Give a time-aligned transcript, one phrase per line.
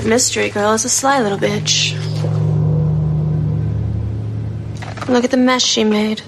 [0.00, 1.92] That mystery girl is a sly little bitch.
[5.08, 6.22] Look at the mess she made.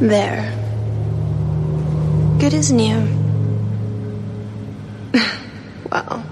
[0.00, 0.50] There.
[2.40, 3.00] Good as new.
[5.92, 6.24] well,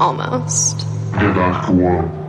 [0.00, 0.86] almost.
[1.12, 2.22] The Dark One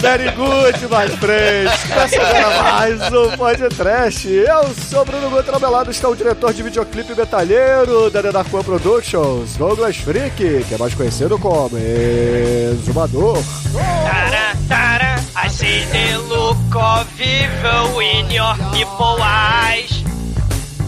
[0.00, 1.70] Very good, my friends.
[1.84, 4.28] Começa agora mais um podcast.
[4.28, 8.20] Eu sou Bruno Guto Melado, está o diretor de videoclipe metalheiro da
[8.52, 13.38] One Productions, Douglas Freak, que é mais conhecido como Exumador.
[13.72, 20.02] Tara, tara, I see the look of evil in your people eyes.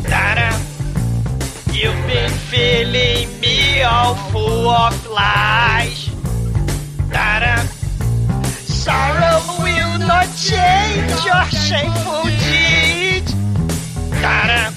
[0.08, 0.50] Tara,
[1.72, 5.93] you've been feeling me all full of lies.
[8.84, 13.24] Sorrow will not change your shameful deed.
[14.20, 14.72] Tara,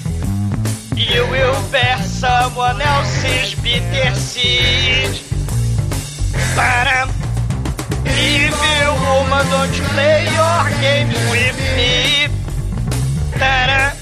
[0.96, 5.12] you will bear someone else's bitter seed.
[6.54, 7.06] Tara,
[8.18, 12.26] Evil woman, don't you play your games with me.
[13.38, 13.92] Ta-da.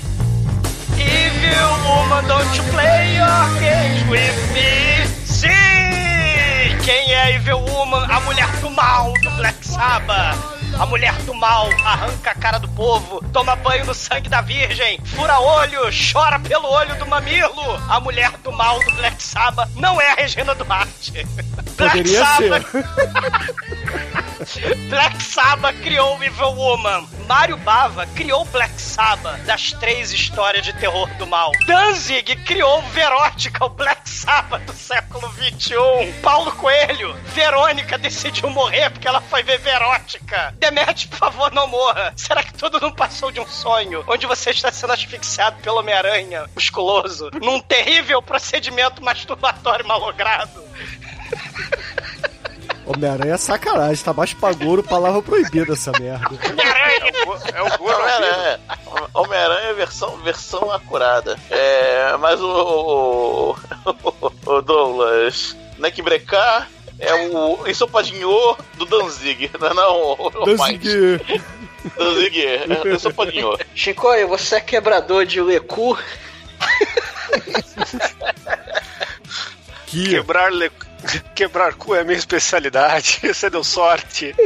[0.96, 5.05] Evil woman, don't you play your games with me.
[6.86, 8.06] Quem é Evil Woman?
[8.08, 10.38] A mulher do mal do Black Sabbath.
[10.78, 15.00] A mulher do mal arranca a cara do povo, toma banho no sangue da virgem,
[15.04, 15.80] fura olho,
[16.12, 17.74] chora pelo olho do mamilo.
[17.88, 21.26] A mulher do mal do Black Sabbath não é a Regina Duarte.
[21.76, 22.66] Black Poderia Sabbath
[24.88, 27.06] Black Sabbath criou o Evil Woman.
[27.26, 31.50] Mário Bava criou Black Sabbath das três histórias de terror do mal.
[31.66, 36.12] Danzig criou o Verótica, o Black Sabbath do século XXI.
[36.22, 40.54] Paulo Coelho, Verônica decidiu morrer porque ela foi ver Verótica.
[40.58, 42.12] Demet, por favor, não morra.
[42.16, 44.04] Será que tudo não passou de um sonho?
[44.06, 50.64] Onde você está sendo asfixiado pelo Homem-Aranha musculoso num terrível procedimento masturbatório malogrado?
[52.86, 56.28] Homem-Aranha é sacanagem, tá mais paguro, palavra proibida essa merda.
[57.52, 58.60] É o Homem-Aranha.
[59.12, 61.36] Homem-Aranha versão, versão acurada.
[61.50, 69.74] É, mas o, o, o Douglas, Neck Brecar é o ensopadinho do Danzig, não é
[69.74, 71.20] não, o Danzig.
[71.96, 73.58] Danzig, é ensopadinho.
[73.74, 75.98] Chico, você é quebrador de lecu?
[79.86, 80.70] Que Quebrar, le...
[81.34, 83.20] Quebrar cu é a minha especialidade.
[83.26, 84.34] Você deu sorte.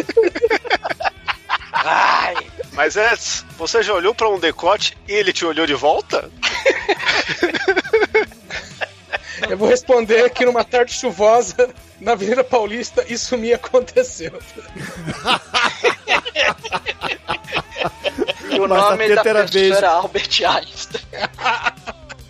[1.73, 2.35] Ai,
[2.73, 3.15] Mas é,
[3.57, 6.31] você já olhou pra um decote e ele te olhou de volta?
[9.49, 14.39] Eu vou responder que numa tarde chuvosa na Avenida Paulista isso me aconteceu.
[18.51, 21.05] E o nome da era Albert Einstein.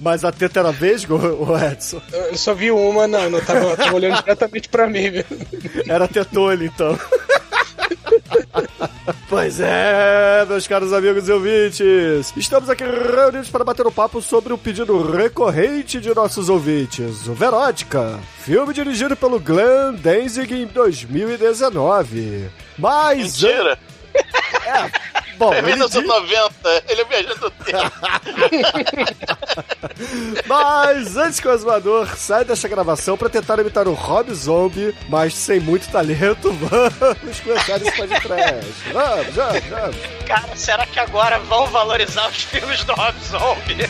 [0.00, 2.00] Mas a teta era vesgo, o Edson?
[2.12, 5.24] Eu só vi uma, não, não tava, tava olhando diretamente pra mim, viu?
[5.86, 6.98] Era tetolho, então.
[9.28, 14.52] Pois é, meus caros amigos e ouvintes, estamos aqui reunidos para bater um papo sobre
[14.52, 22.50] o pedido recorrente de nossos ouvintes, o Verótica, filme dirigido pelo Glenn Danzig em 2019.
[22.76, 23.40] Mas...
[23.40, 23.78] Mentira!
[24.14, 24.90] É,
[25.40, 25.94] bom, É ele diz...
[25.94, 27.92] 1990, ele é viajando no tempo.
[30.46, 35.34] Mas antes que o exumador saia desta gravação para tentar imitar o Rob Zombie, mas
[35.34, 38.70] sem muito talento, vamos começar esse podcast.
[38.92, 39.96] Vamos, vamos, vamos.
[40.26, 43.86] cara, será que agora vão valorizar os filmes do Rob Zombie?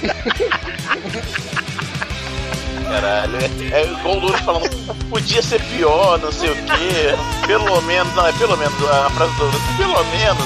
[2.90, 4.68] Caralho, é, é igual o Louro falando,
[5.08, 7.14] podia ser pior, não sei o quê.
[7.46, 10.44] Pelo menos, não, é pelo menos, a frase do Louro, pelo menos,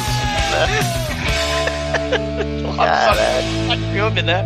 [0.53, 0.67] né?
[2.77, 3.49] Caralho.
[3.93, 4.45] filme, né?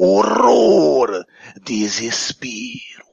[0.00, 1.26] horror,
[1.62, 3.04] desespero.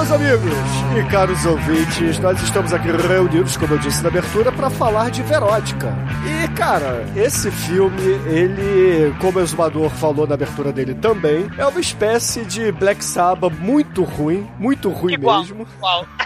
[0.00, 0.54] Meus amigos
[0.98, 5.22] e caros ouvintes, nós estamos aqui reunidos, como eu disse na abertura, para falar de
[5.22, 5.94] Verótica.
[6.24, 11.80] E, cara, esse filme, ele, como o Exumador falou na abertura dele também, é uma
[11.80, 15.66] espécie de Black Sabbath muito ruim, muito ruim Igual, mesmo.
[15.76, 16.06] igual.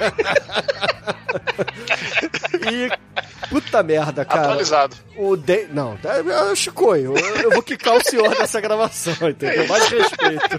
[2.70, 2.88] E,
[3.50, 4.42] puta merda, cara.
[4.42, 4.96] Atualizado.
[5.16, 5.66] O de...
[5.72, 7.14] Não, é, é Chicoio.
[7.18, 9.66] Eu, eu vou quicar o senhor dessa gravação, entendeu?
[9.66, 10.58] Mais respeito.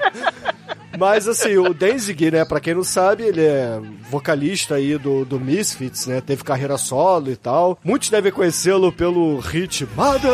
[0.98, 5.40] Mas assim, o Danzig, né, pra quem não sabe, ele é vocalista aí do, do
[5.40, 6.22] Misfits, né?
[6.22, 7.78] Teve carreira solo e tal.
[7.84, 10.32] Muitos devem conhecê-lo pelo hit Mother.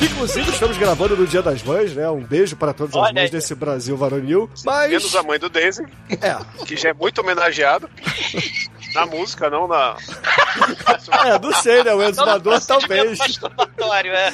[0.00, 2.08] Inclusive, estamos gravando no Dia das Mães, né?
[2.08, 3.30] Um beijo para todas as Olha mães aí.
[3.30, 4.48] desse Brasil varonil.
[4.64, 4.90] Mas.
[4.90, 5.84] Menos a mãe do Daisy,
[6.20, 7.88] É, que já é muito homenageado.
[8.94, 9.96] Na música, não na.
[11.26, 11.94] é, não sei, né?
[11.94, 13.18] O exumador talvez.
[13.18, 14.30] masturbatório, é.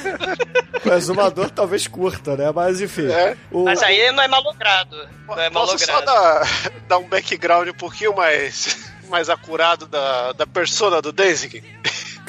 [0.85, 2.51] O exumador talvez curta, né?
[2.53, 3.07] Mas enfim.
[3.11, 3.37] É.
[3.51, 4.95] O- Mas aí não é malogrado.
[5.27, 6.05] Não é Posso só malogrado.
[6.05, 8.77] dar, dar um background um pouquinho mais,
[9.09, 11.63] mais acurado da, da persona do Daisy?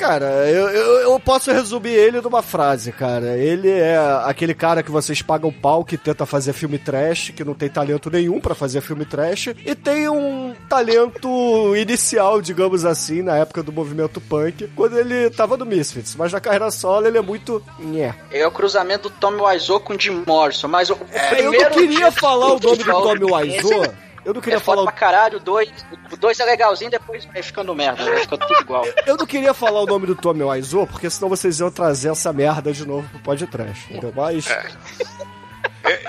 [0.01, 3.37] Cara, eu, eu, eu posso resumir ele numa frase, cara.
[3.37, 7.53] Ele é aquele cara que vocês pagam pau que tenta fazer filme trash, que não
[7.53, 13.37] tem talento nenhum pra fazer filme trash, e tem um talento inicial, digamos assim, na
[13.37, 16.17] época do movimento punk, quando ele tava no Misfits.
[16.17, 17.63] Mas na carreira solo ele é muito.
[17.79, 18.15] Nhé.
[18.31, 21.65] É o cruzamento do Tommy Wiseau com o Jim Morrison, mas o, É, eu primeiro
[21.65, 23.95] não queria falar o nome do Tommy Wiseau.
[24.25, 25.71] Eu não queria É foda falar o pra caralho, o 2.
[26.13, 28.85] O 2 é legalzinho, depois vai ficando merda, vai ficando tudo igual.
[29.07, 32.33] Eu não queria falar o nome do Tommy Wiseau, porque senão vocês iam trazer essa
[32.33, 34.13] merda de novo pro podcast, entendeu?
[34.15, 34.47] Mas...
[34.49, 35.40] Eu,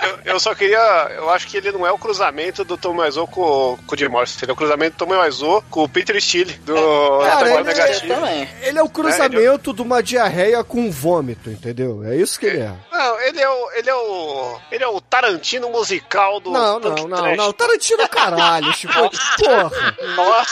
[0.03, 0.77] eu- eu só queria.
[1.15, 4.07] Eu acho que ele não é o cruzamento do Tom Wiseau com, com o Jim
[4.07, 4.39] Morrison.
[4.41, 6.73] Ele é o cruzamento do Tom Wiseau com o Peter Steele, do
[7.21, 8.13] Cara, Até ele Negativo.
[8.15, 8.49] também.
[8.61, 12.03] Ele é o cruzamento de uma diarreia com vômito, entendeu?
[12.05, 12.73] É isso que ele é.
[12.91, 13.71] Não, ele é o.
[13.71, 14.59] Ele é o.
[14.71, 16.51] Ele é o Tarantino musical do.
[16.51, 17.37] Não, punk não, não, trash.
[17.37, 17.53] não.
[17.53, 18.93] Tarantino, caralho, Chico.
[19.37, 19.71] Porra.
[20.15, 20.51] Nossa,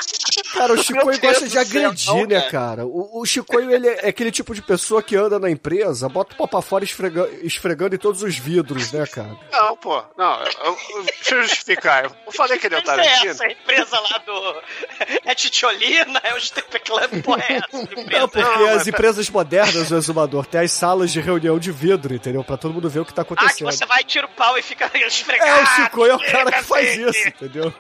[0.54, 2.52] Cara, o Chico gosta de céu, agredir, não, né, cara.
[2.52, 2.86] cara?
[2.86, 6.38] O, o Chico, ele é aquele tipo de pessoa que anda na empresa, bota o
[6.38, 9.19] pau pra fora esfrega- esfregando em todos os vidros, né, cara?
[9.52, 10.04] Não, pô.
[10.18, 12.06] Não, eu- eu- deixa eu justificar.
[12.06, 13.32] Eu falei que ele é o Mas é Tarantino.
[13.32, 14.64] essa empresa lá do.
[15.26, 18.20] É Titiolina, é o Strip Club, porra, é essa empresa?
[18.20, 21.72] Não, porque Não, mas as empresas modernas, o exumador, tem as salas de reunião de
[21.72, 22.44] vidro, entendeu?
[22.44, 23.72] Pra todo mundo ver o que tá Ah, que acontecendo.
[23.72, 25.50] você vai, tira o pau e fica esfregando.
[25.52, 27.74] É, o Chico é o cara que faz isso, entendeu?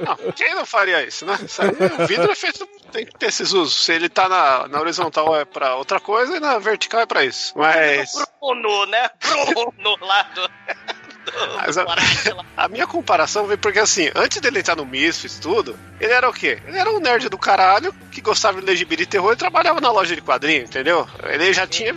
[0.00, 1.38] Não, quem não faria isso, né?
[1.44, 2.66] Isso aí, o vidro é feito.
[2.92, 3.84] Tem que ter esses usos.
[3.84, 7.24] Se ele tá na, na horizontal é pra outra coisa e na vertical é pra
[7.24, 7.52] isso.
[7.56, 8.12] Mas.
[8.40, 9.10] Bruno, né?
[9.48, 10.42] Bruno lá do.
[10.42, 11.84] do Mas a,
[12.56, 16.32] a minha comparação vem porque assim, antes dele entrar no Misfits tudo, ele era o
[16.32, 16.58] quê?
[16.66, 19.80] Ele era um nerd do caralho que gostava de ler gibi de terror e trabalhava
[19.80, 21.06] na loja de quadrinho, entendeu?
[21.24, 21.92] Ele já tinha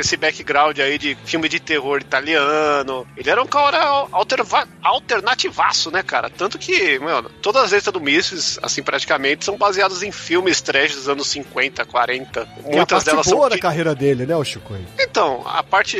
[0.00, 3.06] esse background aí de filme de terror italiano.
[3.16, 3.78] Ele era um cara
[4.12, 6.30] alterva- alternativaço, né, cara?
[6.30, 10.94] Tanto que, mano, todas as letras do Misfits, assim, praticamente, são baseadas em filmes trash
[10.94, 12.40] dos anos 50, 40.
[12.40, 14.74] É a Muitas parte delas boa são da carreira dele, né, o Chico?
[14.98, 15.98] então, a parte.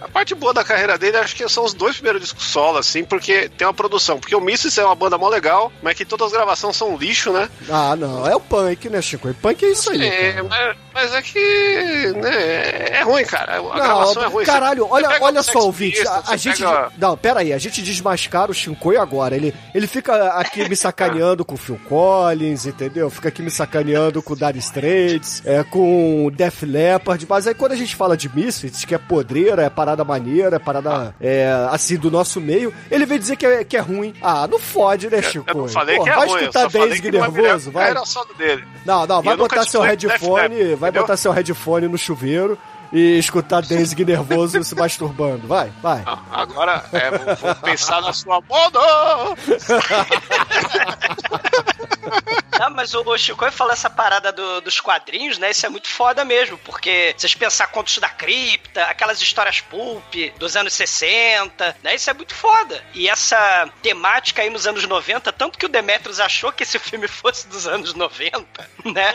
[0.00, 3.02] A parte boa da carreira dele, acho que são os dois primeiros discos solo, assim,
[3.04, 4.20] porque tem uma produção.
[4.20, 7.32] Porque o Misfits é uma banda mó legal, mas que todas as gravações são lixo,
[7.32, 7.48] né?
[7.70, 9.32] Ah, não, é o punk, né, Chico?
[9.40, 10.04] Punk é isso aí.
[10.06, 12.12] É, mas, mas é que.
[12.14, 13.56] Né, é ruim, cara.
[13.58, 14.44] A gravação é ruim.
[14.44, 16.00] caralho, olha, olha o só, ouvinte.
[16.00, 16.58] A, Pistols, a você gente.
[16.62, 19.34] pega- Não, pera aí, a gente desmascara o Shinkoi agora.
[19.34, 23.10] Ele, ele fica aqui me sacaneando com o Phil Collins, entendeu?
[23.10, 27.26] Fica aqui me sacaneando com o Dire Straits, é, com o Def Leppard.
[27.28, 30.58] Mas aí quando a gente fala de Misfits, que é podreira, é parada maneira, é
[30.58, 34.14] parada é, assim do nosso meio, ele vem dizer que é, que é ruim.
[34.22, 35.44] Ah, não fode, né, Chico?
[35.48, 37.90] Eu não falei Pô, que é vai ruim, eu escutar não é nervoso, vai.
[37.90, 38.64] Era só dele.
[38.84, 41.02] Não, não, vai eu botar seu headphone, vai entendeu?
[41.02, 42.56] botar seu headphone no chuveiro
[42.92, 45.48] e escutar Danzig nervoso se masturbando.
[45.48, 46.02] Vai, vai.
[46.06, 48.80] Ah, Agora, é, vou, vou pensar na sua moda!
[52.58, 55.50] Não, mas o, o Chico falou essa parada do- dos quadrinhos, né?
[55.50, 60.56] Isso é muito foda mesmo, porque vocês pensar contos da cripta, aquelas histórias pulp dos
[60.56, 61.94] anos 60, né?
[61.94, 62.84] Isso é muito foda.
[62.94, 67.08] E essa temática aí nos anos 90, tanto que o Demetrius achou que esse filme
[67.08, 69.14] fosse dos anos 90, né?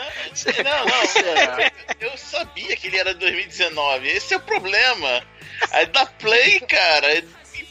[0.62, 1.72] Não, não, cara.
[2.00, 4.08] Eu sabia que ele era de 2019.
[4.08, 5.22] Esse é o problema.
[5.72, 7.22] Aí dá play, cara.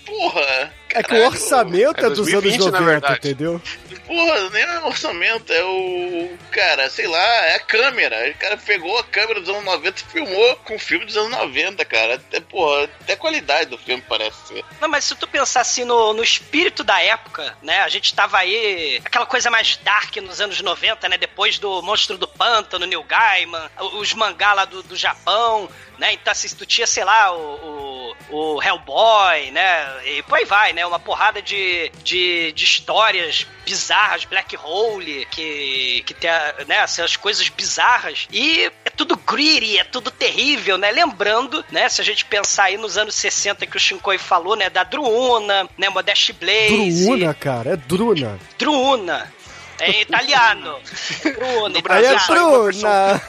[0.09, 0.73] Porra.
[0.91, 3.17] É que o orçamento é, É dos 2020, anos na 90, verdade.
[3.19, 3.61] entendeu?
[4.07, 6.37] Porra, nem é orçamento, é o.
[6.49, 8.31] Cara, sei lá, é a câmera.
[8.31, 11.29] O cara pegou a câmera dos anos 90 e filmou com o filme dos anos
[11.29, 12.15] 90, cara.
[12.15, 14.65] Até, porra, até a qualidade do filme parece ser.
[14.81, 17.81] Não, mas se tu pensar assim no, no espírito da época, né?
[17.81, 21.17] A gente tava aí, aquela coisa mais dark nos anos 90, né?
[21.19, 26.13] Depois do Monstro do Pântano, Neil Gaiman, os mangá lá do, do Japão, né?
[26.13, 27.99] Então, assim, tu tinha, sei lá, o, o
[28.29, 29.98] o Hellboy, né?
[30.05, 30.85] E por aí vai, né?
[30.85, 36.29] Uma porrada de, de, de histórias bizarras, Black Hole, que, que tem
[36.67, 38.27] né, essas coisas bizarras.
[38.31, 40.91] E é tudo gritty, é tudo terrível, né?
[40.91, 41.87] Lembrando, né?
[41.87, 44.69] Se a gente pensar aí nos anos 60 que o Shinkoi falou, né?
[44.69, 45.89] Da Druuna, né?
[45.89, 47.05] Modeste Blaze.
[47.05, 48.39] Druna, cara, é Druna.
[48.57, 49.33] Druuna.
[49.79, 50.79] É em italiano.
[51.24, 53.21] Bruna, No Brasil é Bruna.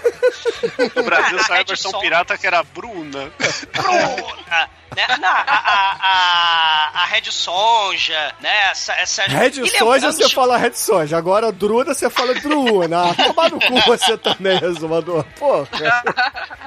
[0.95, 3.33] No Brasil saiu a versão pirata que era Bruna.
[3.73, 4.71] Bruna.
[4.97, 5.07] Né?
[5.21, 8.71] Não, a, a, a, a Red Sonja, né?
[8.71, 9.23] Essa, essa...
[9.23, 13.14] Red lembrando, você fala Red Soja, agora Druna você fala Druna.
[13.25, 15.25] Tomar no cu você também, resumador.
[15.38, 15.69] Porra.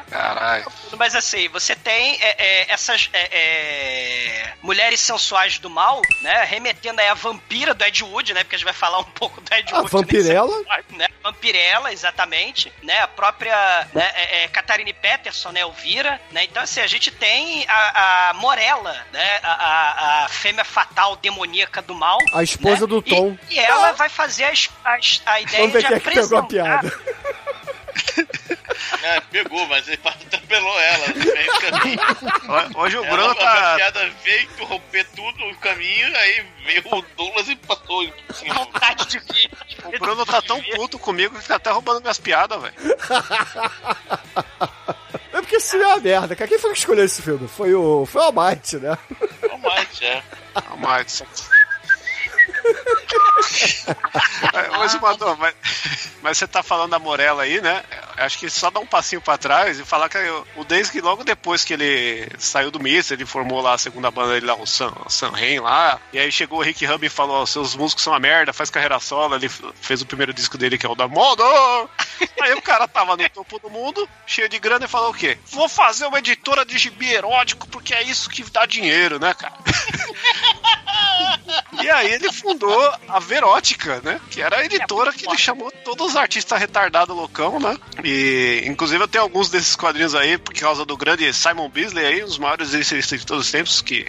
[0.10, 0.66] Caralho.
[0.98, 6.44] Mas assim, você tem é, é, essas é, é, mulheres sensuais do mal, né?
[6.44, 8.44] Remetendo aí a vampira do Ed Wood, né?
[8.44, 9.92] Porque a gente vai falar um pouco do Ed A nesse-
[10.92, 11.08] Né?
[11.24, 12.72] Vampirela, exatamente.
[12.82, 13.00] Né?
[13.00, 14.12] A própria né?
[14.16, 15.62] é, é, Catarine Peterson, né?
[15.62, 16.20] Elvira.
[16.32, 16.44] Né?
[16.46, 19.40] Então, assim, a gente tem a, a Morella, né?
[19.44, 22.18] A, a, a fêmea fatal demoníaca do mal.
[22.34, 22.88] A esposa né?
[22.88, 23.38] do Tom.
[23.50, 26.38] E, e ela vai fazer as- as- a, ideia ver de quem é que pegou
[26.40, 26.94] a piada.
[29.04, 32.00] É, pegou, mas ele atropelou ela no meio do caminho.
[32.78, 33.76] Hoje o Ela, Bruno A tá.
[33.76, 38.10] piada veio interromper tudo no caminho, aí veio o Douglas e passou
[38.54, 39.52] vontade de ver.
[39.86, 42.76] O Bruno tá tão puto comigo que tá até roubando minhas piadas, velho.
[45.34, 46.48] É porque esse filme é uma merda, cara.
[46.48, 47.48] Quem foi que escolheu esse filme?
[47.48, 48.98] Foi o, foi o Almighty, né?
[49.62, 50.24] Mais, é.
[50.78, 51.24] Mas.
[54.78, 55.56] Mas, Madô, mas,
[56.22, 57.84] mas você tá falando da Morella aí, né?
[58.18, 60.18] Acho que só dar um passinho pra trás e falar que
[60.56, 64.34] o Days logo depois que ele saiu do Mist, ele formou lá a segunda banda
[64.34, 66.00] dele lá, o San, San Ren lá.
[66.12, 68.70] E aí chegou o Rick Rubin e falou: "Ó, seus músicos são uma merda, faz
[68.70, 69.36] carreira solo.
[69.36, 71.44] Ele fez o primeiro disco dele, que é o da Moda.
[72.42, 75.38] Aí o cara tava no topo do mundo, cheio de grana, e falou o quê?
[75.52, 79.56] Vou fazer uma editora de gibi erótico, porque é isso que dá dinheiro, né, cara?
[81.82, 84.20] E aí ele fundou a Verótica, né?
[84.30, 87.78] Que era a editora que ele chamou todos os artistas retardados loucão, né?
[88.04, 92.24] E inclusive eu tenho alguns desses quadrinhos aí, por causa do grande Simon Beasley aí,
[92.24, 94.06] um dos maiores essaístas de todos os tempos, que,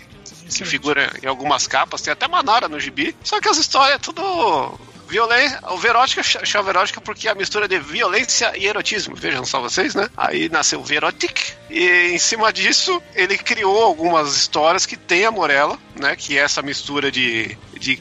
[0.55, 3.17] que figura em algumas capas, tem até Manara no gibi.
[3.25, 4.79] Só que as histórias é tudo.
[5.09, 9.15] Violência, o Verótica ch- chama Verótica porque é a mistura de violência e erotismo.
[9.15, 10.09] Vejam só vocês, né?
[10.17, 11.53] Aí nasceu Verotic.
[11.71, 16.17] E em cima disso, ele criou algumas histórias que tem a Morella, né?
[16.17, 17.99] Que é essa mistura de, de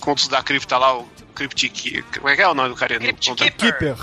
[0.00, 2.04] contos da cripta lá, o Cryptic.
[2.16, 2.98] Como é que é o nome do cara?
[2.98, 3.96] Crypt Conta- Keeper.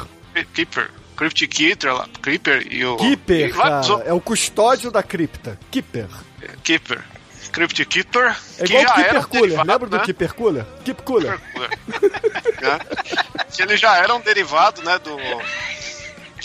[0.54, 0.90] Keeper.
[1.16, 2.10] Cryptic Keeper lá.
[2.22, 2.98] Creeper e o.
[2.98, 3.90] Keeper, e vários.
[4.06, 5.58] É o custódio da cripta.
[5.72, 6.08] Keeper.
[6.64, 7.02] Keeper.
[7.56, 8.36] Cryptic Keeper.
[8.60, 9.42] É que igual o já era Keeper Cooler.
[9.42, 10.04] derivado, Lembra do né?
[10.04, 10.66] Keeper Cooler?
[10.84, 11.42] Keep Cooler.
[11.56, 12.80] né?
[13.56, 15.16] Que ele já era um derivado, né, do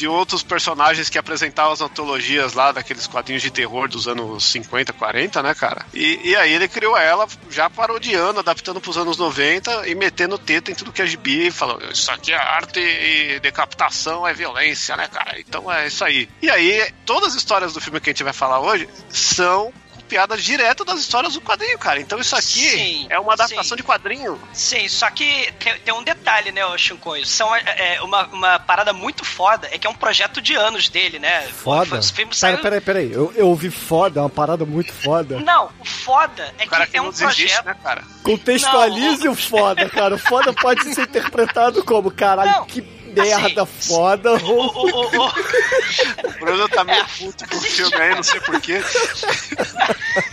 [0.01, 4.93] de outros personagens que apresentavam as antologias lá daqueles quadrinhos de terror dos anos 50,
[4.93, 5.85] 40, né, cara?
[5.93, 10.71] E, e aí ele criou ela já parodiando, adaptando pros anos 90 e metendo teta
[10.71, 14.97] em tudo que é gibi e falando, isso aqui é arte e decapitação é violência,
[14.97, 15.39] né, cara?
[15.39, 16.29] Então é isso aí.
[16.41, 19.71] E aí, todas as histórias do filme que a gente vai falar hoje são
[20.11, 22.01] piadas direto das histórias do quadrinho, cara.
[22.01, 23.77] Então isso aqui Sim, é uma adaptação sim.
[23.77, 24.41] de quadrinho.
[24.53, 27.25] Sim, só que tem, tem um detalhe, né, o Shinkoio?
[27.25, 27.63] São é,
[27.95, 31.43] é, uma, uma parada muito foda, é que é um projeto de anos dele, né?
[31.43, 31.99] Foda.
[31.99, 32.59] Esse filme Pera, saiu...
[32.59, 33.13] peraí, peraí.
[33.13, 35.39] Eu, eu ouvi foda, é uma parada muito foda.
[35.39, 37.65] Não, o foda é O cara que que é não um projeto...
[37.65, 38.03] né, cara?
[38.25, 40.17] Contextualize o foda, cara.
[40.17, 44.33] O foda pode ser interpretado como, caralho, Não, que merda assim, foda.
[44.35, 48.41] O, o, o, o, O Bruno tá meio puto com o filme aí, não sei
[48.41, 48.81] porquê.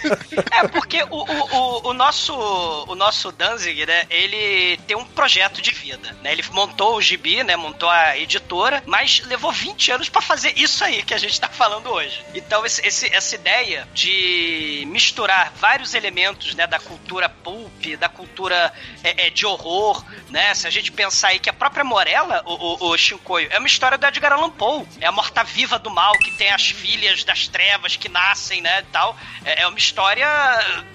[0.51, 2.33] É, porque o, o, o, nosso,
[2.87, 6.31] o nosso Danzig, né, ele tem um projeto de vida, né?
[6.31, 10.83] Ele montou o gibi, né, montou a editora, mas levou 20 anos pra fazer isso
[10.83, 12.23] aí que a gente tá falando hoje.
[12.33, 18.71] Então, esse, esse- essa ideia de misturar vários elementos, né, da cultura pulp, da cultura
[19.03, 20.53] é, é, de horror, né?
[20.53, 23.67] Se a gente pensar aí que a própria Morella, o, o, o Shinkoio, é uma
[23.67, 24.85] história do Edgar Allan Poe.
[24.99, 28.83] É a morta-viva do mal que tem as filhas das trevas que nascem, né, e
[28.91, 29.17] tal.
[29.45, 29.77] É, é uma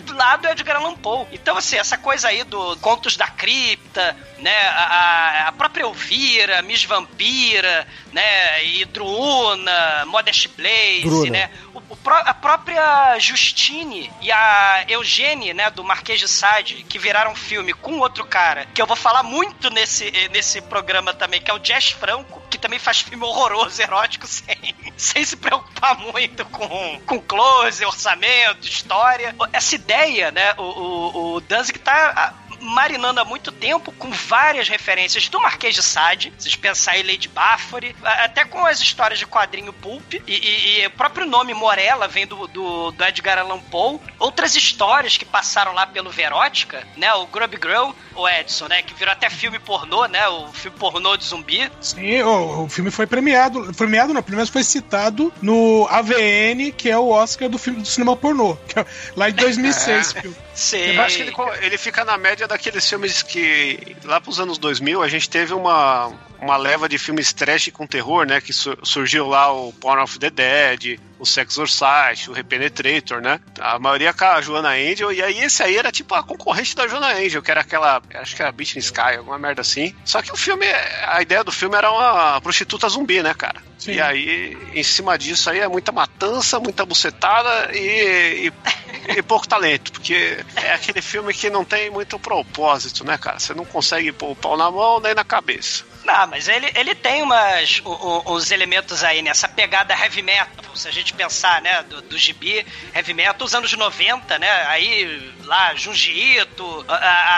[0.00, 1.26] do lado do Edgar Allan Poe.
[1.32, 6.84] Então, assim, essa coisa aí do Contos da Cripta, né, a, a- própria Elvira, Miss
[6.84, 11.30] Vampira, né, e Druuna, Modest Blaze, Druna.
[11.30, 17.34] né, o, a própria Justine e a Eugênie, né, do Marquês de Sade, que viraram
[17.34, 21.54] filme com outro cara, que eu vou falar muito nesse, nesse programa também, que é
[21.54, 27.00] o Jazz Franco, que também faz filme horroroso, erótico, sem, sem se preocupar muito com,
[27.06, 29.34] com close, orçamento, história.
[29.52, 35.28] Essa ideia, né, o, o, o Danzig tá marinando há muito tempo com várias referências
[35.28, 39.72] do Marquês de Sade, vocês pensarem em Lady Bathory, até com as histórias de quadrinho
[39.72, 43.98] pulp, e, e- e o próprio nome Morella vem do, do, do Edgar Allan Poe,
[44.18, 48.94] outras histórias que passaram lá pelo Verótica, né, o Grub Girl, o Edson, né, que
[48.94, 53.06] virou até filme pornô, né, o filme pornô de zumbi, Sim, o, o filme foi
[53.06, 53.72] premiado.
[53.74, 57.88] Premiado não, pelo menos foi citado no AVN, que é o Oscar do filme do
[57.88, 58.56] cinema pornô.
[58.68, 60.14] que é lá em 2006.
[60.22, 60.22] É.
[60.54, 60.96] Sei.
[60.98, 65.02] Eu acho que ele, ele fica na média daqueles filmes que, lá pros anos 2000,
[65.02, 68.40] a gente teve uma, uma leva de filmes trash com terror, né?
[68.40, 73.40] Que su- surgiu lá o Porn of the Dead, o Sex Exorcist, o Repenetrator, né?
[73.60, 76.88] A maioria com a Joana Angel, e aí esse aí era tipo a concorrente da
[76.88, 79.94] Joana Angel, que era aquela, acho que era Beach in Sky, alguma merda assim.
[80.04, 80.66] Só que o filme,
[81.06, 83.62] a ideia do filme era uma prostituta zumbi, né, cara?
[83.78, 83.92] Sim.
[83.92, 89.46] E aí, em cima disso aí, é muita matança, muita bucetada e, e, e pouco
[89.46, 93.38] talento, porque é aquele filme que não tem muito propósito, né, cara?
[93.38, 95.84] Você não consegue pôr o pau na mão nem na cabeça.
[96.04, 100.64] Não, mas ele, ele tem umas, u- uns elementos aí, nessa pegada heavy metal.
[100.74, 104.50] Se a gente pensar, né, do, do gibi heavy metal, os anos 90, né?
[104.66, 106.84] Aí, lá, Junji Ito,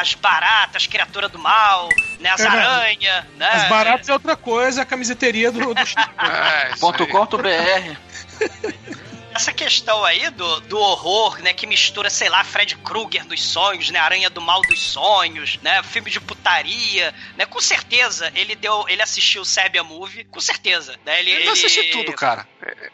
[0.01, 1.89] as baratas, criatura do mal,
[2.21, 2.31] né?
[2.31, 2.59] As É, né?
[2.59, 3.49] aranhas, né?
[3.51, 5.75] As baratas é outra coisa, a camiseteria do, do.
[5.85, 6.81] É, isso
[9.35, 13.91] Essa questão aí do, do horror, né, que mistura, sei lá, Fred Krueger dos sonhos,
[13.91, 18.85] né, Aranha do Mal dos sonhos, né, filme de putaria, né, com certeza ele deu,
[18.89, 22.47] ele assistiu o Sebia Movie, com certeza, né, ele, Eu assisti tudo, cara.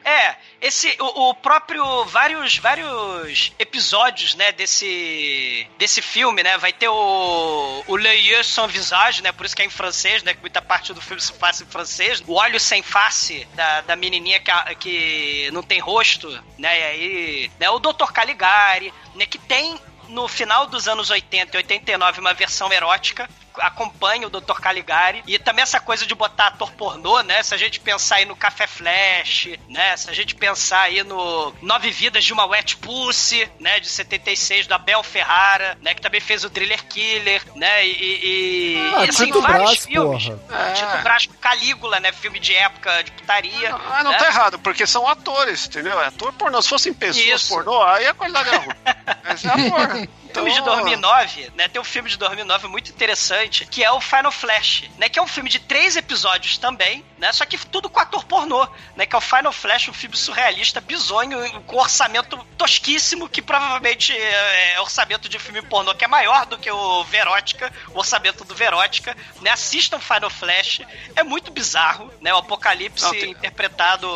[0.04, 6.88] É, esse o, o próprio vários vários episódios, né, desse desse filme, né, vai ter
[6.88, 10.62] o o L'œil sans visage, né, por isso que é em francês, né, que muita
[10.62, 12.22] parte do filme se faz em francês.
[12.26, 17.52] O olho sem face da, da menininha que, que não tem rosto, né, e aí,
[17.58, 18.12] né, o Dr.
[18.12, 23.28] Caligari, né, que tem no final dos anos 80 e 89 uma versão erótica
[23.58, 24.60] acompanha o Dr.
[24.60, 27.42] Caligari e também essa coisa de botar ator pornô, né?
[27.42, 29.96] Se a gente pensar aí no Café Flash, né?
[29.96, 33.80] Se a gente pensar aí no Nove Vidas de uma Wet Pussy, né?
[33.80, 35.94] De 76, do Abel Ferrara, né?
[35.94, 37.86] Que também fez o Thriller Killer, né?
[37.86, 40.24] E, e, e- Ah, e, assim, Tito vários Brás, filmes.
[40.24, 40.72] porra.
[40.74, 42.12] Tito Brás Calígula, né?
[42.12, 43.74] Filme de época de putaria.
[43.74, 44.18] Ah, não né?
[44.18, 46.00] tá errado, porque são atores, entendeu?
[46.00, 46.60] É ator pornô.
[46.62, 47.48] Se fossem pessoas Isso.
[47.48, 48.74] pornô, aí a qualidade era ruim.
[49.24, 50.08] Mas é ator.
[50.32, 51.68] Filme de 2009, né?
[51.68, 55.08] Tem um filme de 2009 muito interessante, que é o Final Flash, né?
[55.08, 57.32] Que é um filme de três episódios também, né?
[57.32, 58.66] Só que tudo com ator pornô,
[58.96, 59.06] né?
[59.06, 64.74] Que é o Final Flash, um filme surrealista, bizonho, com orçamento tosquíssimo, que provavelmente é,
[64.74, 68.54] é orçamento de filme pornô, que é maior do que o Verótica, o orçamento do
[68.54, 69.50] Verótica, né?
[69.50, 70.80] Assistam Final Flash,
[71.16, 72.32] é muito bizarro, né?
[72.32, 74.08] O Apocalipse Não, tem- interpretado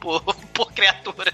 [0.00, 1.32] por, por criaturas.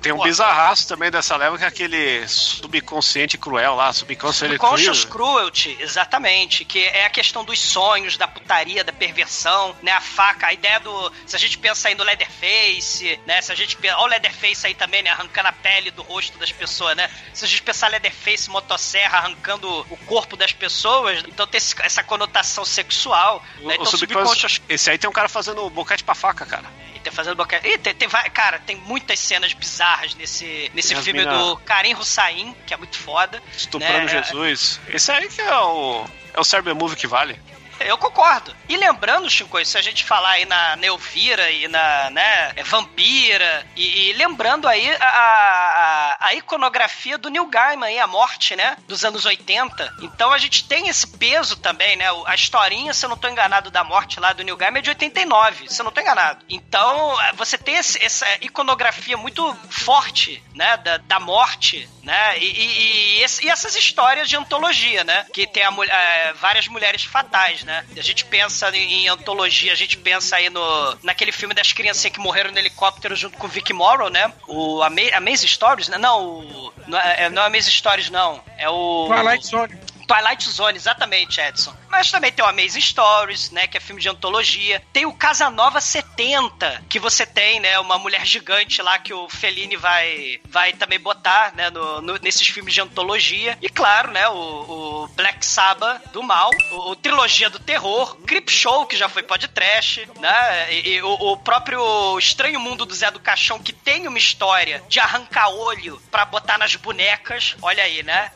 [0.00, 5.36] Tem um bizarraço também dessa leva, que é aquele subconsciente cruel lá, subconsciente Conscious cruel.
[5.36, 9.92] Cruelty, exatamente, que é a questão dos sonhos, da putaria, da perversão, né?
[9.92, 11.12] A faca, a ideia do.
[11.24, 13.40] Se a gente pensa aí no Leatherface, né?
[13.40, 13.96] Se a gente pensa.
[13.98, 15.10] Olha o Leatherface aí também, né?
[15.10, 17.08] Arrancando a pele do rosto das pessoas, né?
[17.32, 22.64] Se a gente pensar Leatherface, motosserra, arrancando o corpo das pessoas, então tem essa conotação
[22.64, 23.62] sexual, né?
[23.62, 24.62] O, Então o subconsciente.
[24.68, 26.68] Esse aí tem um cara fazendo boquete pra faca, cara.
[27.06, 27.68] E tem fazendo boquete.
[27.68, 31.56] Ih, tem, tem, vai- cara, tem muitas cenas bizarras nesse, nesse as filme mina- do
[31.58, 33.40] Karim Hussain, que é muito foda.
[33.56, 34.08] Estuprando né?
[34.24, 34.80] Jesus.
[34.88, 36.04] Esse aí que é o.
[36.34, 37.40] É o Cyber Movie que vale.
[37.80, 38.54] Eu concordo.
[38.68, 43.66] E lembrando, Chico, se a gente falar aí na Neuvira e na, né, é Vampira,
[43.76, 48.76] e, e lembrando aí a, a, a iconografia do Neil Gaiman aí, a morte, né,
[48.88, 49.94] dos anos 80.
[50.02, 53.70] Então a gente tem esse peso também, né, a historinha, se eu não tô enganado,
[53.70, 56.44] da morte lá do Neil Gaiman é de 89, se eu não tô enganado.
[56.48, 63.22] Então você tem esse- essa iconografia muito forte, né, da, da morte, né, e, e-
[63.22, 67.62] e e essas histórias de antologia, né, que tem a mul- eh, várias mulheres fatais,
[67.66, 67.84] né?
[67.96, 72.14] A gente pensa em, em antologia, a gente pensa aí no naquele filme das criancinhas
[72.14, 74.32] que morreram no helicóptero junto com o Vic Morrow, né?
[74.46, 75.98] O Ama Stories, né?
[75.98, 78.42] Não, o, não, é, não é Stories, não.
[78.56, 79.08] É o...
[79.08, 79.80] Twilight Zone.
[80.06, 81.76] Twilight Zone, exatamente, Edson.
[81.96, 84.82] Mas também tem o Amazing Stories, né, que é filme de antologia.
[84.92, 89.76] Tem o Casanova 70, que você tem, né, uma mulher gigante lá que o Fellini
[89.76, 93.56] vai, vai também botar, né, no, no- nesses filmes de antologia.
[93.62, 98.50] E claro, né, o, o Black Sabbath do mal, o, o Trilogia do Terror, Creep
[98.50, 103.10] Show, que já foi podcast, né, e, e o, o próprio Estranho Mundo do Zé
[103.10, 107.56] do Caixão, que tem uma história de arrancar olho pra botar nas bonecas.
[107.62, 108.30] Olha aí, né,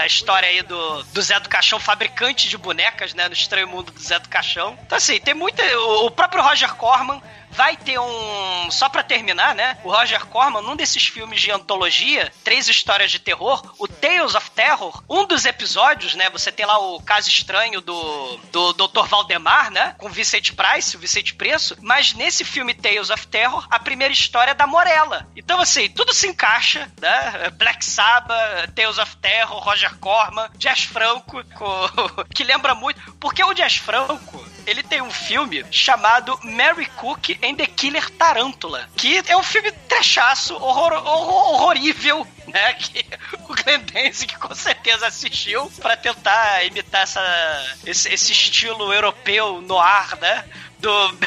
[0.00, 3.90] a história aí do, do Zé do Caixão, fabricante de bonecas, né, no Estranho Mundo
[3.92, 4.78] do Zé do Caixão.
[4.86, 5.62] Então, assim, tem muita...
[6.04, 7.20] O próprio Roger Corman
[7.52, 8.70] vai ter um.
[8.70, 9.78] Só pra terminar, né?
[9.84, 14.50] O Roger Corman, num desses filmes de antologia, três histórias de terror, o Tales of
[14.52, 16.30] Terror, um dos episódios, né?
[16.30, 19.06] Você tem lá o caso estranho do, do Dr.
[19.06, 19.94] Valdemar, né?
[19.98, 21.76] Com Vicente Price, o Vicente Preço.
[21.80, 25.26] Mas nesse filme Tales of Terror, a primeira história é da Morella.
[25.36, 27.50] Então, assim, tudo se encaixa, né?
[27.56, 33.00] Black Sabbath, Tales of Terror, Roger Corman, Jazz Franco, co- que lembra muito.
[33.20, 38.88] Porque o Jazz Franco, ele tem um filme chamado Mary Cook and the Killer Tarântula,
[38.96, 42.74] que é um filme trechaço, horror, horror, horrorível, né?
[42.82, 43.04] Que
[43.48, 49.78] o Glenn Danzig com certeza assistiu pra tentar imitar essa, esse, esse estilo europeu no
[49.78, 50.44] ar, né?
[50.82, 51.18] Do...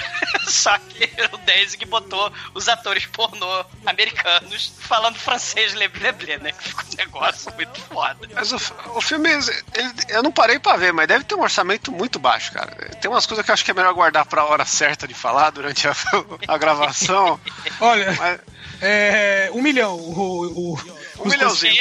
[0.47, 6.51] Só que o Danzig botou os atores pornô americanos falando francês leblé, né?
[6.51, 8.27] Que ficou um negócio muito foda.
[8.33, 8.57] Mas o,
[8.95, 12.51] o filme, ele- eu não parei pra ver, mas deve ter um orçamento muito baixo,
[12.51, 12.75] cara.
[13.01, 15.49] Tem umas coisas que eu acho que é melhor guardar pra hora certa de falar
[15.51, 15.95] durante a,
[16.47, 17.39] a gravação.
[17.79, 18.39] Olha, Mas-
[18.81, 19.95] é, um milhão.
[19.95, 21.73] O, o, Um milhãozinho.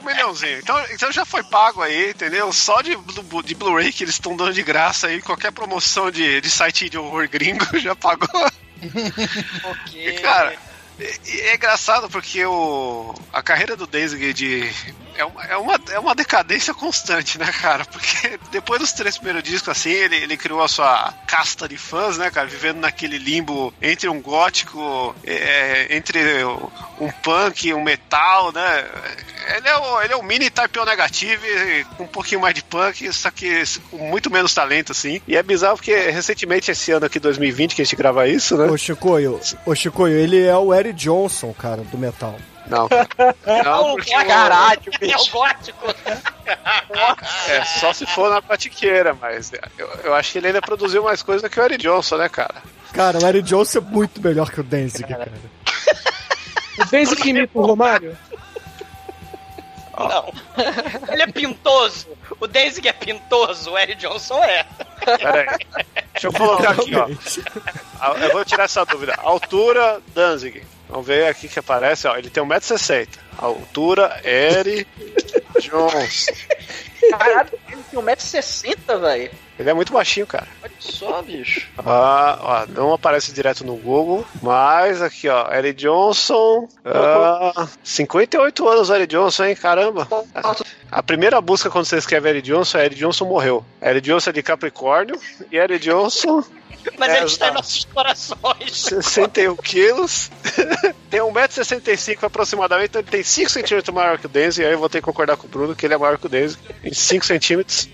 [0.00, 0.58] Um milhãozinho.
[0.58, 2.52] Então, então já foi pago aí, entendeu?
[2.52, 2.96] Só de,
[3.44, 6.98] de Blu-ray que eles estão dando de graça aí, qualquer promoção de, de site de
[6.98, 8.50] horror gringo já pagou.
[9.94, 10.56] E, cara,
[10.98, 14.72] e é engraçado porque o, a carreira do Danzig de.
[15.16, 17.84] É uma, é, uma, é uma decadência constante, né, cara?
[17.84, 22.18] Porque depois dos três primeiros discos, assim, ele, ele criou a sua casta de fãs,
[22.18, 22.46] né, cara?
[22.46, 26.44] Vivendo naquele limbo entre um gótico, é, entre
[27.00, 28.86] um punk, um metal, né?
[29.56, 31.42] Ele é o, ele é o mini Type O negativo,
[31.96, 35.20] com um pouquinho mais de punk, só que com muito menos talento, assim.
[35.26, 38.66] E é bizarro porque recentemente, esse ano aqui, 2020, que a gente grava isso, né?
[38.66, 42.38] Ô, Chicoio, ô, Chicoio, ele é o Eric Johnson, cara, do metal.
[42.72, 43.06] Não, cara.
[43.64, 45.86] Não, porque o- Caralho, É o gótico.
[47.48, 51.22] É, só se for na patiqueira, mas eu, eu acho que ele ainda produziu mais
[51.22, 52.54] coisa que o Eric Johnson, né, cara?
[52.92, 55.30] Cara, o Eric Johnson é muito melhor que o Danzig, cara.
[56.78, 58.16] O Denzel que imita o Romário?
[59.98, 60.32] Não.
[61.12, 62.08] Ele é pintoso.
[62.40, 64.64] O Danzig é pintoso, o Eric Johnson é.
[65.04, 65.84] Pera aí.
[66.12, 67.08] Deixa eu colocar aqui, ó.
[68.00, 69.14] A- Eu vou tirar essa dúvida.
[69.18, 70.62] Altura, Danzig.
[70.88, 72.16] Vamos ver aqui que aparece, ó.
[72.16, 73.08] Ele tem 1,60m.
[73.38, 74.86] Altura, Eric
[75.60, 76.32] Johnson.
[77.10, 79.30] Caralho, ele tem 1,60m, velho.
[79.62, 80.48] Ele é muito baixinho, cara.
[80.60, 81.68] Olha só, bicho.
[81.78, 88.90] Ah, ó, não aparece direto no Google, mas aqui, ó, Eric Johnson, ah, 58 anos,
[88.90, 90.08] Eric Johnson, hein, caramba.
[90.90, 93.64] A primeira busca quando você escreve Eric Johnson é Eric Johnson morreu.
[93.80, 95.16] Eric Johnson é de Capricórnio
[95.50, 96.42] e Eric Johnson,
[96.98, 98.72] Mas É, ele está em nossos corações.
[98.72, 100.30] 61 quilos,
[101.08, 104.88] tem 1,65m aproximadamente, então ele tem 5 centímetros maior que o Denzi, aí eu vou
[104.88, 107.24] ter que concordar com o Bruno que ele é maior que o Denzi, em 5
[107.24, 107.88] centímetros,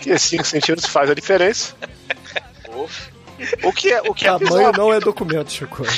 [0.00, 1.74] que 5 centímetros faz a diferença.
[3.62, 5.90] O que é, o que é Tamanho bizarro, não é documento, Chicoio.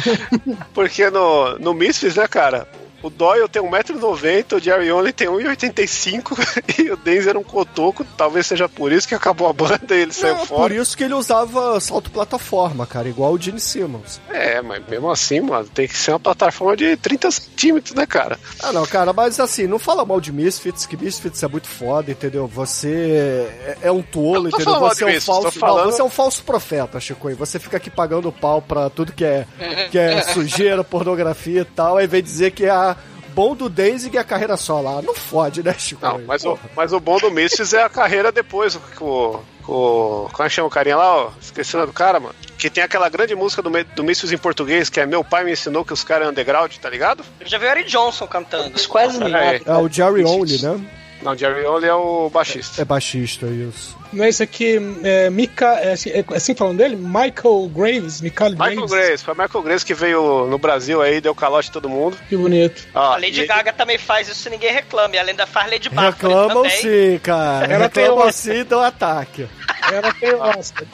[0.74, 2.68] Porque no, no Misfits, né, cara?
[3.02, 8.04] O Doyle tem 1,90m, o Jerry Only tem 1,85m e o Denzel era um cotoco.
[8.16, 10.74] Talvez seja por isso que acabou a banda e ele saiu É, por fora.
[10.74, 14.20] isso que ele usava salto plataforma, cara, igual o Gene Simmons.
[14.30, 18.38] É, mas mesmo assim, mano, tem que ser uma plataforma de 30 centímetros, né, cara?
[18.62, 22.10] Ah, não, cara, mas assim, não fala mal de Misfits, que Misfits é muito foda,
[22.10, 22.46] entendeu?
[22.48, 24.80] Você é, é um tolo, Não entendeu?
[24.80, 25.58] Você é um Misfits, falso.
[25.58, 27.30] falando- Não, você é um falso profeta, Chico.
[27.30, 29.46] E você fica aqui pagando pau pra tudo que é,
[29.90, 32.95] que é sujeira, pornografia e tal, aí vem dizer que é a
[33.36, 35.02] bom do Danzig e a carreira só lá.
[35.02, 36.00] Não fode, né, Chico?
[36.04, 39.42] Não, mas o, mas o bom do Misfits é a carreira depois, com o.
[39.62, 41.30] com- Como é que chama o carinha lá, ó?
[41.38, 42.34] Esqueci o nome do cara, mano.
[42.56, 45.52] Que tem aquela grande música do, do Misfits em português, que é Meu Pai Me
[45.52, 47.22] Ensinou que os caras é underground, tá ligado?
[47.38, 48.74] Eu já vi o Eric Johnson cantando.
[48.74, 49.38] Isso quase nada.
[49.38, 49.62] aí.
[49.66, 50.80] É o Jerry Only, né?
[51.26, 52.80] Não, Jerry Only é o baixista.
[52.80, 53.96] É baixista, isso.
[54.12, 56.94] Não é isso aqui, é, Mika, é, assim- é assim falando dele?
[56.96, 59.22] Michael Graves, Michael Michael Graves.
[59.22, 62.16] Foi Michael Grace que veio no Brasil aí, deu calote todo mundo.
[62.28, 62.86] Que bonito.
[62.94, 65.16] Ó, A Lady e- Gaga também faz isso, ninguém reclama.
[65.16, 66.80] E além da faz Lady Bárbara Reclamam também.
[66.80, 67.66] sim, cara.
[67.66, 69.48] Ela tem Reclamam uma- sim e dão ataque.
[69.92, 70.86] Ela tem Oscar.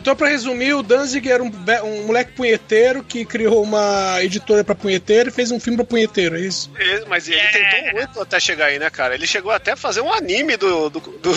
[0.00, 1.52] Então, pra resumir, o Danzig era um,
[1.84, 6.36] um moleque punheteiro que criou uma editora pra punheteiro e fez um filme pra punheteiro,
[6.36, 6.70] é isso?
[6.78, 9.14] Ele- Mas ele tentou muito até chegar aí, né, cara?
[9.14, 10.88] Ele chegou até a fazer um anime do.
[10.88, 11.34] do, do-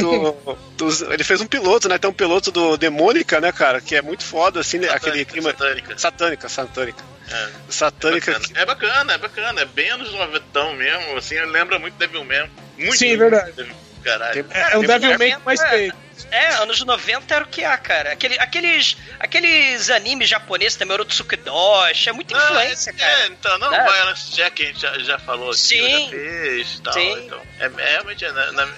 [0.00, 1.98] do- dos- ele fez um piloto, né?
[1.98, 3.80] Tem um piloto do Demônica, né, cara?
[3.80, 4.88] Que é muito foda, assim, né?
[4.88, 5.50] aquele clima.
[5.50, 5.98] satânica.
[5.98, 7.04] Satânica, satânica.
[7.30, 7.48] É.
[7.68, 8.32] Satânica.
[8.32, 8.58] Bacana.
[8.60, 9.60] É bacana, é bacana.
[9.60, 12.48] É bem anos 90 mesmo, assim, lembra muito Devil Man.
[12.78, 13.52] Muito Sim, muito verdade.
[13.52, 14.46] Devil- Caralho.
[14.50, 15.94] É um Devil May mais feio.
[16.30, 18.12] É, anos 90 era o que há, cara.
[18.12, 23.22] Aquele, aqueles, aqueles animes japoneses também, Orotsukudoshi, é muita influência, é, cara.
[23.22, 26.04] É, então, não, o Violence Jack a gente já, já falou aqui, Sim.
[26.04, 26.92] já fez e tal.
[26.92, 27.24] Sim.
[27.24, 28.30] Então, é, é realmente é,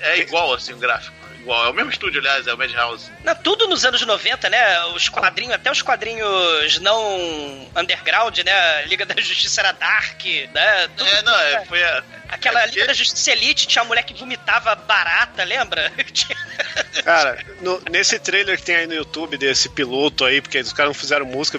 [0.02, 1.21] é igual assim o gráfico.
[1.42, 1.66] Igual.
[1.66, 3.10] É o mesmo estúdio, aliás, é o Madhouse.
[3.24, 4.84] Não, tudo nos anos 90, né?
[4.86, 8.84] Os quadrinhos, até os quadrinhos não underground, né?
[8.86, 10.24] Liga da Justiça era Dark,
[10.54, 10.88] né?
[10.96, 12.02] Tudo, É, não, é, foi a.
[12.28, 15.92] Aquela é Liga da Justiça Elite tinha uma mulher que vomitava barata, lembra?
[17.04, 20.90] Cara, no- nesse trailer que tem aí no YouTube desse piloto aí, porque os caras
[20.94, 21.58] não fizeram música,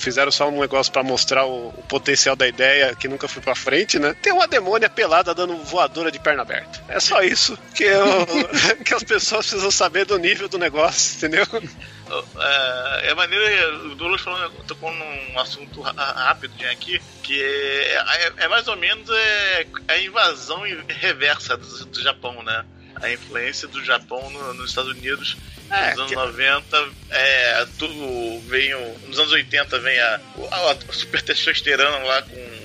[0.00, 3.54] fizeram só um negócio pra mostrar o, o potencial da ideia que nunca foi pra
[3.54, 4.14] frente, né?
[4.22, 6.82] Tem uma demônia pelada dando voadora de perna aberta.
[6.88, 8.26] É só isso que, eu-
[8.84, 11.46] que as pessoas precisam saber do nível do negócio, entendeu?
[12.40, 17.94] É, é maneiro, o Douglas falando, tocou num assunto rápido aqui, que é,
[18.26, 22.64] é- é mais ou menos é, a invasão reversa do, do Japão, né?
[22.96, 25.36] A influência do Japão no- nos Estados Unidos
[25.70, 30.70] É, nos anos que- 90, é, tudo vem, o- nos anos 80 vem a, a,
[30.72, 32.59] a super testosterona lá com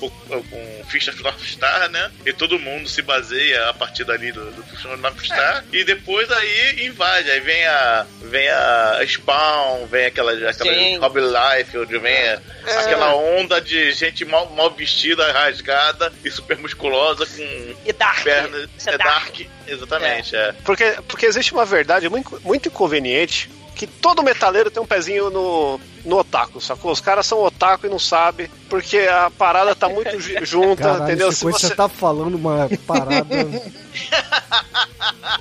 [0.00, 2.10] com, com Fista of North Star, né?
[2.26, 5.64] E todo mundo se baseia a partir dali do, do North Star.
[5.72, 7.30] E depois aí invade.
[7.30, 8.06] Aí vem a.
[8.22, 10.98] Vem a Spawn, vem aquela, aquela Sim.
[10.98, 12.40] Hobby Life, onde vem É.
[12.78, 18.22] aquela onda de gente mal, mal vestida, rasgada e super musculosa com E Dark.
[18.24, 18.68] pernas.
[18.76, 19.24] Isso é É Dark.
[19.36, 20.52] dark, exatamente, é.
[20.64, 25.80] Porque, porque existe uma verdade muito, muito inconveniente que todo metaleiro tem um pezinho no,
[26.04, 26.92] no otaku, sacou?
[26.92, 31.04] Os caras são otaku e não sabem, porque a parada tá muito ju- junta, Caralho,
[31.04, 31.32] entendeu?
[31.32, 31.74] Chico, você...
[31.74, 33.24] tá falando uma parada.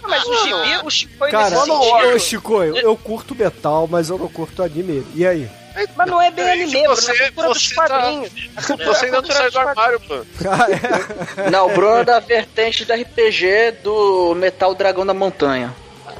[0.01, 2.19] Mas o gibi, o Chico Cara, sentido.
[2.19, 5.05] Chico, eu, eu curto metal, mas eu não curto anime.
[5.15, 5.49] E aí?
[5.95, 8.31] Mas não é bem Aí, anime, Bruno, você- é cultura dos você tá- quadrinhos.
[8.85, 10.15] Você ainda não sai do armário, pô.
[11.51, 15.73] Não, o Bruno é da vertente do RPG do Metal Dragão da Montanha.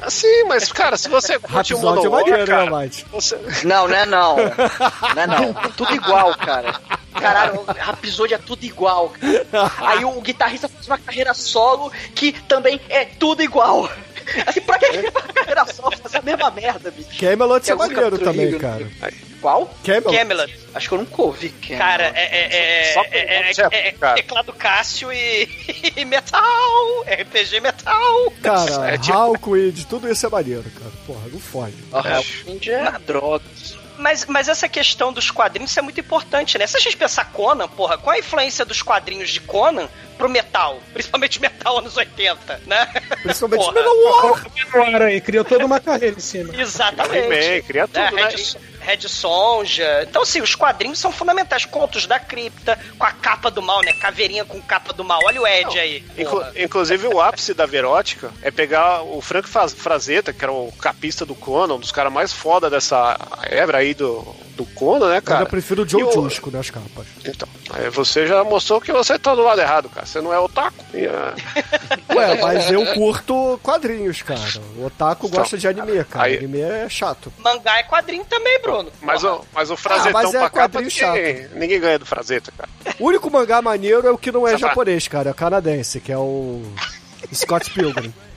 [0.08, 3.36] Sim, mas, cara, se você curte o é né, cara, você...
[3.64, 4.36] Não, não é não.
[4.36, 5.54] Não é não.
[5.76, 6.74] Tudo igual, cara.
[7.12, 9.12] Caralho, o Rhapsody é tudo igual.
[9.78, 13.88] Aí o guitarrista faz uma carreira solo que também é tudo igual.
[14.46, 15.96] Assim, pra que ele faz uma carreira solo?
[15.96, 17.10] Fazer a mesma merda, bicho.
[17.18, 18.90] Camelot é maneiro também, Hero, cara.
[19.44, 19.68] Qual?
[19.84, 20.16] Camelot.
[20.16, 20.58] Camelot.
[20.74, 21.50] Acho que eu nunca ouvi.
[21.50, 21.78] Camelot.
[21.78, 24.14] Cara, é, é, é, Só é, pelo é, nome é, já, é, cara.
[24.14, 28.32] teclado Cássio e, e metal, RPG metal.
[28.42, 30.90] Cara, É tipo- Hawkwind, tudo isso é maneiro, cara.
[31.06, 31.74] Porra, não fode.
[31.92, 33.44] Hellwind é droga.
[33.98, 36.66] Mas, mas essa questão dos quadrinhos isso é muito importante, né?
[36.66, 40.80] Se a gente pensar Conan, porra, qual a influência dos quadrinhos de Conan pro metal?
[40.92, 42.86] Principalmente metal anos 80, né?
[43.22, 43.72] Principalmente Porra.
[43.74, 44.46] Manowar.
[44.74, 46.52] Menor aí, criou toda uma carreira em cima.
[46.56, 47.26] Exatamente.
[47.34, 48.28] He-Man, cria tudo, né?
[48.28, 50.02] Red, Red Sonja.
[50.08, 51.64] Então, assim, os quadrinhos são fundamentais.
[51.64, 53.92] Contos da cripta, com a capa do mal, né?
[53.94, 55.20] Caveirinha com capa do mal.
[55.24, 56.04] Olha o Ed aí.
[56.18, 60.70] Inclu- inclusive, o ápice da Verótica é pegar o Frank Faz- Frazetta, que era o
[60.72, 64.22] capista do Conan, um dos caras mais foda dessa era aí do,
[64.56, 65.38] do Conan, né, Eu cara?
[65.40, 67.06] ainda prefiro o Joe Jusco nas capas.
[67.24, 70.04] Então, aí você já mostrou que você tá do lado errado, cara.
[70.06, 70.83] Você não é otaku.
[71.08, 71.34] Ah,
[72.14, 74.40] Ué, mas eu curto quadrinhos, cara.
[74.78, 76.26] O Otaku Então, gosta de anime, cara.
[76.26, 77.32] aí- Anime é chato.
[77.38, 78.90] Mangá é quadrinho também, Bruno.
[79.02, 79.34] mas, Porra.
[79.36, 82.52] o, mas o Frazetão Ah, mas é pra capa, quadrinho ninguém, ninguém ganha do Frazetta,
[82.56, 82.68] cara.
[83.00, 85.30] O único mangá maneiro é o que não é japonês, cara.
[85.30, 86.62] É canadense, que é o
[87.32, 88.12] Scott Pilgrim.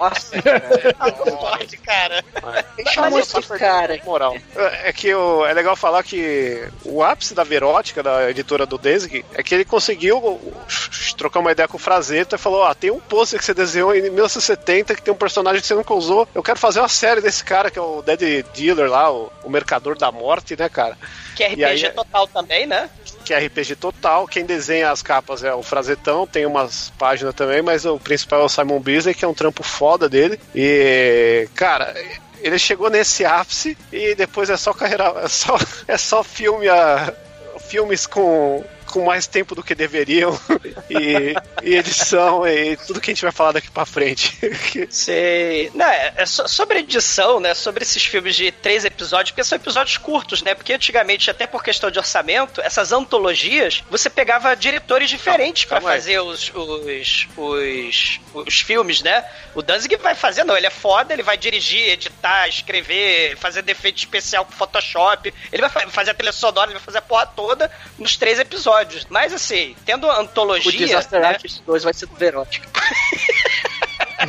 [0.00, 2.24] Nossa, Não pode, cara.
[2.92, 4.00] chamou esse cara?
[4.04, 4.34] Moral.
[4.56, 8.78] É é que o- é legal falar que o ápice da Verótica, da editora do
[8.78, 10.40] Desig, é que ele conseguiu
[11.18, 13.94] trocar uma ideia com o Frazetta e falou: Ah, tem um pôster que você desenhou
[13.94, 16.26] em 1970 que tem um personagem que você nunca usou.
[16.34, 19.50] Eu quero fazer uma série desse cara, que é o Dead Dealer lá, o, o
[19.50, 20.96] Mercador da Morte, né, cara?
[21.40, 22.90] Que é E aí RPG é- total também, né?
[23.24, 24.28] Que é RPG total.
[24.28, 28.44] Quem desenha as capas é o Frazetão, tem umas páginas também, mas o principal é
[28.44, 30.38] o Simon Beasley, que é um trampo foda dele.
[30.54, 31.94] E, cara.
[32.42, 35.12] Ele chegou nesse ápice e depois é só carreira.
[35.22, 35.56] É só,
[35.88, 37.12] é só filme a,
[37.68, 40.38] filmes com, com mais tempo do que deveriam
[40.90, 44.36] e, e edição e tudo que a gente vai falar daqui pra frente.
[44.90, 45.70] Sei.
[45.74, 47.54] Não, é, é so- sobre edição, né?
[47.54, 50.54] Sobre esses filmes de três episódios, porque são episódios curtos, né?
[50.54, 55.80] Porque antigamente, até por questão de orçamento, essas antologias, você pegava diretores diferentes aí.
[55.80, 59.24] fazer os, os, os, os filmes, né?
[59.54, 63.98] O Danzig vai fazer, não, ele é foda, ele vai dirigir, editar, escrever, fazer defeito
[63.98, 67.26] especial com Photoshop, ele vai fa- fazer a trilha sonora, ele vai fazer a porra
[67.26, 68.79] toda nos três episódios.
[69.10, 70.72] Mas assim, tendo O antologia.
[70.72, 71.28] Disaster né?
[71.28, 72.68] Artist 2 vai ser do Verótica.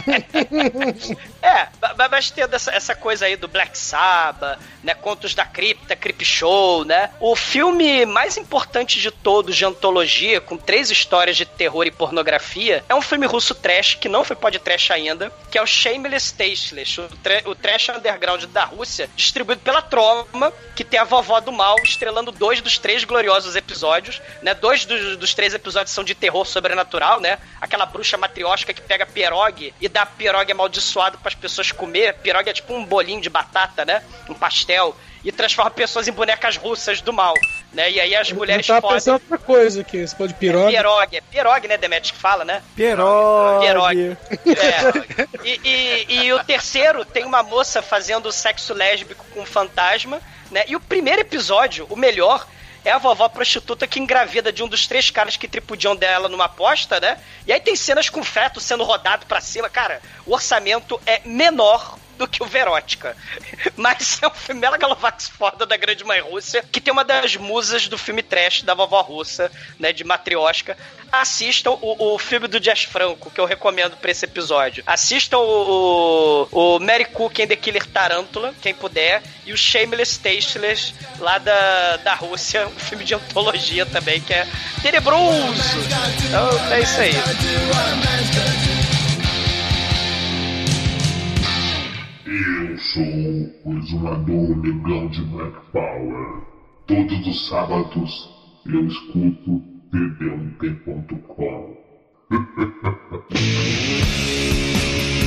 [1.42, 1.68] É,
[2.10, 4.94] mas tendo essa, essa coisa aí do Black Sabbath, né?
[4.94, 7.10] Contos da Cripta, Crip Show, né?
[7.20, 12.84] O filme mais importante de todos de antologia, com três histórias de terror e pornografia,
[12.88, 17.02] é um filme russo trash, que não foi podcast ainda, que é o Shameless Tasteless,
[17.02, 21.52] o, tra- o trash underground da Rússia, distribuído pela Troma, que tem a vovó do
[21.52, 24.54] mal, estrelando dois dos três gloriosos episódios, né?
[24.54, 27.40] Dois dos, dos três episódios são de terror sobrenatural, né?
[27.60, 32.16] Aquela bruxa matriótica que pega pierogi e dá pirogue amaldiçoado para as pessoas comer.
[32.16, 34.02] Pirogue é tipo um bolinho de batata, né?
[34.30, 34.96] Um pastel.
[35.24, 37.36] E transforma pessoas em bonecas russas do mal,
[37.72, 37.92] né?
[37.92, 38.96] E aí as mulheres Eu tava podem...
[38.98, 40.74] pensando outra coisa aqui, você pode pirogue.
[40.76, 42.64] Pirogue, é pirogue, né, Demet, que fala, né?
[42.76, 43.68] Pirogue.
[43.68, 44.18] Pirogue.
[44.58, 45.28] É.
[45.48, 50.64] E, e- e o terceiro tem uma moça fazendo sexo lésbico com um fantasma, né?
[50.68, 52.48] E o primeiro episódio, o melhor,
[52.84, 56.46] é a vovó prostituta que engravida de um dos três caras que tripudiam dela numa
[56.46, 57.18] aposta, né?
[57.46, 59.70] E aí tem cenas com feto sendo rodado pra cima.
[59.70, 63.16] Cara, o orçamento é menor do que o Verótica.
[63.76, 67.88] Mas é um filme Megalovax foda da Grande Mãe Rússia, que tem uma das musas
[67.88, 70.78] do filme trash da vovó russa, né, de Matrioshka.
[71.12, 74.84] Assistam o, o filme do Jazz Franco, que eu recomendo pra esse episódio.
[74.88, 80.20] Assistam o, o, o Mary Cook and the Killer Tarantula, quem puder, e o Shameless
[80.20, 84.48] Tasteless, lá da, da Rússia, um filme de antologia também, que é
[84.82, 85.54] tenebroso.
[86.28, 88.71] Então, é isso aí.
[92.32, 93.04] Eu sou
[93.66, 96.44] o exumador legal de Black Power.
[96.88, 98.30] Todos os sábados
[98.66, 101.76] eu escuto td1t.com.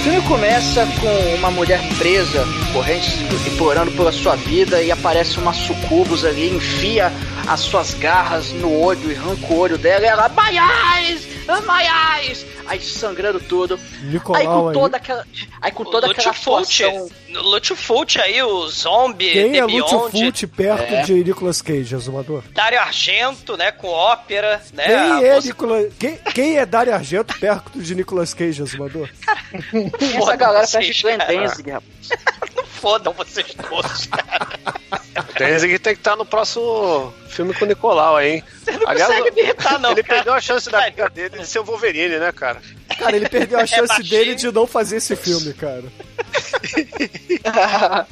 [0.00, 5.52] O filme começa com uma mulher presa, corrente, implorando pela sua vida, e aparece uma
[5.52, 7.12] sucubus ali, enfia
[7.46, 10.32] as suas garras no olho e arranca o olho dela, e ela,
[10.96, 11.28] eyes,
[11.62, 13.78] my eyes, aí sangrando tudo.
[14.02, 14.74] Nicolau aí com aí.
[14.74, 15.26] toda aquela,
[15.60, 17.10] aí com toda aquela Lutfult, atuação...
[17.30, 21.02] Lutfult aí, o Zombie, Quem The é Lutfult perto É.
[21.02, 22.42] de Nicolas Cage, Azumador?
[22.52, 24.84] Dario Argento, né, com ópera, né?
[24.84, 25.92] Quem é, moça- Nicolas...
[25.98, 29.08] Quem, quem é Dario Argento perto de Nicolas Cage, Azumador?
[30.16, 31.18] Essa galera perde Glenn.
[31.18, 31.90] Danzig, rapaz.
[32.80, 34.48] Fodam vocês todos, cara.
[35.38, 38.44] Danzig tem que estar no próximo filme com o Nicolau aí, hein?
[38.64, 40.14] Você não consegue me irritar, não, Ele cara.
[40.16, 42.60] perdeu a chance da vida dele de ser o Wolverine, né, cara?
[42.98, 44.08] Cara, ele perdeu a chance baixinho.
[44.08, 45.84] dele de não fazer esse filme, cara.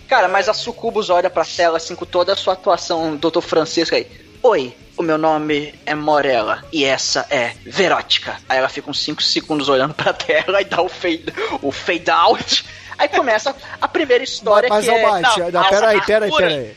[0.08, 3.40] Cara, mas a Sucubus olha pra tela assim com toda a sua atuação, Dr.
[3.40, 4.06] Francisco aí.
[4.42, 8.36] Oi, o meu nome é Morella e essa é Verótica.
[8.48, 11.24] Aí ela fica uns 5 segundos olhando pra tela e dá o fade,
[11.60, 12.64] o fade out.
[12.98, 15.04] Aí começa a primeira história Mas, que é...
[15.04, 16.76] Almighty, não, essa peraí, peraí, peraí.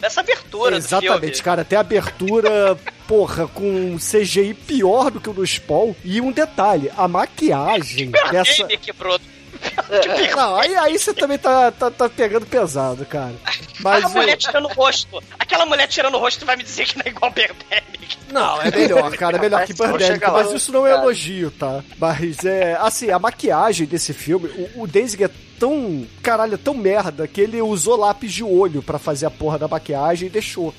[0.00, 1.64] Nessa abertura Exatamente, cara.
[1.64, 2.76] Tem abertura,
[3.08, 5.94] porra, com CGI pior do que o do Spawn.
[6.04, 8.64] E um detalhe, a maquiagem dessa...
[8.64, 9.18] Game quebrou.
[10.36, 13.34] Não, aí, aí você também tá, tá, tá pegando pesado, cara.
[13.80, 15.22] Mas a o- mulher tirando o rosto.
[15.38, 18.18] Aquela mulher tirando o rosto vai me dizer que não é igual Birdemic.
[18.32, 19.36] Não, é melhor, cara.
[19.36, 20.26] É melhor que Birdemic.
[20.30, 21.02] Mas isso não é Cara.
[21.02, 21.82] elogio, tá?
[21.98, 22.76] Mas é.
[22.80, 26.06] Assim, a maquiagem desse filme, o, o Danzig é tão.
[26.22, 29.68] Caralho, é tão merda que ele usou lápis de olho pra fazer a porra da
[29.68, 30.74] maquiagem e deixou.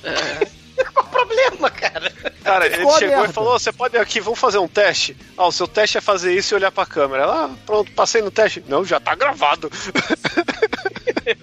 [0.94, 2.12] Qual o problema, cara?
[2.42, 5.16] Cara, ele Ficou chegou e falou: você pode aqui, vamos fazer um teste.
[5.36, 7.24] Ah, o seu teste é fazer isso e olhar pra câmera.
[7.26, 8.64] Ah, pronto, passei no teste.
[8.68, 9.70] Não, já tá gravado.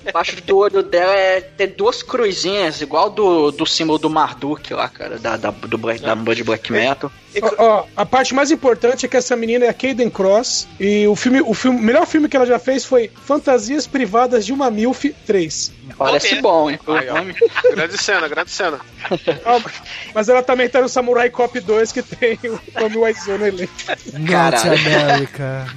[0.07, 4.87] Embaixo do olho dela é ter duas cruzinhas, igual do, do símbolo do Marduk lá,
[4.89, 7.11] cara, da, da, do Black, da banda de Black Metal.
[7.41, 11.05] Ó, ó, a parte mais importante é que essa menina é a Kaden Cross e
[11.07, 14.53] o filme, o filme, o melhor filme que ela já fez foi Fantasias Privadas de
[14.53, 15.71] uma Milf 3.
[15.97, 16.79] Parece bom, hein?
[16.87, 17.71] Ó.
[17.75, 18.79] grande cena, grande cena.
[19.45, 19.61] Ah,
[20.13, 23.73] mas ela também tá no Samurai Cop 2 que tem o Tommy Wiseau no elenco.
[23.87, 24.73] Norte Caralho.
[24.73, 25.67] América.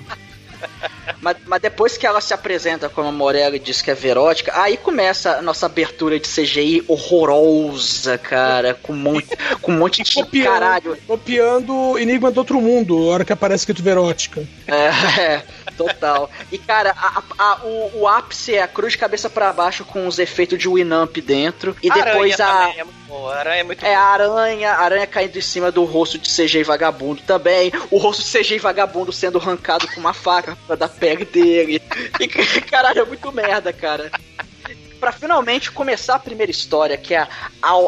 [1.21, 4.53] Mas, mas depois que ela se apresenta como a Morella e diz que é verótica,
[4.55, 9.29] aí começa a nossa abertura de CGI horrorosa, cara, com um monte,
[9.61, 10.97] com um monte de caralho.
[11.07, 14.47] copiando Enigma do Outro Mundo, a hora que aparece escrito Verótica.
[14.67, 15.43] É, é,
[15.79, 16.31] total.
[16.53, 20.07] E, cara, a- a- o, o ápice é a cruz de cabeça pra baixo com
[20.07, 21.77] os efeitos de Winamp dentro.
[21.83, 22.79] E depois Aranha a.
[22.81, 23.35] é muito boa.
[23.37, 24.11] Aranha é muito É a boa.
[24.13, 27.73] aranha, a aranha caindo em cima do rosto de CGI vagabundo também.
[27.91, 31.81] O rosto de CGI vagabundo sendo arrancado com uma faca pra dar pele dele.
[32.21, 32.29] E
[32.63, 34.11] caralho, é muito merda, cara.
[35.01, 37.29] Pra finalmente começar a primeira história, que é a,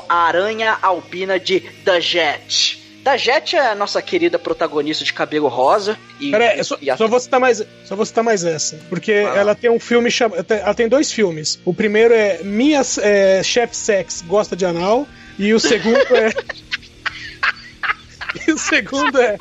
[0.08, 2.79] a aranha albina de The Jet.
[3.02, 5.98] Da Jet é a nossa querida protagonista de cabelo rosa.
[6.20, 8.78] E, Pera aí, só, e a- só vou citar mais, só vou citar mais essa.
[8.90, 9.36] Porque lá.
[9.36, 10.44] ela tem um filme chamado.
[10.52, 11.58] Ela tem dois filmes.
[11.64, 15.08] O primeiro é Minha é, Chef Sex Gosta de Anal.
[15.38, 16.30] E o segundo é.
[18.46, 19.38] e o segundo é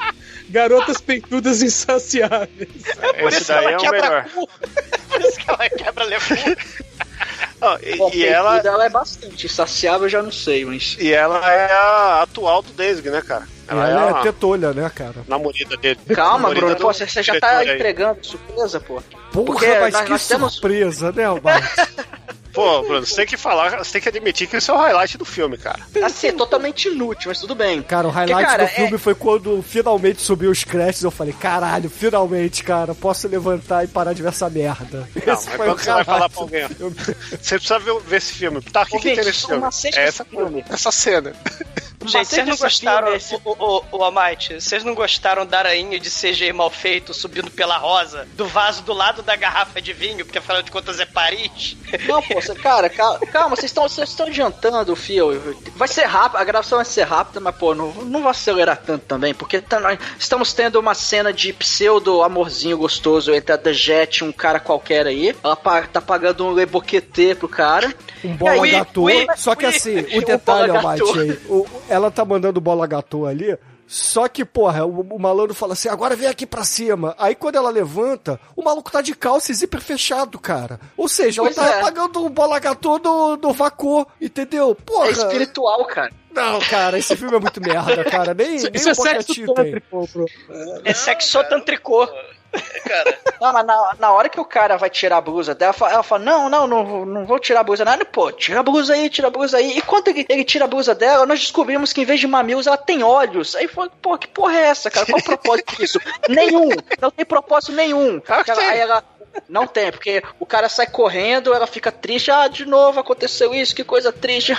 [0.50, 2.70] Garotas Peitudas Insaciáveis.
[3.20, 4.30] Por Esse isso daí ela é o quebra melhor.
[4.34, 4.50] cu.
[5.10, 6.34] Por isso que ela quebra lefu.
[7.62, 10.96] Ah, e, Bom, e ela, é bastante insaciável, eu já não sei, mas.
[11.00, 13.46] e ela é a atual do Danzig, né, cara?
[13.68, 15.16] Ela Ela, é é a tetolha, né, cara?
[15.28, 16.00] namorada dele.
[16.16, 17.76] Calma, Namorada Bruno, do pô, você já tá aí.
[17.76, 19.02] entregando surpresa, pô.
[19.32, 21.68] Porra, Porque mas nós- que nós temos- surpresa, né, Almighty?
[22.54, 25.18] Pô, Bruno, você tem que falar, você tem que admitir que esse é o highlight
[25.18, 25.80] do filme, cara.
[26.04, 27.82] Assim, é totalmente inútil, mas tudo bem.
[27.84, 31.04] Cara, o highlight Porque, cara, do filme é- foi quando finalmente subiu os créditos.
[31.04, 35.08] Eu falei, caralho, finalmente, cara, posso levantar e parar de ver essa merda.
[35.26, 38.18] Não, Esse mas foi quando o você vai falar pra alguém, você precisa ver, ver
[38.18, 38.62] esse filme.
[38.62, 39.58] Tá, o que, que Ouvinte, tem nesse filme?
[39.58, 40.66] uma sexta É essa, filme.
[40.70, 41.34] essa cena.
[42.06, 45.60] Gente, vocês não desse gostaram, filme, esse- o, o, o Almighty, vocês não gostaram da
[45.60, 49.92] aranha de CG mal feito subindo pela rosa do vaso do lado da garrafa de
[49.92, 51.76] vinho, porque afinal de contas é Paris?
[52.08, 55.30] Não, pô, você- cara, calma, calma vocês estão vocês estão adiantando o fio.
[55.76, 59.04] Vai ser rápido, a gravação vai ser rápida, mas pô, não, não vai acelerar tanto
[59.06, 63.74] também, porque tá- nós estamos tendo uma cena de pseudo amorzinho gostoso entre a The
[63.74, 65.36] Jet e um cara qualquer aí.
[65.44, 67.94] Ela pa- tá pagando um leboquetê pro cara.
[68.24, 69.04] Um bola E aí, gatô.
[69.04, 72.88] ui, Só que ui, assim, um o detalhe, Almighty, aí, o- ela tá mandando bola
[72.88, 73.58] gatô ali.
[73.86, 77.16] Só que, porra, o, o malandro fala assim, agora vem aqui pra cima.
[77.18, 80.80] Aí quando ela levanta, o maluco tá de calça e zíper fechado, cara.
[80.96, 81.82] Ou seja, Pois ele tá é.
[81.82, 84.76] pagando o bola gatô do, do Vacô, entendeu?
[84.76, 85.08] Porra.
[85.08, 86.12] É espiritual, cara.
[86.32, 88.36] Não, cara, esse filme é muito merda, cara.
[88.36, 90.26] Nem, Isso, nem isso o é sexo tântrico, bro.
[90.86, 92.08] É sexotantricô.
[92.86, 95.90] Cara, Não, mas na, na hora que o cara vai tirar a blusa dela, fa-
[95.92, 97.86] ela fala: Não, não, não, não vou tirar a blusa.
[97.86, 99.78] Nada, pô, tira a blusa aí, tira a blusa aí.
[99.78, 102.66] E quando ele, ele tira a blusa dela, nós descobrimos que em vez de mamilos
[102.68, 103.56] ela tem olhos.
[103.56, 105.06] Aí foi, pô, que porra é essa, cara?
[105.06, 106.00] Qual o propósito disso?
[106.28, 106.70] nenhum.
[107.00, 108.20] Não tem propósito nenhum.
[108.20, 109.04] Que Ela- aí ela.
[109.48, 112.32] Não tem, porque o cara sai correndo, ela fica triste.
[112.32, 114.54] Ah, de novo aconteceu isso, que coisa triste.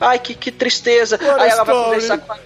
[0.00, 1.18] Ai, que, que tristeza.
[1.20, 2.36] What Aí ela vai conversar com a.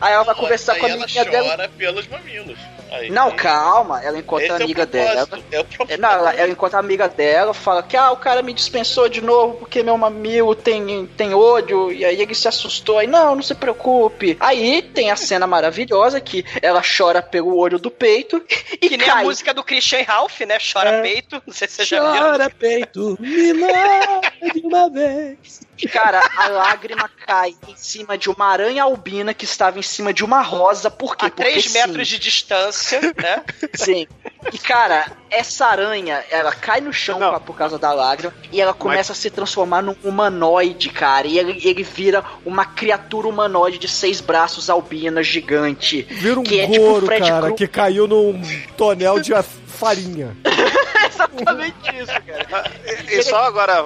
[0.00, 1.48] Aí ela vai conversar com a ela amiguinha dela.
[1.50, 2.58] chora pelos mamilos.
[2.94, 5.20] Aí- Não, calma, ela encontra Esse a é o amiga dela.
[5.50, 5.92] É o propósito.
[5.92, 9.08] É, Não, ela, ela encontra a amiga dela, fala que ah, o cara me dispensou
[9.08, 12.98] de novo porque meu mamilo tem, tem ódio, e aí ele se assustou.
[12.98, 14.36] Aí, não, não se preocupe.
[14.40, 18.42] Aí tem a cena maravilhosa que ela chora pelo olho do peito
[18.80, 19.24] e Que nem a cai.
[19.24, 20.58] música do Christian Ralph, né?
[20.72, 21.02] Chora É.
[21.02, 21.42] peito.
[21.46, 22.20] Não sei se você já viu.
[22.22, 23.52] Chora peito, me
[24.54, 25.60] de uma vez.
[25.92, 30.24] Cara, a lágrima cai em cima de uma aranha albina que estava em cima de
[30.24, 30.90] uma rosa.
[30.90, 31.26] Por quê?
[31.26, 31.72] A Porque 3 sim.
[31.78, 33.42] metros de distância, né?
[33.74, 34.06] Sim.
[34.52, 38.74] E, cara, essa aranha, ela cai no chão pra- por causa da lágrima e ela
[38.74, 41.26] começa a se transformar num humanoide, cara.
[41.26, 46.02] E ele, ele vira uma criatura humanoide de seis braços albina gigante.
[46.02, 48.40] Vira um que é tipo goro, Fred cara, que caiu num
[48.76, 49.32] tonel de
[49.66, 50.36] farinha.
[51.08, 52.70] Exatamente isso, cara.
[53.10, 53.82] E só agora,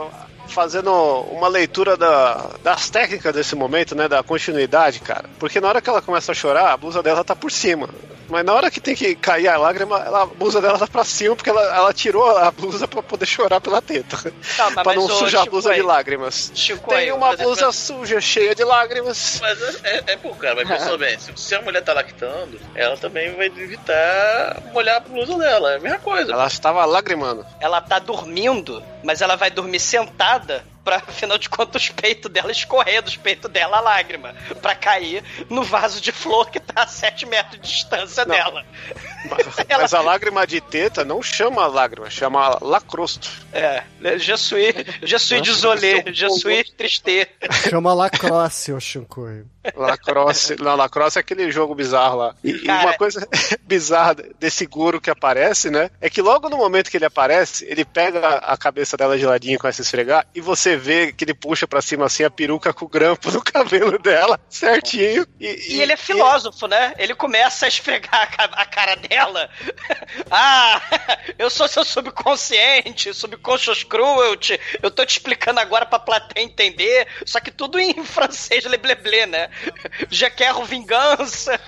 [0.48, 0.92] fazendo
[1.30, 4.08] uma leitura da- das técnicas desse momento, né?
[4.08, 5.24] Da continuidade, cara.
[5.38, 7.88] Porque na hora que ela começa a chorar, a blusa dela tá por cima.
[8.28, 11.04] Mas na hora que tem que cair a lágrima, ela- a blusa dela tá pra
[11.04, 14.32] cima, porque ela, ela tirou a blusa pra poder chorar pela teta.
[14.56, 16.52] Tá, pra não sujar a blusa de lágrimas.
[16.54, 19.38] Chico Tem aí, uma é blusa pra- suja, cheia de lágrimas.
[19.40, 22.60] Mas é, é, é bom, cara, mas pensa bem, se, se a mulher tá lactando,
[22.74, 25.72] ela também vai evitar molhar a blusa dela.
[25.72, 26.32] É a mesma coisa.
[26.32, 27.44] Ela estava lagrimando.
[27.60, 32.50] Ela tá dormindo, mas ela vai dormir sentada pra, afinal de contas, os peitos dela
[32.50, 34.34] escorrer dos peitos dela a lágrima.
[34.62, 38.34] Pra cair no vaso de flor que tá a 7 metros de distância Não.
[38.34, 38.64] dela.
[39.24, 43.28] Mas, Ela- mas a lágrima de teta não chama lágrima, chama lacrosto.
[43.52, 43.82] É,
[44.18, 47.28] je suis, je suis désolé, je suis triste.
[47.68, 49.44] Chama lacrosse, ô Shinkoi.
[49.76, 50.56] Lacrosse.
[50.62, 52.34] Não, lacrosse é aquele jogo bizarro lá.
[52.42, 53.26] E, e Cara- uma coisa
[53.66, 55.90] bizarra desse guru que aparece, né?
[56.00, 59.56] É que logo no momento que ele aparece, ele pega a cabeça dela de ladinho
[59.56, 62.72] e começa a esfregar, e você vê que ele puxa pra cima assim a peruca
[62.72, 65.26] com o grampo no cabelo dela, certinho.
[65.38, 66.94] E, E ele é filósofo, né?
[66.98, 69.07] Ele começa a esfregar a ca- a cara dela.
[70.30, 70.80] ah,
[71.38, 74.58] eu sou seu subconsciente, subconscious cruelty.
[74.82, 77.06] Eu tô te explicando agora pra plateia entender.
[77.24, 79.48] Só que tudo em francês, lebleble, né?
[80.10, 81.58] Je quero vingança.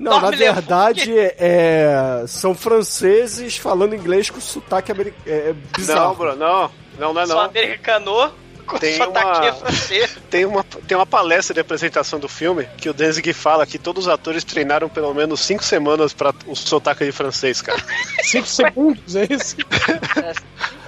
[0.00, 5.22] Não, na verdade, é, são franceses falando inglês com sotaque americano.
[5.26, 6.08] É, é bizarro.
[6.08, 6.70] Não, Bruno, não.
[6.98, 8.43] Não, não é Sou não.
[8.80, 10.16] Tem sotaque uma- francês.
[10.30, 14.06] Tem uma, tem uma palestra de apresentação do filme que o Danzig fala que todos
[14.06, 17.82] os atores treinaram pelo menos cinco semanas pra o sotaque de francês, cara.
[18.24, 19.56] Cinco segundos, é isso?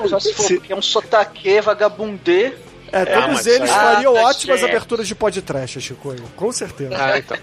[0.08, 2.54] Só se for Se- porque é um sotaque vagabundê.
[2.92, 4.70] É, todos mas eles fariam Ah, ótimas gente.
[4.70, 6.14] aberturas de podcast, Chico.
[6.36, 6.94] Com certeza.
[6.96, 7.36] Ah, então.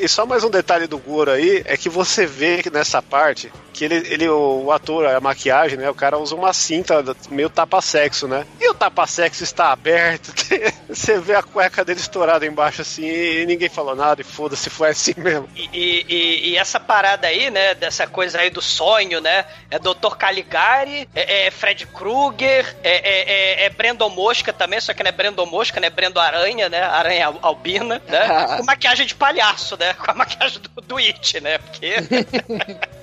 [0.00, 3.52] E só mais um detalhe do Goro aí, é que você vê que nessa parte
[3.74, 5.88] que ele, ele o, o ator, a maquiagem, né?
[5.88, 8.46] O cara usa uma cinta meio tapa-sexo, né?
[8.60, 10.32] E o tapa-sexo está aberto,
[10.88, 14.90] você vê a cueca dele estourada embaixo assim e ninguém falou nada e foda-se, foi
[14.90, 15.48] assim mesmo.
[15.56, 19.78] E, e- e- e essa parada aí, né, dessa coisa aí do sonho, né, é
[19.78, 20.16] Dr.
[20.18, 25.08] Caligari, é, é Fred Krueger, é, é, é, é Brandon Mosca também, só que não
[25.08, 29.76] é Brandon Mosca, né, Brandon Aranha, né, Aranha al- Albina, né, com maquiagem de palhaço,
[29.78, 31.94] né, com a maquiagem do, do It, né, porque...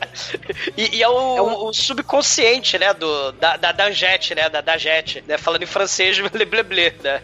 [0.75, 5.37] E, e é, o, o subconsciente, né, do, da, da Danjette, né, da Dajette, né,
[5.37, 7.21] falando em francês, blé blé blé, né?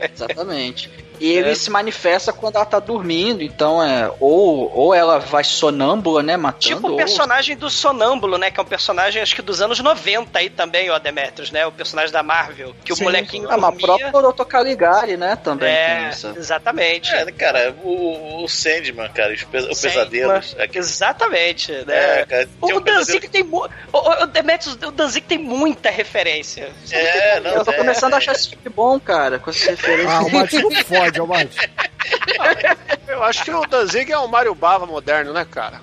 [0.00, 0.90] Exatamente.
[1.22, 4.10] E ele se manifesta quando ela tá dormindo, então é.
[4.18, 6.36] Ou, ou ela vai sonâmbula, né?
[6.36, 6.58] Matando.
[6.60, 8.50] Tipo o ou- personagem do Sonâmbulo, né?
[8.50, 11.64] Que é um personagem, acho que dos anos 90 aí também, o Demetrius, né?
[11.66, 12.74] O personagem da Marvel.
[12.84, 13.02] Que Sim.
[13.02, 14.44] o molequinho Ah, mas o próprio Dr.
[14.44, 15.36] Caligari, né?
[15.36, 17.10] Também É, exatamente.
[17.14, 20.06] É, cara, o, o Sandman, cara, os, pe- os Sandman.
[20.08, 20.56] pesadelos.
[20.58, 22.20] aquele- Exatamente, né?
[22.20, 23.68] É, cara, o um pesadelo Danzig tem mu...
[23.92, 26.70] o, o, o Demetrius, o Danzig tem muita referência.
[26.90, 27.74] É, não, Eu tô é.
[27.76, 30.12] começando a achar esse filme bom, cara, com essas referências.
[30.12, 31.56] Ah, o não fode, o Mate.
[33.08, 35.80] Eu acho que o Danzig é o Mario Bava moderno, né, cara?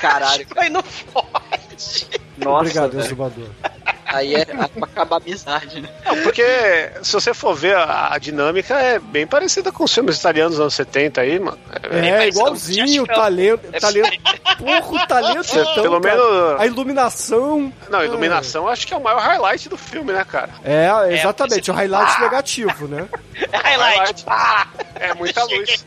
[0.00, 0.46] Caralho.
[0.56, 2.20] Aí não fode.
[2.38, 3.54] Nossa, Obrigado, velho.
[4.06, 5.88] Aí é pra acabar a amizade, né?
[6.04, 6.42] Não, porque
[7.02, 10.60] se você for ver a, a dinâmica é bem parecida com os filmes italianos dos
[10.60, 11.58] anos 70 aí, mano.
[11.72, 14.10] É, parecido igualzinho, o talento, talento,
[14.58, 16.16] porra, o talento Você, então, pelo cara.
[16.16, 17.72] menos- A iluminação.
[17.90, 20.50] Não, iluminação acho que é o maior highlight do filme, né, cara?
[20.64, 23.08] É, exatamente, o highlight negativo, né?
[23.52, 24.24] Highlight.
[24.24, 24.68] Pá!
[24.94, 25.84] É muita luz.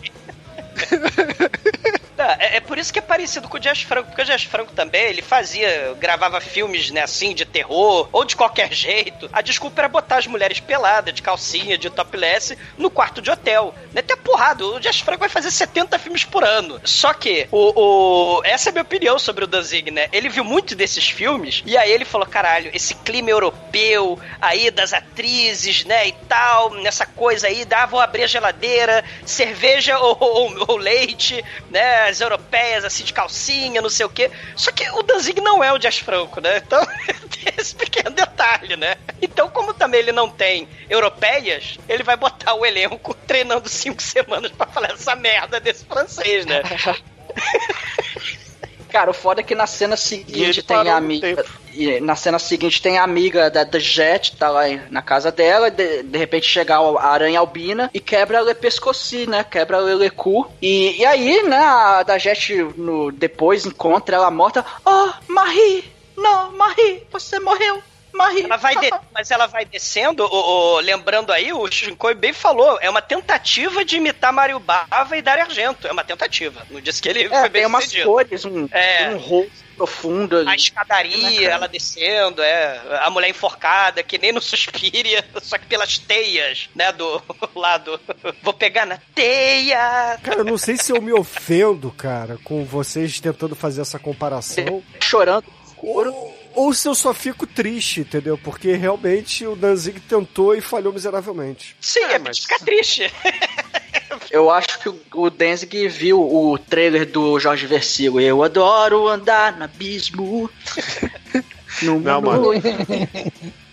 [2.20, 4.43] Não, É, é por isso que é parecido com o Jazz Franco, porque o Jazz
[4.43, 9.30] Franco também, ele fazia, gravava filmes, né, assim, de terror, ou de qualquer jeito.
[9.32, 13.74] A desculpa era botar as mulheres peladas, de calcinha, de topless, no quarto de hotel.
[13.93, 16.82] Né, até porrada, o Jazz Franco vai fazer 70 filmes por ano.
[16.84, 20.09] Só que, o, o- essa é a minha opinião sobre o Danzig, né?
[20.11, 24.91] Ele viu muito desses filmes, e aí ele falou, caralho, esse clima europeu, aí das
[24.93, 30.65] atrizes, né, e tal, nessa coisa aí, dá, vou abrir a geladeira, cerveja ou, ou-
[30.67, 34.30] ou leite, né, as europeias, assim, de calcinha, não sei o quê.
[34.55, 36.57] Só que o Danzig não é o Jazz Franco, né?
[36.57, 36.86] Então,
[37.30, 38.95] tem esse pequeno detalhe, né?
[39.22, 44.51] Então, como também ele não tem europeias, ele vai botar o elenco treinando cinco semanas
[44.51, 46.62] pra falar essa merda desse francês, né?
[48.89, 51.45] Cara, o foda é que na cena seguinte tem a amiga.
[51.73, 55.69] e Na cena seguinte tem a amiga da, da Jet, tá lá na casa dela,
[55.69, 59.43] de, de repente chega a aranha albina e quebra a Le Pescoci, né?
[59.43, 60.49] Quebra a Lelecu.
[60.61, 64.65] E, e aí, né, a da Jet no, depois encontra ela morta.
[64.85, 65.83] Oh, Marie!
[66.17, 67.81] Não, Marie, você morreu!
[68.14, 68.43] Marie!
[68.43, 72.78] Ela vai de- Mas ela vai descendo, o, o- lembrando aí, o Shinkoi bem falou,
[72.82, 75.88] é uma tentativa de imitar Mario Bava e Dario Argento.
[75.88, 76.66] É uma tentativa.
[76.70, 78.07] Não disse que ele É, foi bem tem umas sucedido.
[78.10, 79.10] cores, um, É.
[79.10, 80.49] um rosto profundo ali.
[80.49, 82.82] A escadaria, ela descendo, é.
[83.01, 86.91] A mulher enforcada, que nem no Suspiria, só que pelas teias, né?
[86.91, 87.22] Do
[87.55, 87.99] lado.
[88.43, 90.18] Vou pegar na teia.
[90.24, 94.84] Cara, eu não sei se eu me ofendo, cara, com vocês tentando fazer essa comparação.
[95.01, 95.45] Chorando.
[95.78, 98.37] Ou, ou se eu só fico triste, entendeu?
[98.37, 101.75] Porque realmente o Danzig tentou e falhou miseravelmente.
[101.81, 103.11] Sim, é, pra ficar triste.
[104.31, 108.21] Eu acho que o- o Denzig viu o trailer do Jorge Versilo.
[108.21, 110.49] Eu adoro andar no abismo.
[111.83, 112.51] No Não, mano.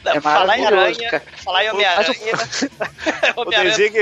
[0.04, 1.22] É falar em aranha, cara.
[1.42, 2.14] falar em Mas Homem-Aranha.
[3.36, 3.98] O Homem-Aranha- Danzig,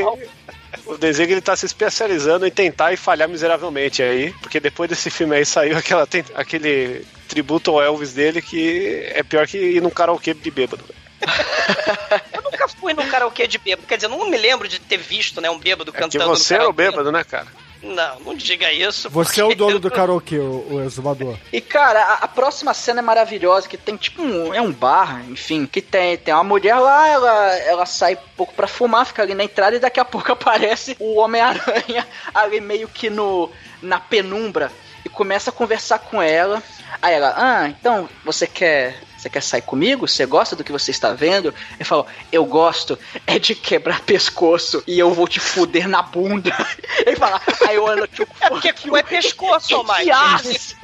[0.86, 5.10] o Danzig ele tá se especializando em tentar e falhar miseravelmente aí, porque depois desse
[5.10, 9.90] filme aí saiu aquela, aquele tributo ao Elvis dele que é pior que ir num
[9.90, 10.84] karaokê de bêbado.
[12.32, 13.86] Eu nunca fui num karaokê de bêbado.
[13.86, 16.26] Quer dizer, eu não me lembro de ter visto, né, um bêbado É que cantando
[16.26, 17.46] no você era o bêbado, né, cara?
[17.85, 19.11] Não, não diga isso.
[19.11, 21.37] Você é o dono do karaokê, o, o exumador.
[21.53, 25.22] E cara, a, a próxima cena é maravilhosa, que tem tipo um, é um bar,
[25.28, 29.22] enfim, que tem, tem uma mulher lá, ela, ela sai um pouco pra fumar, fica
[29.22, 33.51] ali na entrada e daqui a pouco aparece o Homem-Aranha ali meio que no
[33.82, 34.72] na penumbra
[35.05, 36.62] e começa a conversar com ela.
[37.03, 40.06] Aí ela, ah, então você quer você quer sair comigo?
[40.06, 41.54] Você gosta do que você está vendo?
[41.74, 46.54] Ele falou, eu gosto é de quebrar pescoço e eu vou te fuder na bunda.
[47.06, 50.10] Ele fala, aí eu ando tipo, É porque cu é pescoço, Mike.
[50.10, 50.76] aço.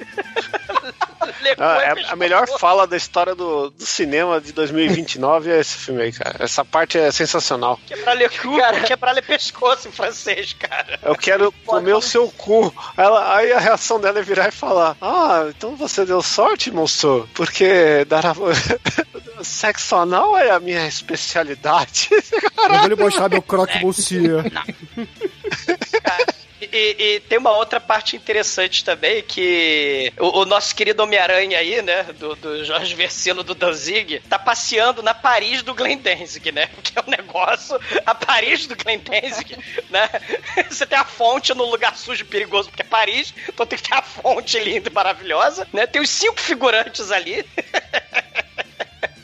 [1.42, 5.60] Lecu Ah, é é a melhor fala da história do, do cinema de 2029 é
[5.60, 6.36] esse filme aí, cara.
[6.38, 7.78] Essa parte é sensacional.
[7.86, 8.80] Quebrar le cu, Cara.
[8.80, 10.98] quebrar le pescoço em francês, cara.
[11.02, 12.72] Eu quero comer o seu cu.
[12.96, 17.28] Ela, aí a reação dela é virar e falar: Ah, então você deu sorte, moço,
[17.34, 18.29] porque dar a...
[19.42, 22.08] sexo anal é a minha especialidade.
[22.10, 24.44] Eu vou lhe mostrar meu croque monsieur.
[25.70, 25.79] E,
[26.72, 31.82] e- e tem uma outra parte interessante também, que o, o nosso querido Homem-Aranha aí,
[31.82, 36.68] né, do, do Jorge Versilo do Danzig, tá passeando na Paris do Glenn Danzig, né,
[36.82, 39.56] que é um negócio, a Paris do Glenn Danzig,
[39.90, 40.08] né,
[40.70, 43.88] você tem a fonte no lugar sujo e perigoso, porque é Paris, então tem que
[43.88, 47.44] ter a fonte linda e maravilhosa, né, tem os cinco figurantes ali,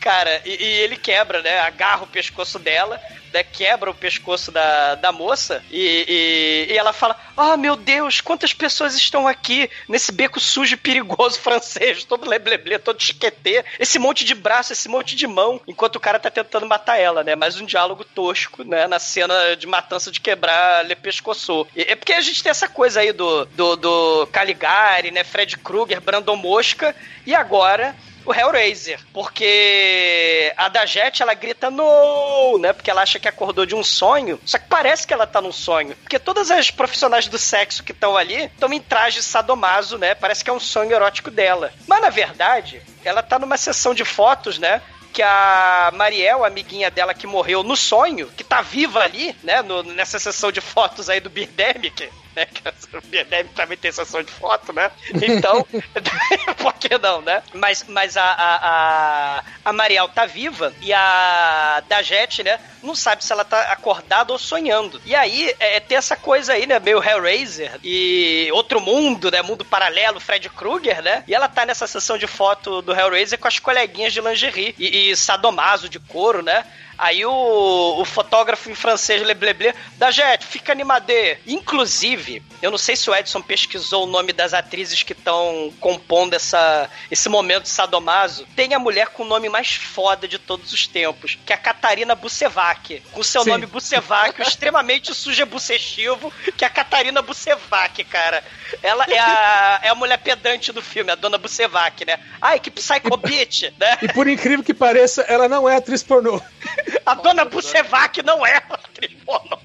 [0.07, 1.59] Cara, e, e ele quebra, né?
[1.59, 3.03] Agarra o pescoço dela,
[3.35, 8.21] né, quebra o pescoço da, da moça e, e, e ela fala: Ah, meu Deus,
[8.21, 13.99] quantas pessoas estão aqui nesse beco sujo e perigoso francês, todo lebleble, todo chiquetê, esse
[13.99, 17.35] monte de braço, esse monte de mão, enquanto o cara tá tentando matar ela, né?
[17.35, 18.87] Mais um diálogo tosco, né?
[18.87, 21.67] Na cena de matança de quebrar Le Pescoço.
[21.75, 25.25] E, é porque a gente tem essa coisa aí do, do, do Caligari, né?
[25.25, 26.95] Fred Krueger, Brandon Mosca,
[27.27, 27.93] e agora
[28.27, 29.01] o Hellraiser.
[29.13, 32.73] Porque a da Jet, ela grita no, né?
[32.73, 34.39] Porque ela acha que acordou de um sonho.
[34.45, 35.97] Só que parece que ela tá num sonho.
[35.97, 40.15] Porque todas as profissionais do sexo que estão ali estão em traje sadomaso, né?
[40.15, 41.73] Parece que é um sonho erótico dela.
[41.87, 44.83] Mas na verdade, ela tá numa sessão de fotos, né?
[45.13, 49.63] que a Mariel, a amiguinha dela que morreu no sonho, que tá viva ali, né,
[49.63, 52.63] no, nessa sessão de fotos aí do Birdemic, né, que
[53.09, 55.67] Birdemic também tem sessão de foto, né, então,
[56.59, 62.43] por que não, né, mas, mas a, a, a, a tá viva e a Dajete,
[62.43, 65.01] né, não sabe se ela tá acordada ou sonhando.
[65.05, 69.65] E aí, é, tem essa coisa aí, né, meio Hellraiser e outro mundo, né, mundo
[69.65, 73.59] paralelo, Fred Krueger, né, e ela tá nessa sessão de foto do Hellraiser com as
[73.59, 76.65] coleguinhas de lingerie e, e sadomaso de couro, né,
[76.99, 81.39] Aí o, o fotógrafo em francês, Lebleble, da Jet, fica animadê.
[81.47, 86.35] Inclusive, eu não sei se o Edson pesquisou o nome das atrizes que estão compondo
[86.35, 88.47] essa, esse momento sadomaso.
[88.57, 91.59] Tem a mulher com o nome mais foda de todos os tempos, que é a
[91.59, 93.03] Catarina Bucevac.
[93.13, 93.51] Com seu Sim.
[93.51, 98.43] nome Bucevac, extremamente suja bucetivo, que é a Catarina Bucevac, cara.
[98.83, 102.19] Ela é a, é a mulher pedante do filme, a dona Bucevac, né?
[102.41, 103.99] Ai, que psycho bitch, né?
[104.03, 106.41] E por incrível que pareça, ela não é atriz pornô.
[107.05, 109.57] A dona Bucevac não é uma atriz pornô.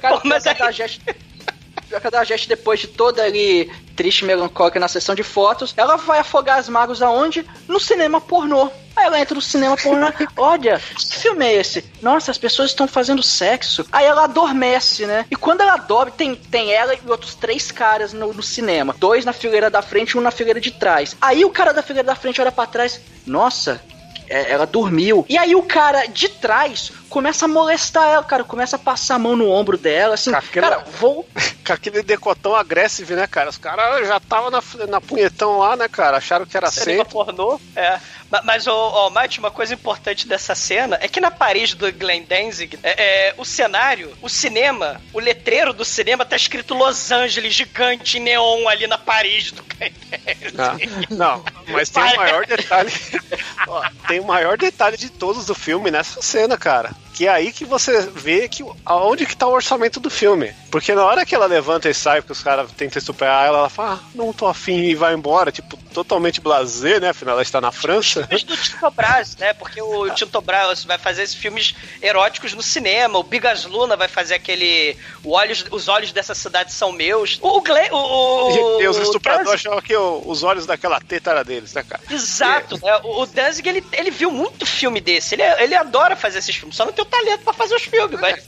[0.00, 0.72] Cara, Pô, mas mas a
[1.96, 6.58] A Jet, depois de toda ali triste, melancólica na sessão de fotos, ela vai afogar
[6.58, 7.44] as mágoas aonde?
[7.68, 8.70] No cinema pornô.
[8.94, 11.84] Aí ela entra no cinema pornô, olha, que filme é esse?
[12.02, 13.86] Nossa, as pessoas estão fazendo sexo.
[13.90, 15.24] Aí ela adormece, né?
[15.30, 18.94] E quando ela dorme, tem, tem ela e outros três caras no, no cinema.
[18.98, 21.16] Dois na fileira da frente e um na fileira de trás.
[21.20, 23.82] Aí o cara da fileira da frente olha pra trás, nossa,
[24.32, 25.24] ela dormiu.
[25.28, 28.44] E aí o cara de trás começa a molestar ela, cara.
[28.44, 30.34] Começa a passar a mão no ombro dela, assim.
[30.34, 31.26] Aquela- Cara, vou.
[31.66, 33.48] Com aquele decotão agressivo, né, cara?
[33.50, 36.16] Os caras já estavam na, na punhetão lá, né, cara?
[36.16, 37.04] Acharam que era sempre.
[37.04, 38.00] pornô, é.
[38.32, 42.24] Ma- Mas, ô, Mate, uma coisa importante dessa cena é que na Paris do Glenn
[42.24, 47.52] Danzig, é, é, o cenário, o cinema, o letreiro do cinema tá escrito Los Angeles,
[47.52, 49.92] gigante, neon ali na Paris do Glenn
[50.58, 51.06] Ah, Danzig.
[51.10, 52.90] não, mas tem o maior detalhe.
[53.68, 56.90] Ó, tem o maior detalhe de todos do filme nessa cena, cara.
[57.14, 60.54] Que é aí que você vê que aonde que tá o orçamento do filme.
[60.70, 63.68] Porque na hora que ela levanta e sai, porque os caras tentam estuprar ela, ela
[63.68, 67.10] fala, ah, não tô afim e vai embora, tipo, totalmente blasé, né?
[67.10, 68.26] Afinal, ela está na França.
[68.26, 69.52] filmes do Tinto Brás, né?
[69.52, 73.18] Porque o Tinto Brás vai fazer esses filmes eróticos no cinema.
[73.18, 74.96] O Bigas Luna vai fazer aquele.
[75.24, 77.38] Olhos, os olhos dessa cidade são meus.
[77.40, 77.90] O Glenn.
[77.92, 82.02] O, o, E, os estupradores achavam que os olhos daquela teta era deles, né, cara?
[82.10, 83.00] Exato, né?
[83.02, 85.34] O, o Danzig, ele, ele viu muito filme desse.
[85.34, 86.76] Ele, ele adora fazer esses filmes.
[86.76, 88.42] Só não tem o talento pra fazer os filmes, mas.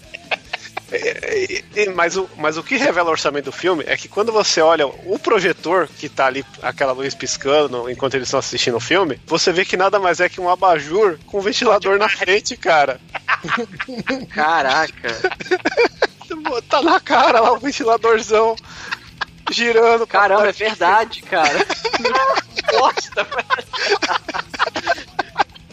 [0.92, 4.30] E- e- mas, o, mas o que revela o orçamento do filme é que quando
[4.30, 8.80] você olha o projetor que tá ali, aquela luz piscando enquanto eles estão assistindo o
[8.80, 12.56] filme, você vê que nada mais é que um abajur com um ventilador na frente,
[12.56, 13.00] cara.
[14.32, 14.94] Caraca.
[16.68, 18.56] Tá na cara lá o ventiladorzão
[19.50, 20.06] girando.
[20.06, 21.58] Caramba, é verdade, cara.
[22.74, 22.94] Velho.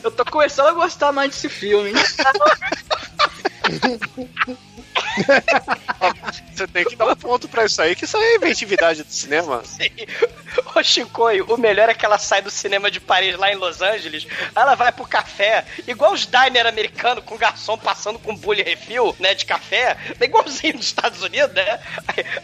[0.03, 1.95] Eu tô começando a gostar mais desse filme, hein?
[6.53, 9.11] Você tem que dar um ponto pra isso aí, que isso aí é inventividade do
[9.11, 9.63] cinema.
[10.75, 13.81] Ô Chicoio, o melhor é que ela sai do cinema de Paris lá em Los
[13.81, 19.15] Angeles, ela vai pro café, igual os diner americanos, com garçom passando com bully refil,
[19.19, 21.79] né, de café, igualzinho dos Estados Unidos, né?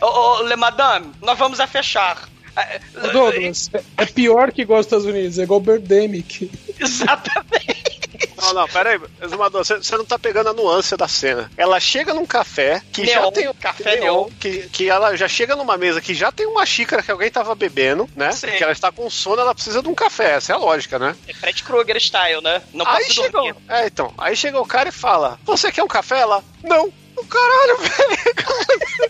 [0.02, 2.28] Ô, ô, Le Madame, nós vamos a fechar.
[2.58, 6.50] Aí, Ô, Douglas, é- é pior que igual aos Estados Unidos, é igual Birdemic.
[6.80, 7.98] Exatamente.
[8.42, 11.52] Não, não, pera aí, Exumador, você, você não tá pegando a nuance da cena.
[11.58, 13.54] Ela chega num café que já Neon, tem.
[13.56, 14.30] café neon.
[14.40, 17.54] Que, que ela já chega numa mesa que já tem uma xícara que alguém tava
[17.56, 18.32] bebendo, né?
[18.32, 18.48] Sim.
[18.52, 20.36] Que ela está com sono, ela precisa de um café.
[20.36, 21.16] Essa é a lógica, né?
[21.28, 22.62] É Fred Krueger style, né?
[22.74, 23.44] Não aí posso chegou.
[23.44, 23.56] dormir.
[23.70, 24.14] É, então.
[24.18, 26.20] Aí chega o cara e fala: Você quer um café?
[26.20, 26.92] Ela, não.
[27.18, 29.10] O caralho, velho.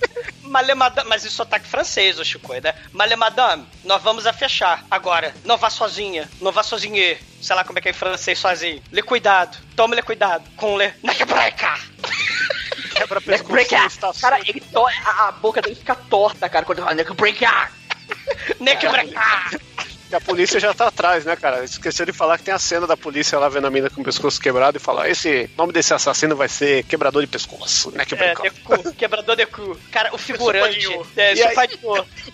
[0.57, 2.73] Malé Madame, mas isso é ataque francês, ô Chico, né?
[2.91, 4.83] Malé Madame, nós vamos a fechar.
[4.89, 7.15] Agora, não vá sozinha, não vá sozinha.
[7.39, 8.81] Sei lá como é que é em francês sozinho.
[8.91, 10.43] Lê cuidado, tome-lhe cuidado.
[10.55, 10.93] Com lê.
[11.03, 11.51] Não quebra
[12.95, 13.21] Quebra
[13.75, 14.19] out.
[14.19, 14.83] Cara, ele to...
[14.87, 17.71] a a boca dele fica torta, cara, quando ele fala "Neck break out".
[18.59, 18.75] Nem
[20.07, 21.63] que a polícia já tá atrás, né, cara?
[21.63, 24.03] Esqueceu de falar que tem a cena da polícia lá vendo a mina com o
[24.03, 28.03] pescoço quebrado e falar: esse nome desse assassino vai ser quebrador de pescoço, né?
[28.03, 28.43] É, Quebrador.
[28.43, 29.77] de cu, quebrador de cu.
[29.91, 30.87] Cara, o figurante.
[31.15, 31.43] É, E.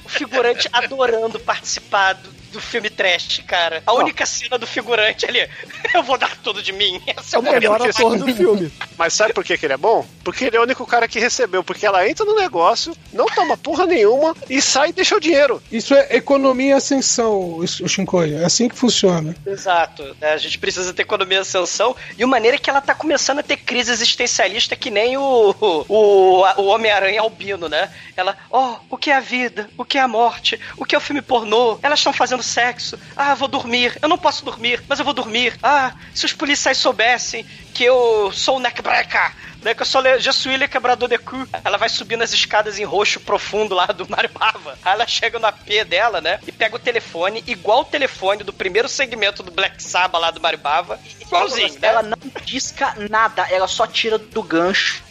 [0.05, 3.84] O figurante adorando participar do, do filme trash, cara.
[3.86, 5.49] A única cena do figurante ali.
[5.93, 7.01] Eu vou dar tudo de mim.
[7.18, 8.72] Essa É o melhor ator do filme.
[8.97, 10.06] Mas sabe por que, que ele é bom?
[10.24, 11.64] Porque ele é o único cara que recebeu.
[11.64, 15.62] Porque ela entra no negócio, não toma porra nenhuma e sai e deixa o dinheiro.
[15.72, 18.36] Isso é economia e ascensão, o Shinkoi.
[18.36, 19.36] É assim que funciona.
[19.45, 20.16] Exato.
[20.22, 20.32] né?
[20.32, 21.95] A gente precisa ter economia e ascensão.
[22.18, 25.56] E o maneiro é que ela tá começando a ter crise existencialista que nem o,
[25.60, 27.89] o, o Homem-Aranha albino, né?
[28.16, 29.70] Ela, ó, o que é a vida?
[29.78, 30.60] O que é a morte?
[30.78, 31.80] O que é o filme pornô?
[31.82, 33.00] Elas estão fazendo sexo.
[33.16, 33.98] Ah, vou dormir.
[34.02, 35.58] Eu não posso dormir, mas eu vou dormir.
[35.64, 39.32] Ah, se os policiais soubessem que eu sou o neckbreaker.
[39.64, 41.48] Né, que eu sou le- je suis le quebrador de cu.
[41.64, 44.78] Ela vai subindo as escadas em roxo profundo lá do Mario Bava.
[44.84, 46.38] Aí ela chega no AP dela, né?
[46.46, 50.41] E pega o telefone, igual o telefone do primeiro segmento do Black Sabbath lá do
[50.41, 51.00] Mario Bava.
[51.22, 51.88] Igualzinho, né?
[51.88, 55.02] Ela não disca nada, ela só tira do gancho.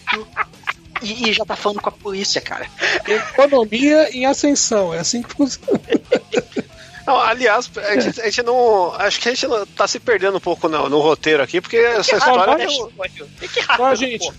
[1.01, 2.66] E, e já tá falando com a polícia, cara.
[3.09, 4.93] Economia em ascensão.
[4.93, 5.80] É assim que funciona.
[7.07, 8.94] Não, aliás, a gente, a gente não.
[8.94, 11.76] Acho que a gente não- tá se perdendo um pouco no, no roteiro aqui, porque
[11.76, 12.57] essa história.
[12.57, 12.66] né,
[13.78, 14.30] Ó, gente,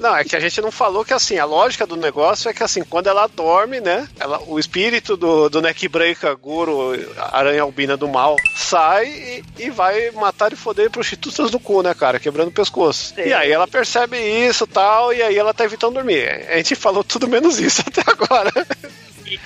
[0.00, 2.62] Não, é que a gente não falou que assim, a lógica do negócio é que
[2.62, 4.08] assim, quando ela dorme, né?
[4.18, 6.92] Ela, o espírito do, do Neckbreaker, Guru,
[7.30, 11.92] aranha albina do mal, sai e, e vai matar e foder prostitutas do cu, né,
[11.94, 12.18] cara?
[12.18, 13.14] Quebrando o pescoço.
[13.14, 13.22] Sim.
[13.26, 16.46] E aí ela percebe isso tal, e aí ela tá evitando dormir.
[16.48, 18.52] A gente falou tudo menos isso até agora.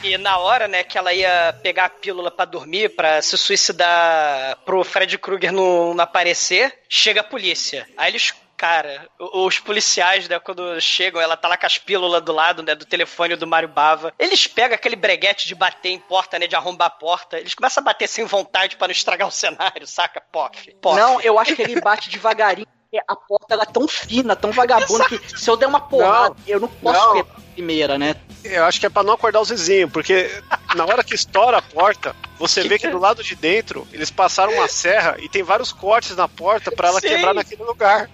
[0.03, 3.37] E, e na hora, né, que ela ia pegar a pílula pra dormir, pra se
[3.39, 7.87] suicidar pro Fred Krueger não, não aparecer, chega a polícia.
[7.97, 8.35] Aí eles.
[8.57, 12.75] Cara, os policiais, né, quando chegam, ela tá lá com as pílulas do lado, né,
[12.75, 14.15] do telefone do Mário Bava.
[14.19, 17.39] Eles pegam aquele breguete de bater em porta, né, de arrombar a porta.
[17.39, 20.23] Eles começam a bater sem vontade pra não estragar o cenário, saca?
[20.33, 20.73] Pof.
[20.81, 20.97] Pof.
[20.99, 22.67] Não, eu acho que ele bate devagarinho.
[22.91, 26.31] porque A porta ela é tão fina, tão vagabunda que se eu der uma porrada,
[26.31, 27.21] Não, eu não posso não.
[27.21, 28.15] a primeira, né?
[28.51, 30.31] Eu acho que é pra não acordar os vizinhos, porque
[30.75, 34.53] na hora que estoura a porta, você vê que do lado de dentro eles passaram
[34.53, 37.09] uma serra e tem vários cortes na porta pra ela Sim.
[37.09, 38.09] quebrar naquele lugar.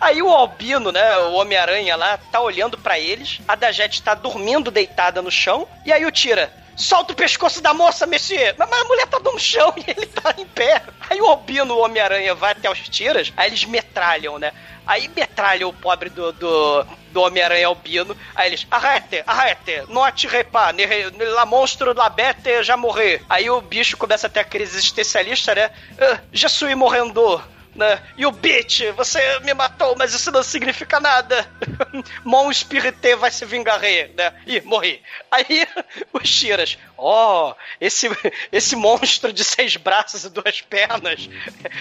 [0.00, 4.70] Aí o Albino, né, o Homem-Aranha lá, tá olhando pra eles, a Dajete tá dormindo
[4.70, 8.54] deitada no chão, e aí o Tira, solta o pescoço da moça, Messias!
[8.58, 10.82] Mas, mas a mulher tá no chão e ele tá em pé.
[11.08, 14.52] Aí o Albino, o Homem-Aranha, vai até os Tiras, aí eles metralham, né?
[14.86, 18.16] Aí metralham o pobre do, do, do Homem-Aranha albino.
[18.36, 20.86] Aí eles, arrete, arrete, não atirei pá, ne-
[21.34, 23.20] la monstro la bete já morrer.
[23.28, 25.70] Aí o bicho começa a ter a crise existencialista, né?
[25.98, 27.42] Ah, já sui morrendo
[27.76, 28.00] né?
[28.16, 31.46] E o bitch, você me matou, mas isso não significa nada.
[32.24, 34.32] Mon espirité vai se vingar, né?
[34.46, 35.02] Ih, morri.
[35.30, 35.66] Aí
[36.12, 38.08] os Shiras, ó, esse,
[38.50, 41.28] esse monstro de seis braços e duas pernas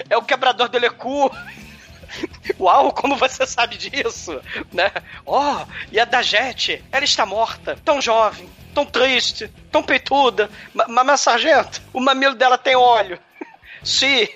[0.09, 1.31] é o quebrador do Lecu.
[2.59, 4.39] Uau, como você sabe disso?
[4.71, 4.91] Né?
[5.25, 10.49] Ó, e a Dajete, ela está morta, tão jovem, tão triste, tão peituda.
[10.73, 13.19] Ma- ma- Mas, sargento, o mamilo dela tem óleo.
[13.83, 14.27] Sim.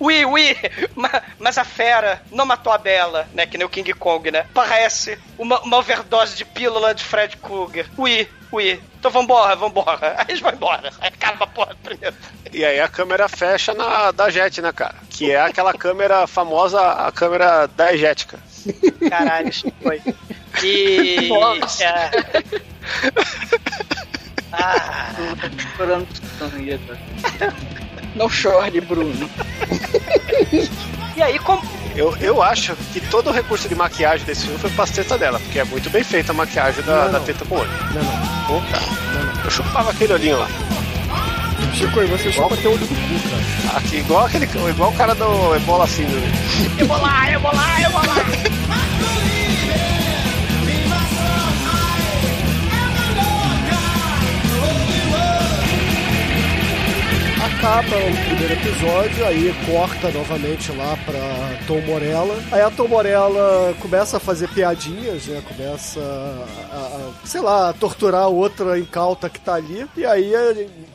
[0.00, 0.56] Ui, ui,
[0.94, 3.46] ma- mas a fera não matou a Bela, né?
[3.46, 4.44] Que nem o King Kong, né?
[4.52, 7.86] Parece uma, uma overdose de pílula de Fred Krueger.
[7.96, 8.82] Ui, ui.
[8.98, 10.16] Então vambora, vambora.
[10.18, 10.90] Aí eles vão embora.
[11.00, 12.14] Aí acaba a porra primeiro.
[12.52, 14.94] E aí a câmera fecha na da Jet, né, cara?
[15.10, 18.38] Que é aquela câmera famosa, a câmera diegética.
[19.10, 20.00] Caralho, isso foi.
[20.62, 21.28] E.
[21.28, 21.84] Nossa.
[21.84, 22.10] é.
[24.52, 25.10] Ah,
[25.76, 26.78] Chorando de sangue,
[27.38, 27.54] cara.
[28.14, 29.28] Não chore, Bruno.
[31.16, 31.62] e aí, como.
[31.96, 35.38] Eu, eu acho que todo o recurso de maquiagem desse filme foi pra teta dela,
[35.38, 37.24] porque é muito bem feita a maquiagem da, Não, da não.
[37.26, 37.70] teta com olho.
[37.94, 38.46] Não, não.
[38.46, 38.84] Pô, cara,
[39.44, 40.48] Eu chupava aquele olhinho lá.
[41.72, 43.78] Chico, e você chupa teu olho do cu, cara.
[43.78, 44.44] Aqui, igual aquele.
[44.44, 46.02] Igual o cara do Ebola assim.
[46.02, 46.32] né?
[46.78, 46.98] Eu vou
[57.64, 62.36] Acaba o primeiro episódio, aí corta novamente lá pra Tom Morella.
[62.52, 65.42] Aí a Tom Morella começa a fazer piadinhas, né?
[65.48, 69.86] Começa a, a- sei lá, a torturar outra incauta que tá ali.
[69.96, 70.34] E aí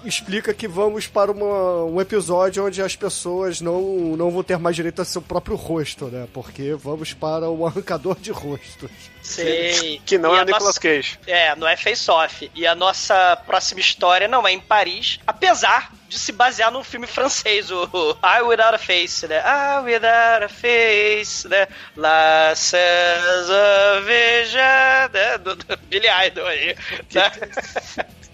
[0.06, 3.82] explica que vamos para uma- um episódio onde as pessoas não,
[4.16, 6.28] não vão ter mais direito a seu próprio rosto, né?
[6.32, 8.92] Porque vamos para o arrancador de rostos.
[9.22, 10.02] Sei.
[10.06, 11.20] Que não E é o Nicolas nossa- Cage.
[11.28, 12.50] É, não é Face Off.
[12.56, 17.06] E a nossa próxima história não é em Paris, apesar de se basear num filme
[17.06, 19.40] francês, o o I Without a Face, né?
[19.46, 21.68] I Without a Face, né?
[21.96, 25.38] La César Veja, né?
[25.38, 26.76] Do, do Billy Idol aí.
[27.14, 27.32] Né?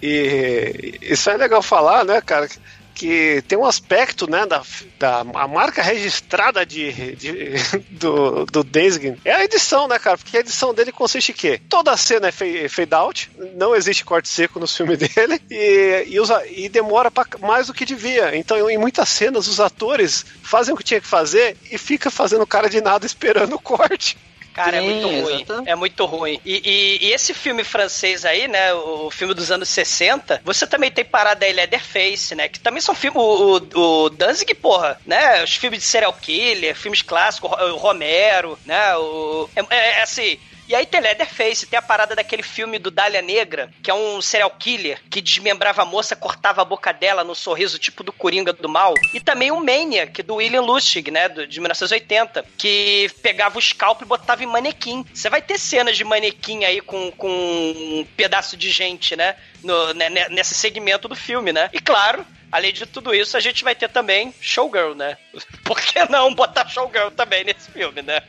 [0.01, 2.47] E isso é legal falar, né, cara?
[2.95, 4.63] Que tem um aspecto, né, da,
[4.97, 7.53] da a marca registrada de, de
[7.91, 10.17] do, do Denzgen é a edição, né, cara?
[10.17, 11.61] Porque a edição dele consiste em quê?
[11.69, 16.19] Toda a cena é fade out, não existe corte seco no filme dele e, e,
[16.19, 18.35] usa, e demora pra, mais do que devia.
[18.35, 22.47] Então, em muitas cenas, os atores fazem o que tinha que fazer e fica fazendo
[22.47, 24.17] cara de nada esperando o corte.
[24.55, 25.41] Cara, Sim, é muito ruim.
[25.41, 25.63] exato.
[25.65, 26.39] É muito ruim.
[26.45, 28.73] E, e- e esse filme francês aí, né?
[28.73, 32.47] O filme dos anos 60, você também tem parada aí Leatherface, né?
[32.47, 33.21] Que também são filmes.
[33.21, 35.43] O, o, o Danzig, porra, né?
[35.43, 38.95] Os filmes de serial killer, filmes clássicos, o Romero, né?
[38.95, 40.39] O, é, é- é assim.
[40.67, 44.21] E aí tem Leatherface, tem a parada daquele filme do Dália Negra, que é um
[44.21, 48.51] serial killer que desmembrava a moça, cortava a boca dela no sorriso tipo do Coringa
[48.51, 48.95] do Mal.
[49.13, 54.05] E também o Maniac, do William Lustig, né, de 1980, que pegava o scalp e
[54.05, 55.05] botava em manequim.
[55.13, 59.93] Você vai ter cenas de manequim aí com, com um pedaço de gente, né, no-
[59.93, 61.69] né, né, nesse segmento do filme, né.
[61.73, 62.25] E claro...
[62.51, 65.17] Além de tudo isso, a gente vai ter também Showgirl, né?
[65.63, 68.21] Por que não botar Showgirl também nesse filme, né?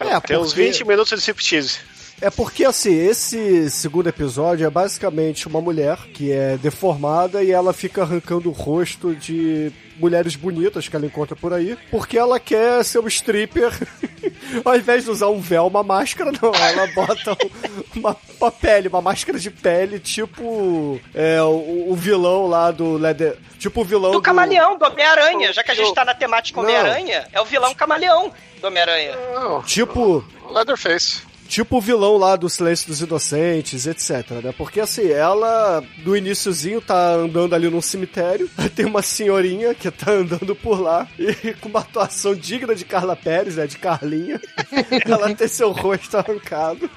[0.00, 1.78] É, Tem uns porque- 20 minutos de striptease.
[2.20, 7.72] É porque, assim, esse segundo episódio é basicamente uma mulher que é deformada e ela
[7.72, 12.84] fica arrancando o rosto de mulheres bonitas que ela encontra por aí, porque ela quer
[12.84, 13.72] ser um stripper.
[14.64, 16.52] Ao invés de usar um véu, uma máscara, não.
[16.54, 22.46] Ela bota um- uma, uma pele, uma máscara de pele, tipo é, o, o vilão
[22.46, 23.36] lá do Leather.
[23.58, 25.52] Tipo o vilão Do camaleão, do Homem-Aranha.
[25.52, 26.60] Já que a gente Eu- tá na temática.
[26.60, 29.12] Homem-Aranha, é o vilão camaleão do Homem-Aranha.
[29.66, 30.24] Tipo.
[30.50, 31.22] Leatherface.
[31.48, 34.54] Tipo o vilão lá do Silêncio dos Inocentes, etc, né?
[34.56, 39.90] Porque assim, ela, do iniciozinho, tá andando ali num cemitério, aí tem uma senhorinha que
[39.90, 43.66] tá andando por lá, e com uma atuação digna de Carla Pérez, né?
[43.66, 44.40] De Carlinha,
[45.04, 46.90] ela tem seu rosto arrancado.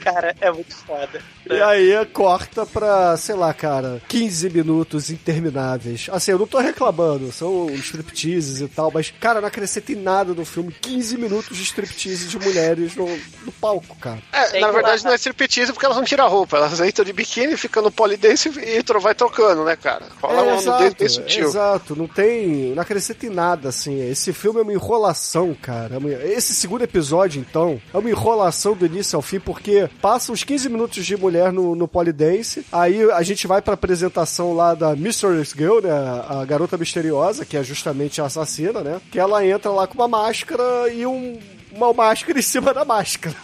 [0.00, 1.20] Cara, é muito foda.
[1.48, 6.08] E aí corta pra, sei lá, cara, 15 minutos intermináveis.
[6.10, 10.34] Assim, eu não tô reclamando, são stripteases e tal, mas, cara, não acrescenta em nada
[10.34, 13.06] no filme 15 minutos de striptease de mulheres no,
[13.46, 14.18] no palco, cara.
[14.32, 15.04] É, Tem na verdade guardar.
[15.04, 17.90] não é striptease porque elas não tiram a roupa, elas entram de biquíni, ficam no
[17.90, 20.04] polidense e vai trocando, né, cara?
[20.22, 21.48] Rola É, uma nudez bem exato, sutil.
[21.48, 26.32] exato, não tem, não acrescenta em nada, assim, esse filme é uma enrolação, cara, É
[26.32, 30.68] esse segundo episódio, então, é uma enrolação do início ao fim, porque passa uns 15
[30.68, 35.50] minutos de mulher no, no polidense, aí a gente vai pra apresentação lá da Mysterious
[35.56, 35.90] Girl, né,
[36.28, 40.08] a garota misteriosa, que é justamente a assassina, né, que ela entra lá com uma
[40.08, 41.38] máscara e um
[41.72, 43.34] uma máscara em cima da máscara.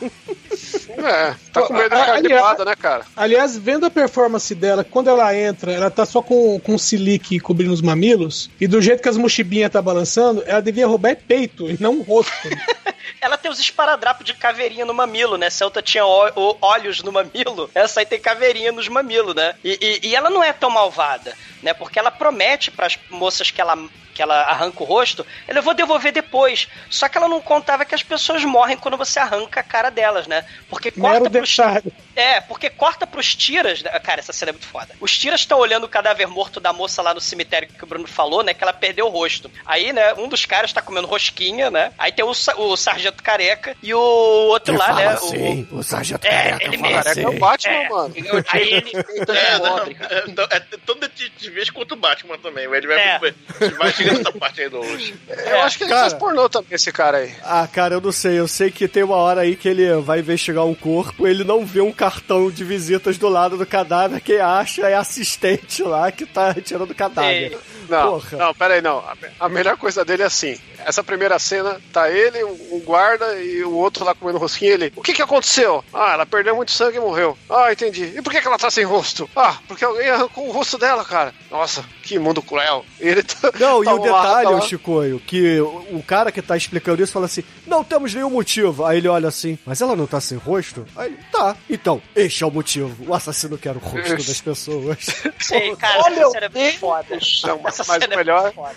[0.96, 3.04] É, tá com medo de A- ficar aliás- gripada, né, cara?
[3.16, 7.72] Aliás, vendo a performance dela, quando ela entra, ela tá só com, com silique cobrindo
[7.72, 11.68] os mamilos, e do jeito que as mochibinhas tá balançando, ela devia roubar é peito
[11.70, 12.32] e não rosto.
[13.20, 15.48] Ela tem os esparadrapos de caveirinha no mamilo, né?
[15.50, 19.34] Se a outra tinha ó- ó- olhos no mamilo, essa aí tem caveirinha nos mamilos,
[19.34, 19.54] né?
[19.62, 21.72] E, e- e ela não é tão malvada, né?
[21.74, 23.76] Porque ela promete pras moças que ela
[24.14, 26.68] que ela arranca o rosto, ela eu vou devolver depois.
[26.90, 30.26] Só que ela não contava que as pessoas morrem quando você arranca a cara delas,
[30.26, 30.44] né?
[30.68, 31.92] Porque Mero corta pros detalhe.
[32.14, 33.82] é, porque corta pros tiras.
[34.02, 34.94] Cara, essa cena é muito foda.
[35.00, 38.06] Os tiras estão olhando o cadáver morto da moça lá no cemitério que o Bruno
[38.06, 38.52] falou, né?
[38.54, 39.50] Que ela perdeu o rosto.
[39.66, 41.92] Aí, né, um dos caras tá comendo rosquinha, né?
[41.98, 45.06] Aí tem o, o sargento careca e o outro lá, né?
[45.08, 47.02] assim, o sargento É, careca ele mesmo.
[47.02, 47.36] Careca é assim.
[47.36, 47.88] o Batman, É.
[47.88, 48.14] mano.
[48.48, 48.92] Aí ele.
[49.32, 52.64] É, não, é, não, é todo detetive contra o Batman também.
[52.64, 53.18] Ele vai, É.
[53.18, 55.14] vai nessa parte aí do hoje.
[55.28, 56.02] Eu acho que ele Cara.
[56.02, 57.32] faz pornô também, esse cara aí.
[57.42, 58.38] Ah, cara, eu não sei.
[58.38, 61.64] Eu sei que tem uma hora aí que ele vai investigar um corpo, ele não
[61.64, 66.24] vê um cartão de visitas do lado do cadáver, quem acha é assistente lá que
[66.26, 67.58] tá retirando o cadáver.
[67.88, 68.38] Não, Porra.
[68.38, 69.02] não, pera aí, não.
[69.38, 70.58] A, melhor coisa dele é assim.
[70.78, 74.92] Essa primeira cena, tá ele, um guarda e o outro lá comendo rosquinha, ele...
[74.96, 75.84] O que que aconteceu?
[75.92, 77.36] Ah, ela perdeu muito sangue e morreu.
[77.48, 78.12] Ah, entendi.
[78.16, 79.28] E por que que ela tá sem rosto?
[79.36, 81.32] Ah, porque alguém arrancou o rosto dela, cara.
[81.50, 82.84] Nossa, que mundo cruel.
[83.00, 83.52] E ele tá...
[83.58, 84.60] Não, e tá o lá, detalhe, tá ô lá.
[84.62, 88.84] Chicoio, que o o cara que tá explicando isso fala assim: não temos nenhum motivo.
[88.84, 90.84] Aí ele olha assim, mas ela não tá sem rosto?
[90.96, 91.56] Aí ele, tá.
[91.70, 93.08] Então, este é o motivo.
[93.08, 94.98] O assassino quer o rosto das pessoas.
[95.38, 97.18] Sei, cara, essa meu cena é muito foda.
[97.44, 98.42] Não, mas, Essa mas cena o é melhor...
[98.42, 98.74] muito foda.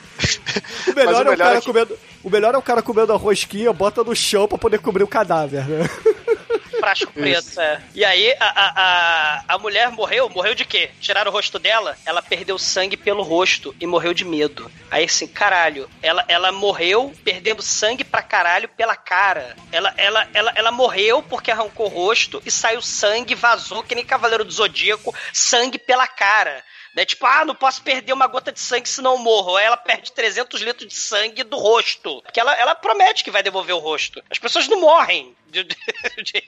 [0.88, 1.99] O melhor, o é, o melhor cara é que- comendo.
[2.24, 5.08] O melhor é o cara comendo a rosquinha, bota no chão pra poder cobrir o
[5.08, 5.88] cadáver, né?
[6.80, 7.82] Frasco preto, é.
[7.95, 10.30] E aí, a, a, a, a mulher morreu.
[10.30, 10.89] Morreu de quê?
[10.99, 11.97] Tiraram o rosto dela?
[12.06, 14.70] Ela perdeu sangue pelo rosto e morreu de medo.
[14.91, 19.56] Aí, assim, caralho, ela, ela morreu perdendo sangue pra caralho pela cara.
[19.72, 24.06] Ela, ela, ela, ela morreu porque arrancou o rosto e saiu sangue, vazou, que nem
[24.06, 26.64] Cavaleiro do Zodíaco, sangue pela cara.
[26.96, 27.04] Né?
[27.06, 29.56] Tipo, ah, não posso perder uma gota de sangue senão eu morro.
[29.58, 32.22] Aí ela perde 300 litros de sangue do rosto.
[32.22, 34.24] Porque ela, ela promete que vai devolver o rosto.
[34.32, 35.36] As pessoas não morrem.
[35.52, 35.76] de- de-
[36.24, 36.43] de-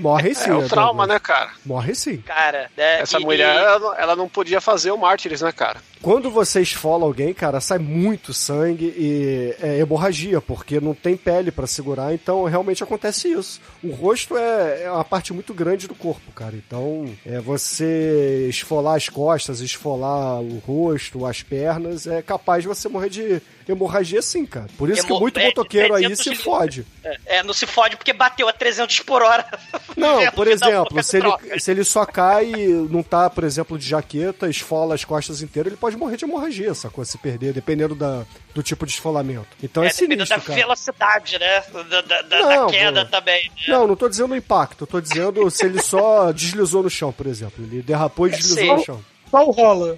[0.00, 1.52] Morrem sim, É né, o trauma, né, cara?
[1.64, 2.18] Morre sim.
[2.22, 3.00] Cara, né?
[3.00, 5.82] Essa e- mulher, e- ela, não- ela não podia fazer o Mártires, né, cara?
[6.02, 11.52] Quando você esfola alguém, cara, sai muito sangue e é hemorragia, porque não tem pele
[11.52, 13.60] pra segurar, então realmente acontece isso.
[13.82, 16.56] O rosto é, é uma parte muito grande do corpo, cara.
[16.56, 22.88] Então, é você esfolar as costas, esfolar o rosto, as pernas, é capaz de você
[22.88, 24.66] morrer de hemorragia sim, cara.
[24.76, 26.86] Por isso que muito é, motoqueiro aí 300 se fode.
[27.04, 29.46] É, é, não se fode porque bateu a 300 por hora.
[29.96, 31.60] Não, por exemplo, se ele, troca.
[31.60, 35.70] se ele só cai e não tá, por exemplo, de jaqueta, esfola as costas inteiras,
[35.70, 37.04] ele pode morrer de hemorragia, sacou?
[37.04, 38.24] Se perder, dependendo da,
[38.54, 39.48] do tipo de esfolamento.
[39.62, 40.58] Então é, É, dependendo sinistro, da cara.
[40.60, 41.60] velocidade, né?
[41.88, 43.10] Da, da- da- Não, da queda pô.
[43.10, 43.44] também.
[43.48, 43.52] né?
[43.68, 47.26] Não, não tô dizendo o impacto, tô dizendo se ele só deslizou no chão, por
[47.26, 47.64] exemplo.
[47.64, 48.76] Ele derrapou e deslizou Sim.
[48.76, 49.04] no chão.
[49.30, 49.96] Qual rola?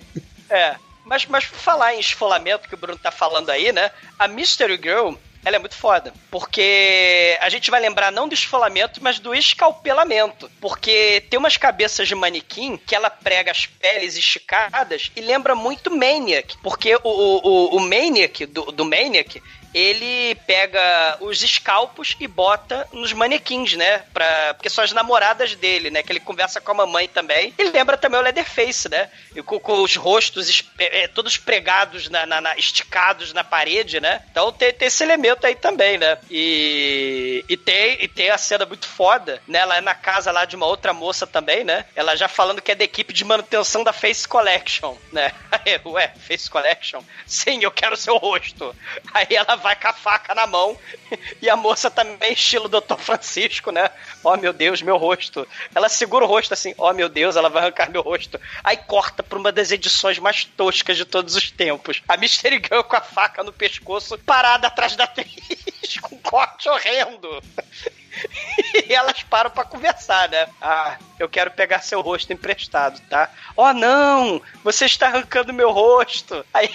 [0.51, 0.76] É.
[1.05, 3.90] Mas, mas por falar em esfolamento que o Bruno tá falando aí, né?
[4.18, 5.12] A Mystery Girl,
[5.45, 6.12] ela é muito foda.
[6.30, 10.51] Porque a gente vai lembrar não do esfolamento, mas do escalpelamento.
[10.61, 15.95] Porque tem umas cabeças de manequim que ela prega as peles esticadas e lembra muito
[15.95, 16.57] Maniac.
[16.62, 19.42] Porque o, o, o Maniac, do, do Maniac,
[19.74, 23.98] ele pega os escalpos e bota nos manequins, né?
[24.14, 26.02] Pra, porque são as namoradas dele, né?
[26.02, 27.52] Que ele conversa com a mamãe também.
[27.58, 29.10] E lembra também o Leatherface, né?
[29.34, 34.22] E com, com os rostos é, todos pregados, na, na- na- esticados na parede, né?
[34.30, 36.18] Então tem, tem esse elemento aí também, né?
[36.30, 39.58] E, e, tem, e tem a cena muito foda, né?
[39.58, 41.84] Ela é na casa lá de uma outra moça também, né?
[41.96, 45.32] Ela já falando que é da equipe de manutenção da Face Collection, né?
[45.84, 47.02] Ué, Face Collection?
[47.26, 48.74] Sim, eu quero seu rosto.
[49.12, 50.78] Aí ela vai com a faca na mão
[51.40, 52.98] e a moça também, estilo Dr.
[52.98, 53.90] Francisco, né?
[54.22, 55.48] Ó, meu Deus, meu rosto.
[55.74, 58.38] Ela segura o rosto assim, ó, meu Deus, ela vai arrancar meu rosto.
[58.62, 62.02] Aí corta pra uma das edições mais toscas de todos os tempos.
[62.06, 65.34] A Mystery Girl com a faca no pescoço, parada atrás da atriz,
[66.02, 67.42] com um corte horrendo.
[68.86, 70.46] E elas param pra conversar, né?
[70.60, 73.28] Ah, eu quero pegar seu rosto emprestado, tá?
[73.56, 74.40] Oh, não!
[74.62, 76.46] Você está arrancando meu rosto!
[76.54, 76.70] Aí.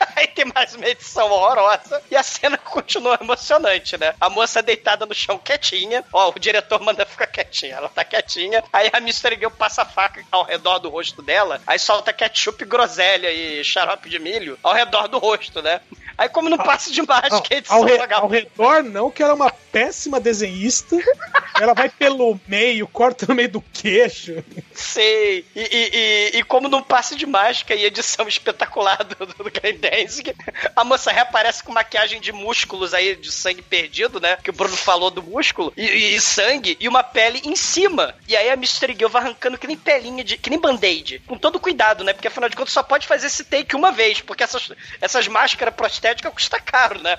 [0.16, 4.14] Aí tem mais uma edição horrorosa e a cena continua emocionante, né?
[4.20, 6.04] A moça deitada no chão quietinha.
[6.12, 7.76] Ó, o diretor manda ficar quietinha.
[7.76, 8.62] Ela tá quietinha.
[8.72, 11.60] Aí a Mystery Girl passa a faca ao redor do rosto dela.
[11.66, 15.80] Aí solta ketchup, groselha e xarope de milho ao redor do rosto, né?
[16.16, 19.32] Aí, como não passa de mágica, a edição Ao, re- ao redor, não, que ela
[19.32, 20.96] é uma péssima desenhista.
[21.60, 24.44] ela vai pelo meio, corta no meio do queixo.
[24.72, 25.44] Sei.
[25.56, 25.90] E, e,
[26.36, 29.50] e, e como num passe de mágica e edição espetacular do, do
[29.90, 30.34] Danzig,
[30.74, 34.36] a moça reaparece com maquiagem de músculos aí, de sangue perdido, né?
[34.42, 35.72] Que o Bruno falou do músculo.
[35.76, 38.14] E, e- e sangue e uma pele em cima.
[38.26, 40.36] E aí a Mystery Girl vai arrancando que nem pelinha de.
[40.38, 41.20] que nem band-aid.
[41.26, 42.12] Com todo cuidado, né?
[42.12, 44.20] Porque afinal de contas só pode fazer esse take uma vez.
[44.20, 44.70] Porque essas,
[45.00, 47.18] essas máscaras prostéticas custam caro, né?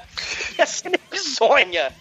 [0.57, 1.93] E a cena é bizonha.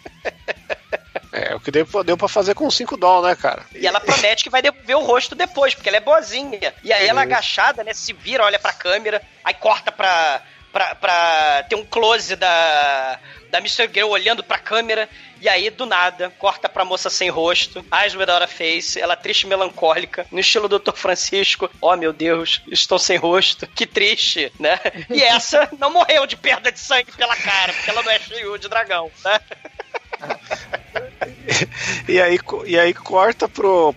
[1.31, 3.65] É, o que deu, deu pra fazer com 5 dólares, né, cara?
[3.75, 6.73] E ela promete que vai devolver o rosto depois, porque ela é boazinha.
[6.83, 10.41] E aí ela agachada, né, se vira, olha pra câmera, aí corta pra,
[10.75, 13.17] pra, pra ter um close da,
[13.49, 13.89] da Mr.
[13.93, 15.07] Girl olhando pra câmera,
[15.39, 19.43] e aí, do nada, corta pra moça sem rosto, eyes without a face, ela triste
[19.43, 20.91] e melancólica, no estilo Dr.
[20.93, 21.69] Francisco.
[21.79, 24.77] Oh, meu Deus, estou sem rosto, que triste, né?
[25.09, 28.57] E essa não morreu de perda de sangue pela cara, porque ela não é cheio
[28.57, 29.39] de dragão, né?
[32.07, 33.93] E aí, e aí corta pro,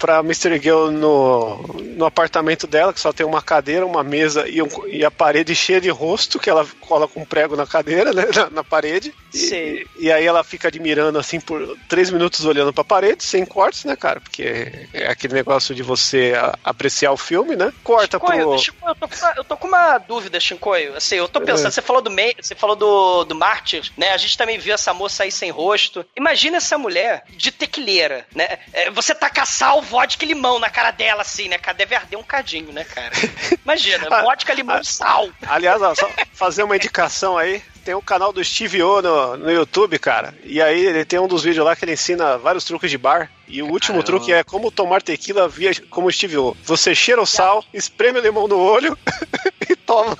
[0.00, 0.58] pra Mr.
[0.60, 1.58] Girl no,
[1.96, 5.54] no apartamento dela, que só tem uma cadeira, uma mesa e, um- e a parede
[5.54, 9.14] cheia de rosto, que ela cola com um prego na cadeira, né, na, na parede.
[9.30, 9.54] Sim.
[9.54, 13.84] E, e aí ela fica admirando, assim, por três minutos olhando pra parede, sem cortes,
[13.84, 14.20] né, cara?
[14.20, 17.72] Porque é aquele negócio de você a- apreciar o filme, né?
[17.84, 18.58] Corta Chicoio, pro...
[18.58, 20.96] Chicoio, eu, tô com uma, eu tô com uma dúvida, Chicoio.
[20.96, 21.70] Assim, eu tô pensando, É.
[21.70, 24.10] você falou do May, você falou do, do Mártir, né?
[24.12, 26.04] A gente também viu essa moça aí sem rosto.
[26.16, 28.58] Imagina essa mulher de tequileira, né?
[28.72, 31.58] É, você tacar sal, vodka e limão na cara dela, assim, né?
[31.58, 33.10] Cara, deve arder um cadinho, né, cara?
[33.64, 35.28] Imagina, Ah, vodka, limão e sal.
[35.46, 37.60] Aliás, ó, só fazer uma indicação aí.
[37.84, 40.34] Tem o canal do Steve O no, no YouTube, cara.
[40.44, 43.30] E aí ele tem um dos vídeos lá que ele ensina vários truques de bar.
[43.48, 46.56] E o último truque é como tomar tequila via como Steve O.
[46.62, 48.96] Você cheira o sal, espreme o limão no olho
[49.68, 50.14] e toma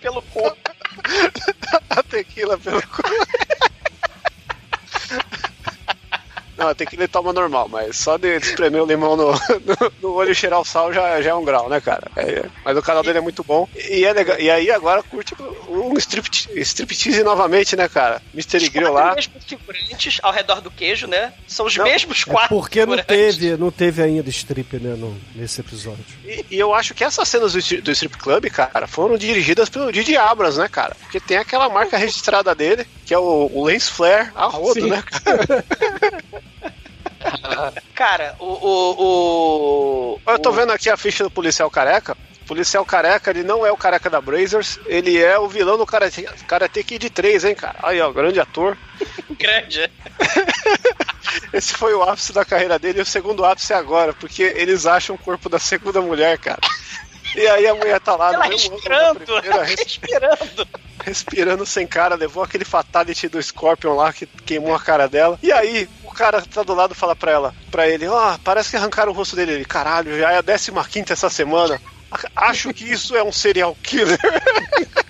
[0.00, 0.56] pelo corpo.
[1.90, 3.02] a tequila pelo cu.
[6.60, 10.30] Não, tequila ele toma normal, mas só de espremer o limão no, no, no olho
[10.30, 12.10] e cheirar o sal já, já é um grau, né, cara?
[12.14, 13.66] É, mas o canal dele é muito bom.
[13.74, 15.34] E, é legal, e aí agora curte
[15.70, 18.20] um strip, striptease novamente, né, cara?
[18.34, 19.10] Mystery Grill lá.
[19.10, 21.32] Os mesmos figurantes ao redor do queijo, né?
[21.46, 25.16] São os Não, mesmos É quatro porque não teve, não teve ainda strip, né, no,
[25.34, 26.04] nesse episódio.
[26.26, 29.90] E, e eu acho que essas cenas do, do strip club, cara, foram dirigidas pelo
[29.90, 30.94] Didi Abrams, né, cara?
[31.00, 34.90] Porque tem aquela marca registrada dele, que é o, o Lens Flare a rodo, Sim.
[34.90, 35.64] né, cara?
[37.94, 40.20] Cara, o, o, o.
[40.26, 42.16] Eu tô vendo aqui a ficha do policial careca.
[42.42, 45.86] O policial careca, ele não é o careca da Brazers, ele é o vilão do
[45.86, 47.76] Karate, Karate Kid 3, hein, cara?
[47.82, 48.76] Aí, ó, grande ator.
[49.38, 49.90] Grande.
[51.52, 54.84] Esse foi o ápice da carreira dele e o segundo ápice é agora, porque eles
[54.84, 56.60] acham o corpo da segunda mulher, cara.
[57.36, 60.68] E aí a mulher tá lá Ela no mesmo respirando, primeira, res- respirando.
[61.04, 65.38] respirando sem cara, levou aquele fatality do Scorpion lá que queimou a cara dela.
[65.42, 68.76] E aí, o cara tá do lado fala pra ela, pra ele, ó, parece que
[68.76, 69.52] arrancaram o rosto dele.
[69.52, 71.80] Ele, caralho, já é a 15 quinta essa semana.
[72.34, 74.18] Acho que isso é um serial killer.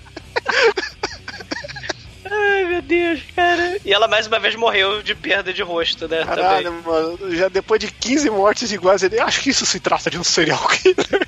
[2.33, 3.79] Ai, meu Deus, cara.
[3.85, 6.25] E ela mais uma vez morreu de perda de rosto, né?
[6.25, 6.83] Caralho, também.
[6.83, 10.23] mano, já depois de 15 mortes iguais, ele, acho que isso se trata de um
[10.25, 11.27] serial killer.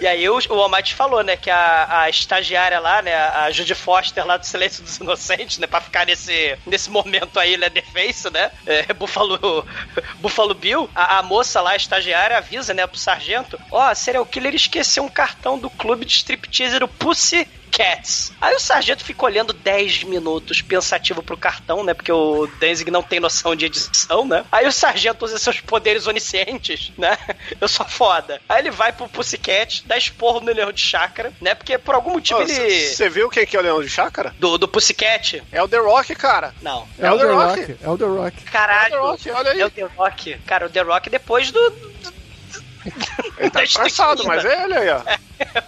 [0.00, 3.74] E aí o, o Almighty falou, né, que a, a estagiária lá, né, a Judy
[3.74, 8.30] Foster lá do Silêncio dos Inocentes, né, pra ficar nesse, nesse momento aí, né, defense,
[8.30, 9.66] né, é, Buffalo,
[10.18, 14.54] Buffalo Bill, a, a moça lá, a estagiária, avisa, né, pro sargento, ó, serial killer
[14.54, 18.32] esqueceu um cartão do clube de striptease do Pussy Cats.
[18.40, 21.94] Aí o sargento fica olhando 10 minutos, pensativo pro cartão, né?
[21.94, 24.44] Porque o Danzig não tem noção de edição, né?
[24.50, 27.16] Aí o sargento usa seus poderes oniscientes, né?
[27.60, 28.40] Eu sou foda.
[28.48, 31.54] Aí ele vai pro Pussycat, dá esporro no leão de chácara, né?
[31.54, 32.88] Porque por algum motivo ele.
[32.88, 34.34] Você viu quem que é o Leão de Chácara?
[34.38, 35.42] Do, do Pussycat?
[35.52, 36.54] É o The Rock, cara.
[36.60, 36.86] Não.
[36.98, 37.76] É o The Rock.
[37.82, 38.42] É o The Rock.
[38.44, 38.94] Caralho.
[38.94, 39.60] É o The Rock, olha aí.
[39.60, 40.38] É o The Rock.
[40.46, 41.60] Cara, o The Rock depois do.
[43.38, 45.02] Ele tá disfarçado, mas é ele aí, ó.
[45.40, 45.60] É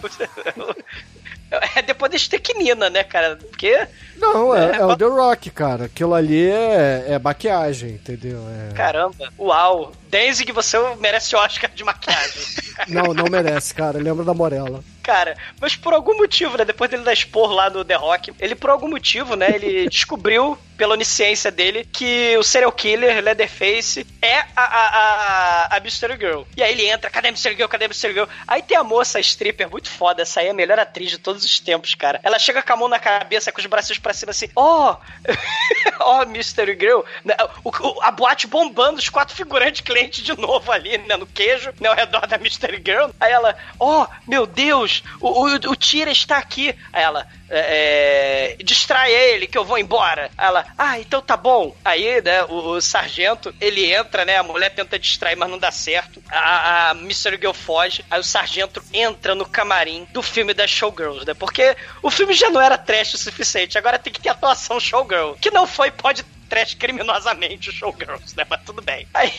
[1.85, 3.35] depois da estequinina, né, cara?
[3.35, 3.87] Porque.
[4.17, 5.85] Não, é, é o The Rock, cara.
[5.85, 8.39] Aquilo ali é, é maquiagem, entendeu?
[8.49, 8.73] É...
[8.73, 9.91] Caramba, uau.
[10.09, 12.41] Danzig, você merece Oscar de maquiagem.
[12.87, 13.97] Não, não merece, cara.
[13.97, 14.83] Lembra da Morella.
[15.03, 16.63] Cara, mas por algum motivo, né?
[16.63, 19.53] Depois dele dar expor lá no The Rock, ele por algum motivo, né?
[19.53, 25.79] Ele descobriu, pela onisciência dele, que o serial killer, Leatherface, é a, a, a, a
[25.81, 26.43] Mystery Girl.
[26.55, 27.67] E aí ele entra, cadê a Mystery Girl?
[27.67, 28.25] Cadê a Mystery Girl?
[28.47, 31.17] Aí tem a moça a stripper, muito foda, essa aí é a melhor atriz de
[31.17, 32.19] todos os tempos, cara.
[32.23, 34.95] Ela chega com a mão na cabeça, com os braços pra cima assim, ó,
[35.99, 37.01] ó, Mystery Girl.
[37.23, 41.27] Né, O, o- a boate bombando, os quatro figurantes clientes de novo ali, né, no
[41.27, 43.09] queijo, né, ao redor da Mystery Girl.
[43.19, 46.75] Aí ela, ó, meu Deus, o, o, o Tira está aqui.
[46.91, 50.31] Ela, é, é, distrai ele que eu vou embora.
[50.37, 51.75] Ela, ah, então tá bom.
[51.85, 55.71] Aí, né, o, o sargento, ele entra, né, a mulher tenta distrair, mas não dá
[55.71, 56.21] certo.
[56.29, 58.03] A, a Mystery Girl foge.
[58.09, 62.49] Aí o sargento entra no camarim do filme das Showgirls, né, porque o filme já
[62.49, 66.25] não era trash o suficiente, agora tem que ter atuação Showgirl, que não foi, pode
[66.53, 68.45] trash criminosamente o Showgirls, né?
[68.47, 69.07] Mas tudo bem.
[69.11, 69.33] Aí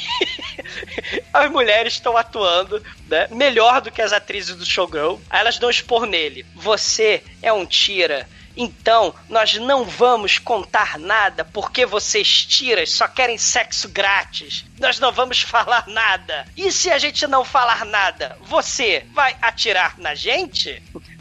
[1.33, 3.29] as mulheres estão atuando, né?
[3.31, 5.19] Melhor do que as atrizes do Showgirl.
[5.31, 6.45] Aí elas dão expor nele.
[6.57, 8.29] Você é um tira.
[8.57, 14.65] Então, nós não vamos contar nada porque vocês tiras só querem sexo grátis.
[14.79, 16.47] Nós não vamos falar nada.
[16.57, 20.83] E se a gente não falar nada, você vai atirar na gente?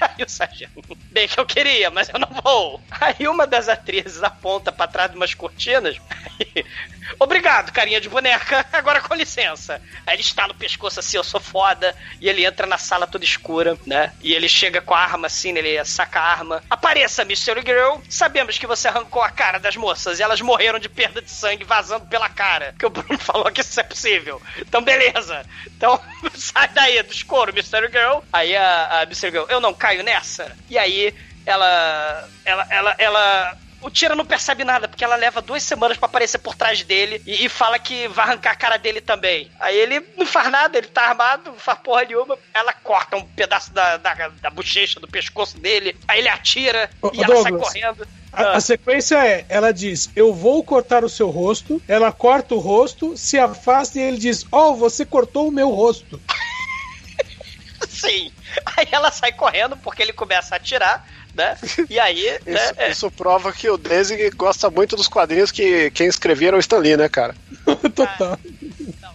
[0.00, 0.82] Aí o sargento,
[1.12, 2.80] bem que eu queria, mas eu não vou.
[2.90, 5.96] Aí uma das atrizes aponta pra trás de umas cortinas.
[7.18, 8.64] Obrigado, carinha de boneca.
[8.72, 9.80] Agora com licença.
[10.06, 11.94] Aí ele está no pescoço assim, eu sou foda.
[12.20, 14.12] E ele entra na sala toda escura, né?
[14.22, 15.60] E ele chega com a arma assim, né?
[15.60, 16.62] ele saca a arma.
[16.68, 17.98] Apareça, Mystery Girl.
[18.08, 21.64] Sabemos que você arrancou a cara das moças e elas morreram de perda de sangue
[21.64, 22.74] vazando pela cara.
[22.78, 24.40] Que o Bruno falou que isso é possível.
[24.58, 25.44] Então, beleza.
[25.66, 26.00] Então,
[26.34, 28.20] sai daí do escuro, Mystery Girl.
[28.32, 30.56] Aí a, a Girl, eu não caio nessa.
[30.68, 31.14] E aí
[31.46, 32.28] ela.
[32.44, 32.66] Ela.
[32.70, 32.94] Ela.
[32.98, 36.82] ela o Tira não percebe nada, porque ela leva duas semanas pra aparecer por trás
[36.82, 39.50] dele e, e fala que vai arrancar a cara dele também.
[39.60, 42.38] Aí ele não faz nada, ele tá armado, não faz porra nenhuma.
[42.54, 47.10] Ela corta um pedaço da, da, da bochecha, do pescoço dele, aí ele atira Ô,
[47.12, 48.08] e ô, ela sai Douglas, correndo.
[48.32, 51.80] A, a sequência é: ela diz, eu vou cortar o seu rosto.
[51.86, 56.20] Ela corta o rosto, se afasta e ele diz, oh, você cortou o meu rosto.
[57.86, 58.32] Sim.
[58.76, 61.56] Aí ela sai correndo porque ele começa a atirar, né?
[61.90, 62.54] E aí, né?
[62.54, 66.56] Isso, é- isso prova que o Denzig gosta muito dos quadrinhos que quem escrevia era
[66.56, 67.34] o Stan Lee, né, cara?
[67.94, 68.38] Total.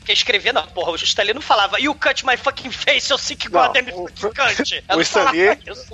[0.05, 3.35] Quem escrevia, não, porra, o Stalin não falava You cut my fucking face, eu sei
[3.35, 4.83] que Não, goddamn fucking cut.
[4.89, 5.93] O não Stan falava Lee, isso.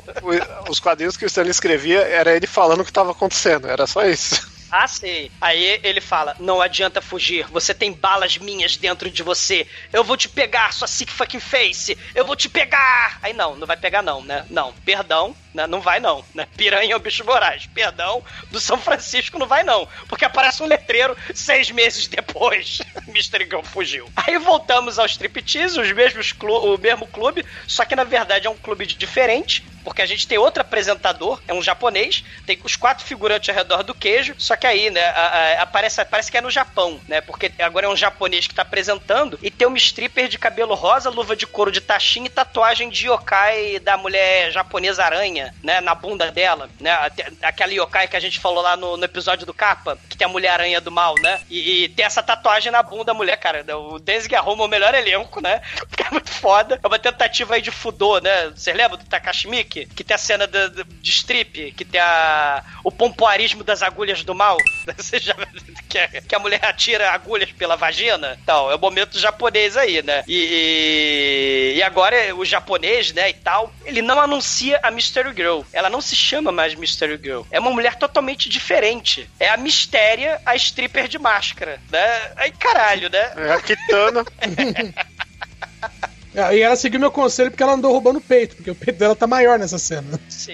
[0.67, 3.67] o- os quadrinhos que o Stan Lee escrevia era ele falando o que estava acontecendo,
[3.67, 4.54] era só isso.
[4.71, 5.31] Ah, sei.
[5.39, 9.67] Aí ele fala: Não adianta fugir, você tem balas minhas dentro de você.
[9.93, 11.97] Eu vou te pegar, sua sick fucking face.
[12.13, 13.19] Eu vou te pegar.
[13.21, 14.45] Aí não, não vai pegar, não, né?
[14.49, 15.67] Não, perdão, né?
[15.67, 16.47] Não vai, não, né?
[16.57, 17.67] Piranha é o bicho voraz.
[17.67, 19.87] Perdão, do São Francisco não vai, não.
[20.07, 22.79] Porque aparece um letreiro seis meses depois.
[23.07, 23.45] Mr.
[23.45, 24.09] Girl fugiu.
[24.15, 28.57] Aí voltamos ao striptease, os mesmos o mesmo clube, só que na verdade é um
[28.57, 33.47] clube diferente, Porque a gente tem outro apresentador, é um japonês, tem os quatro figurantes
[33.49, 36.49] ao redor do queijo, só que aí, né, a, a, aparece, parece que é no
[36.49, 37.21] Japão, né?
[37.21, 41.09] Porque agora é um japonês que tá apresentando e tem uma stripper de cabelo rosa,
[41.09, 45.79] luva de couro de tachinha e tatuagem de yokai da mulher japonesa aranha, né?
[45.79, 46.91] Na bunda dela, né?
[47.41, 50.29] Aquela yokai que a gente falou lá no, no episódio do Capa, que tem a
[50.29, 51.39] mulher aranha do mal, né?
[51.49, 53.63] E, e tem essa tatuagem na bunda da mulher, cara.
[53.77, 55.61] O Denzig arruma o melhor elenco, né?
[55.87, 56.79] Porque é muito foda.
[56.81, 58.49] É uma tentativa aí de fudô, né?
[58.55, 59.47] Vocês lembram do Takashi
[59.83, 64.57] Que tem a cena de, strip, que tem a, o pompoarismo das agulhas do mal.
[64.95, 65.35] Você já,
[65.89, 68.37] que, a, que a mulher atira agulhas pela vagina.
[68.41, 70.23] Então, é o momento japonês aí, né?
[70.27, 75.61] E, e, e agora o japonês, né, e tal, ele não anuncia a Mystery Girl.
[75.73, 77.43] Ela não se chama mais Mystery Girl.
[77.51, 79.29] É uma mulher totalmente diferente.
[79.39, 82.31] É a Mistéria, a stripper de máscara, né?
[82.35, 83.33] Aí, caralho, né?
[83.35, 84.25] É a Kitana.
[86.53, 89.15] E ela seguiu meu conselho porque ela andou roubando o peito, porque o peito dela
[89.15, 90.19] tá maior nessa cena.
[90.27, 90.51] Sim.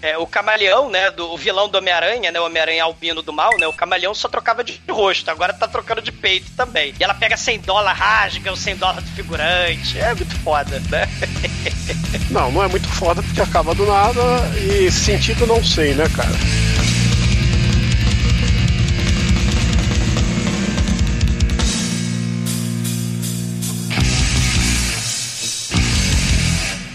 [0.00, 1.10] É, o camaleão, né?
[1.10, 2.40] Do, o vilão do Homem-Aranha, né?
[2.40, 3.66] O Homem-Aranha albino do mal, né?
[3.66, 6.94] O camaleão só trocava de rosto, agora tá trocando de peito também.
[6.98, 9.98] E ela pega 100 dólares, rasga o 100 dólares do figurante.
[9.98, 11.08] É muito foda, né?
[12.30, 14.20] Não, não é muito foda porque acaba do nada
[14.56, 16.30] e sentido não sei, né, cara?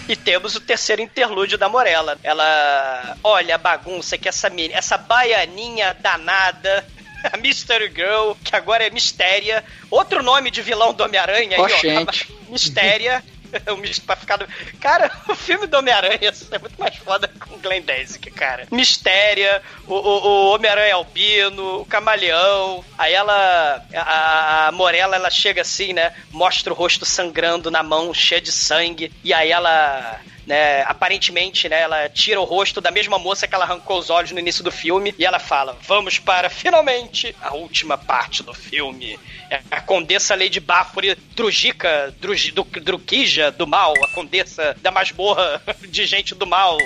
[0.08, 2.18] E temos o terceiro interlúdio da Morella.
[2.22, 6.84] Ela olha a bagunça que essa menina, essa baianinha danada
[7.32, 9.64] a Mystery Girl, que agora é Mistéria.
[9.90, 12.06] Outro nome de vilão do Homem-Aranha aí, ó.
[12.50, 13.22] Mistéria.
[14.06, 14.46] pra ficar.
[14.80, 18.66] Cara, o filme do Homem-Aranha é muito mais foda com o Glenn Danzig, cara.
[18.70, 22.84] Mistéria, o, o, o Homem-Aranha albino, o camaleão.
[22.96, 23.84] Aí ela.
[23.94, 26.12] A, a Morella, ela chega assim, né?
[26.30, 29.12] Mostra o rosto sangrando na mão, cheia de sangue.
[29.24, 30.82] E aí ela né?
[30.84, 31.82] Aparentemente, né?
[31.82, 34.72] Ela tira o rosto da mesma moça que ela arrancou os olhos no início do
[34.72, 39.20] filme e ela fala: Vamos para finalmente a última parte do filme.
[39.50, 45.62] É a Condessa Lady Bafuri Drujica, Druj, do, Drukija do mal, a Condessa da masmorra
[45.86, 46.78] de gente do mal.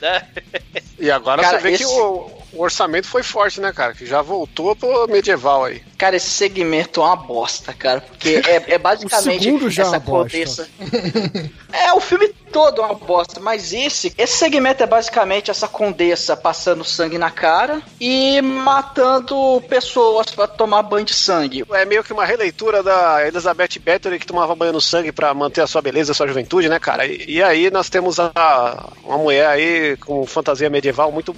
[0.00, 0.28] Né?
[0.96, 1.84] E agora Cara, você vê esse...
[1.84, 3.94] que o, o orçamento foi forte, né, cara?
[3.94, 5.82] Que já voltou pro medieval aí.
[5.96, 8.00] Cara, esse segmento é uma bosta, cara.
[8.00, 10.68] Porque é, é basicamente já é essa condessa.
[11.72, 16.36] é, o filme todo é uma bosta, mas esse, esse segmento é basicamente essa condessa
[16.36, 21.64] passando sangue na cara e matando pessoas para tomar banho de sangue.
[21.70, 25.60] É meio que uma releitura da Elizabeth Bathory que tomava banho no sangue para manter
[25.60, 27.06] a sua beleza, a sua juventude, né, cara?
[27.06, 31.34] E, e aí nós temos a, uma mulher aí com fantasia medieval muito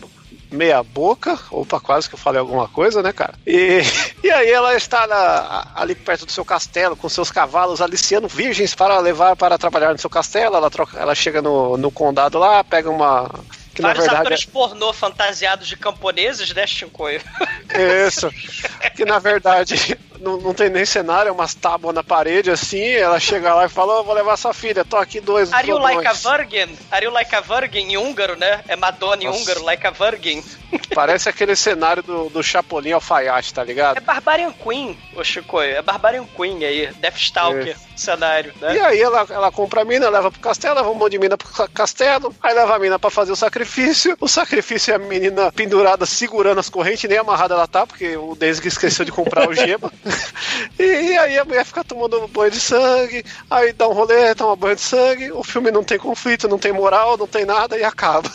[0.52, 1.38] meia boca.
[1.50, 3.34] Opa, quase que eu falei alguma coisa, né, cara?
[3.46, 3.80] E,
[4.22, 8.74] e aí ela está na, ali perto do seu castelo, com seus cavalos aliciando virgens
[8.74, 10.56] para levar para trabalhar no seu castelo.
[10.56, 13.28] Ela, troca, ela chega no, no condado lá, pega uma
[13.74, 14.52] que Vários verdade atores é...
[14.52, 17.20] pornô fantasiados de camponeses, né, Shinkoio?
[18.06, 18.30] Isso.
[18.94, 22.82] que na verdade não, não tem nem cenário, é umas tábuas na parede assim.
[22.82, 25.52] Ela chega lá e fala: oh, Vou levar sua filha, tô aqui dois.
[25.52, 26.76] Are you like a virgin?
[26.90, 28.62] Are you like a virgin em húngaro, né?
[28.68, 29.40] É Madonna em Nossa.
[29.40, 30.42] húngaro, like a virgin.
[30.94, 33.96] Parece aquele cenário do, do Chapolin Alfaiate, tá ligado?
[33.96, 35.74] É Barbarian Queen, o Chicoio.
[35.74, 37.91] É Barbarian Queen aí, Deathstalker, é.
[37.96, 38.76] Cenário, né?
[38.76, 41.36] E aí ela, ela compra a mina, leva pro castelo, leva um monte de mina
[41.36, 44.16] pro castelo, aí leva a mina pra fazer o sacrifício.
[44.20, 48.34] O sacrifício é a menina pendurada, segurando as correntes, nem amarrada ela tá, porque o
[48.34, 49.92] Desg esqueceu de comprar o gema.
[50.78, 54.56] e, e, aí a mulher fica tomando banho de sangue, aí dá um rolê, toma
[54.56, 57.84] banho de sangue, o filme não tem conflito, não tem moral, não tem nada e
[57.84, 58.28] acaba.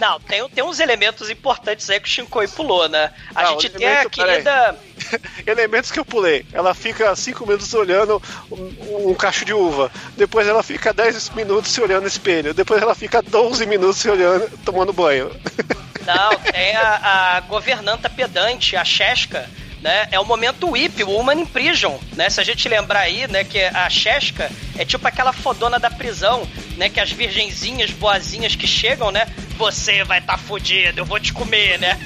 [0.00, 3.12] Não, tem, tem uns elementos importantes aí que o Shinkoi pulou, né?
[3.34, 4.78] A ah, gente tem a querida.
[5.46, 6.44] elementos que eu pulei.
[6.52, 9.90] Ela fica 5 minutos olhando um, um, cacho de uva.
[10.16, 12.54] Depois ela fica 10 minutos se olhando no espelho.
[12.54, 15.30] Depois ela fica 12 minutos se olhando, tomando banho.
[16.06, 19.48] Não, tem a, a governanta pedante, a Chesca
[19.80, 20.08] né?
[20.10, 22.28] É o momento whip, o Woman in Prison, né?
[22.30, 26.46] Se a gente lembrar aí, né, que a Chesca é tipo aquela fodona da prisão,
[26.76, 26.88] né?
[26.88, 29.26] Que as virgenzinhas boazinhas que chegam, né?
[29.56, 31.98] Você vai estar tá fudido, eu vou te comer, né?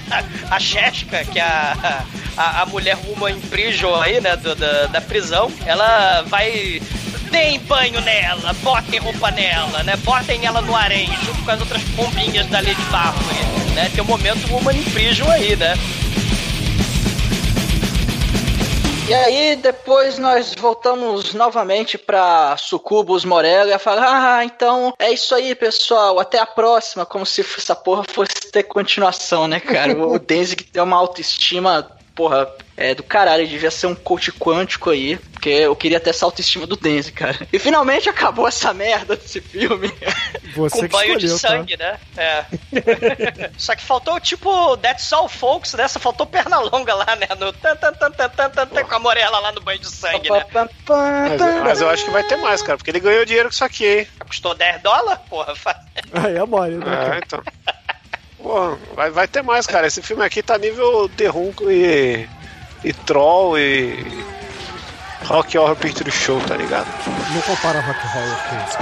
[0.50, 2.04] a Chesca, que é a,
[2.38, 6.80] a, a mulher Woman in Prison aí, né, do, da, da prisão, ela vai
[7.30, 9.96] deem banho nela, botem roupa nela, né?
[9.96, 13.24] Botem ela no harém, junto com as outras pombinhas da Lady Bárbara,
[13.74, 13.90] né?
[13.92, 15.74] Tem o um momento Woman in Prison aí, né?
[19.08, 25.34] E aí depois nós voltamos novamente para Sucubus Morelli e falar: "Ah, então é isso
[25.34, 29.92] aí, pessoal, até a próxima", como se essa porra fosse ter continuação, né, cara?
[29.98, 35.16] o Denzig tem uma autoestima, porra, é do caralho, devia ser um coach quântico aí.
[35.38, 37.46] Porque eu queria ter essa autoestima do Denzi, cara.
[37.52, 39.88] E finalmente acabou essa merda desse filme.
[40.56, 41.48] Você Com que banho de escolheu, tá?
[41.58, 41.96] sangue, né?
[42.16, 42.44] É.
[43.56, 45.86] Só que faltou, tipo, That's All Folks, né?
[45.86, 47.28] Só faltou perna longa lá, né?
[47.38, 49.88] No tan, tan, tan, tan, tan, tan, tan, com a morela lá no banho de
[49.88, 50.44] sangue, né?
[50.52, 53.64] Mas, mas eu acho que vai ter mais, cara, porque ele ganhou dinheiro com isso
[53.64, 54.08] aqui, hein?
[54.26, 55.20] Custou 10 dólares?
[55.30, 55.80] Porra, fa-
[56.12, 56.84] Aí é mole, né?
[57.14, 57.42] É, então.
[58.42, 59.86] Pô, vai, vai ter mais, cara.
[59.86, 62.28] Esse filme aqui tá nível Derrunco e.
[62.84, 64.24] e Troll e.
[65.24, 66.86] Rock Horror Picture Show, tá ligado?
[67.34, 68.78] Não compara rock roll com isso.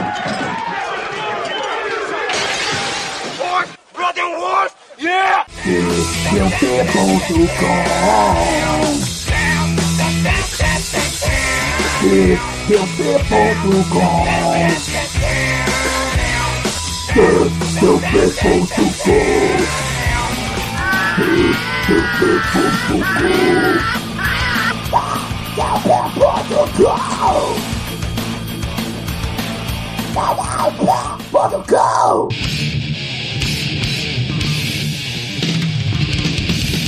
[17.80, 19.20] the people to go.
[21.16, 23.30] Teach the people to go.
[25.56, 26.92] The people to go.
[30.14, 30.26] The
[30.78, 33.05] people to go.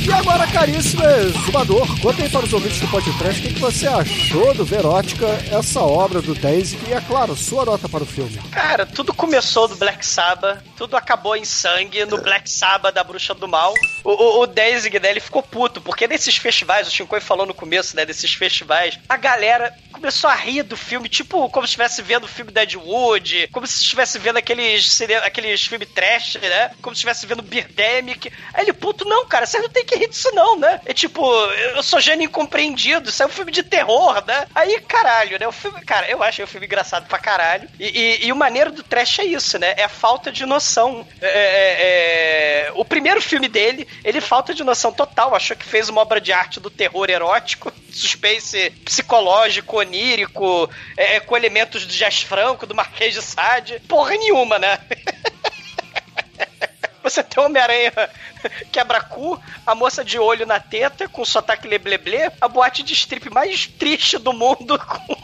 [0.08, 4.54] E agora, caríssimo exumador, conta aí para os ouvintes do podcast o que, você achou
[4.54, 8.40] do Verótica, essa obra do Danzig e, é claro, sua nota para o filme.
[8.50, 13.34] Cara, tudo começou do Black Sabbath, tudo acabou em sangue no Black Sabbath da Bruxa
[13.34, 13.74] do Mal.
[14.02, 17.52] O, o, o Danzig, né, ele ficou puto, porque nesses festivais, o Shinkoi falou no
[17.52, 22.00] começo, né, desses festivais, a galera começou a rir do filme, tipo como se estivesse
[22.00, 26.96] vendo o filme Dead Wood, como se estivesse vendo aqueles, aqueles filmes trash, né, como
[26.96, 28.32] se estivesse vendo Birdemic.
[28.54, 30.80] Aí ele, puto, não, cara, você não tem que rir disso não, né?
[30.86, 31.24] É tipo,
[31.74, 34.46] eu sou gênio incompreendido, isso é um filme de terror, né?
[34.54, 37.68] Aí, caralho, né, o filme, cara, eu achei o filme engraçado pra caralho.
[37.78, 39.74] E, e- e o maneiro do trash é isso, né?
[39.76, 41.06] É a falta de noção.
[41.20, 45.34] É, é, é, O primeiro filme dele, ele falta de noção total.
[45.34, 51.36] Achou que fez uma obra de arte do terror erótico, suspense psicológico, onírico, é, com
[51.36, 53.80] elementos do Jazz Franco, do Marquês de Sade.
[53.88, 54.78] Porra nenhuma, né?
[57.02, 57.92] Você tem Homem-Aranha
[58.72, 63.66] quebra-cu, a moça de olho na teta, com sotaque lebleble, a boate de strip mais
[63.66, 65.16] triste do mundo, com,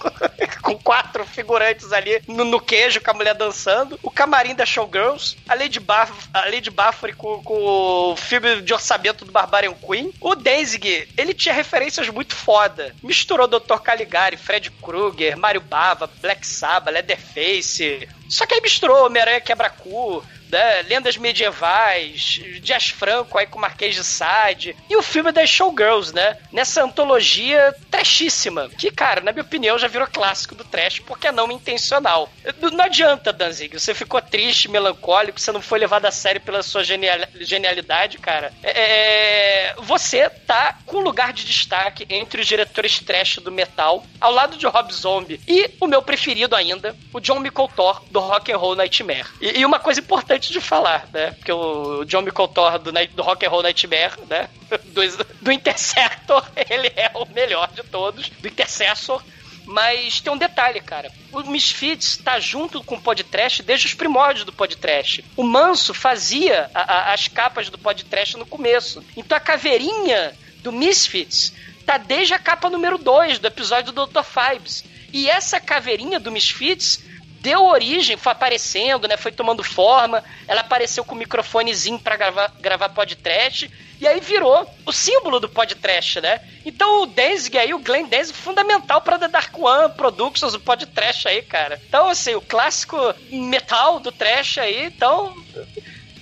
[0.63, 5.37] com quatro figurantes ali no, no queijo, com a mulher dançando, o camarim da Showgirls,
[5.49, 10.13] a Lady, Baf a Lady Baffery com, com o filme de orçamento do Barbarian Queen.
[10.21, 12.95] O Danzig, ele tinha referências muito foda.
[13.03, 13.79] Misturou Dr.
[13.83, 18.09] Caligari, Fred Krueger, Mario Bava, Black Sabbath, Leatherface.
[18.29, 24.05] Só que aí misturou Homem-Aranha quebra-cu, né, lendas medievais, Jazz Franco aí com Marquês de
[24.05, 26.37] Sade, e o filme das Showgirls, né?
[26.53, 31.33] Nessa antologia trashíssima, que, cara, na minha opinião, já virou clássico do trash, porque é
[31.33, 32.31] não intencional.
[32.73, 36.85] Não adianta, Danzig, você ficou triste, melancólico, você não foi levado a sério pela sua
[36.85, 38.53] genial- genialidade, cara.
[38.63, 44.57] É, você tá com lugar de destaque entre os diretores trash do metal, ao lado
[44.57, 48.77] de Rob Zombie, e o meu preferido ainda, o John Micoltor, do Rock and Roll
[48.77, 49.27] Nightmare.
[49.41, 51.33] E, e uma coisa importante de falar, né?
[51.33, 54.49] Porque o John Micoltor do, do Rock and Roll Nightmare, né?
[54.95, 55.03] Do,
[55.43, 59.21] do Interceptor, ele é o melhor de todos, do Intercessor.
[59.67, 61.11] Mas tem um detalhe, cara.
[61.33, 65.25] O Misfits tá junto com o podcast desde os primórdios do podcast.
[65.37, 69.03] O Manso fazia a- a- as capas do podcast no começo.
[69.17, 71.53] Então a caveirinha do Misfits
[71.85, 74.23] tá desde a capa número 2 do episódio do Dr.
[74.23, 74.85] Fibes.
[75.13, 77.03] E essa caveirinha do Misfits
[77.45, 79.19] deu origem, foi aparecendo, né?
[79.19, 80.25] Foi tomando forma.
[80.49, 83.71] Ela apareceu com o microfonezinho pra gravar, gravar podcast.
[84.01, 86.41] E aí virou o símbolo do podcast, né?
[86.65, 91.29] Então o Danzig aí, o Glenn Danzig, fundamental pra The Dark One Productions, o podcast
[91.29, 91.81] aí, cara.
[91.87, 92.97] Então, assim, o clássico
[93.31, 95.35] metal do trash aí, então.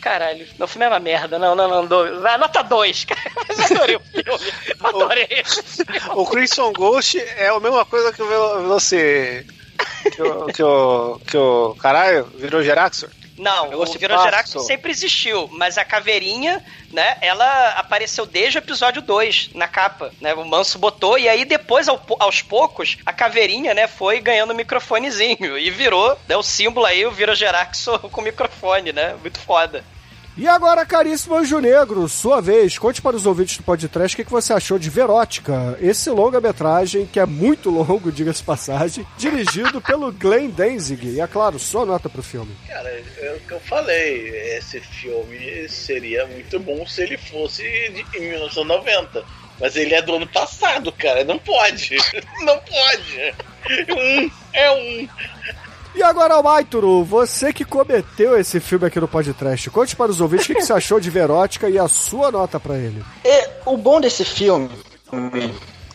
[0.00, 1.38] Caralho, não, o filme é uma merda.
[1.38, 2.20] Não, não, não.
[2.20, 3.20] Vai, nota 2, cara.
[3.48, 4.24] Mas adorei o filme.
[4.80, 6.00] Adorei filme.
[6.14, 9.46] O Crimson Ghost é a mesma coisa que o Velo- você.
[10.14, 11.20] Que o, que o.
[11.26, 11.74] Que o.
[11.78, 13.08] Caralho, virou Geraxor?
[13.38, 14.66] Não, o se Virogerax passo.
[14.66, 20.34] sempre existiu, mas a caveirinha, né, ela apareceu desde o episódio 2, na capa, né,
[20.34, 24.56] o Manso botou, e aí depois, ao aos poucos, a caveirinha, né, foi ganhando um
[24.56, 29.84] microfonezinho, e virou, né, o símbolo aí, o Virogerax com microfone, né, muito foda.
[30.34, 34.30] E agora, caríssimo Anjo Negro, sua vez, conte para os ouvintes do podcast o que
[34.30, 40.48] você achou de Verótica, esse longa-metragem, que é muito longo, diga-se passagem, dirigido pelo Glenn
[40.48, 41.06] Danzig.
[41.06, 42.56] E é claro, sua nota pro filme.
[42.66, 44.28] Cara, é o que eu falei.
[44.56, 49.22] Esse filme seria muito bom se ele fosse de, em 1990.
[49.60, 51.24] Mas ele é do ano passado, cara.
[51.24, 51.96] Não pode.
[52.40, 53.34] Não pode.
[53.90, 55.08] Um é um.
[55.94, 60.46] E agora, Maituro, você que cometeu esse filme aqui no podcast, conte para os ouvintes
[60.46, 63.04] o que, que você achou de Verótica e a sua nota pra ele.
[63.66, 64.70] O bom desse filme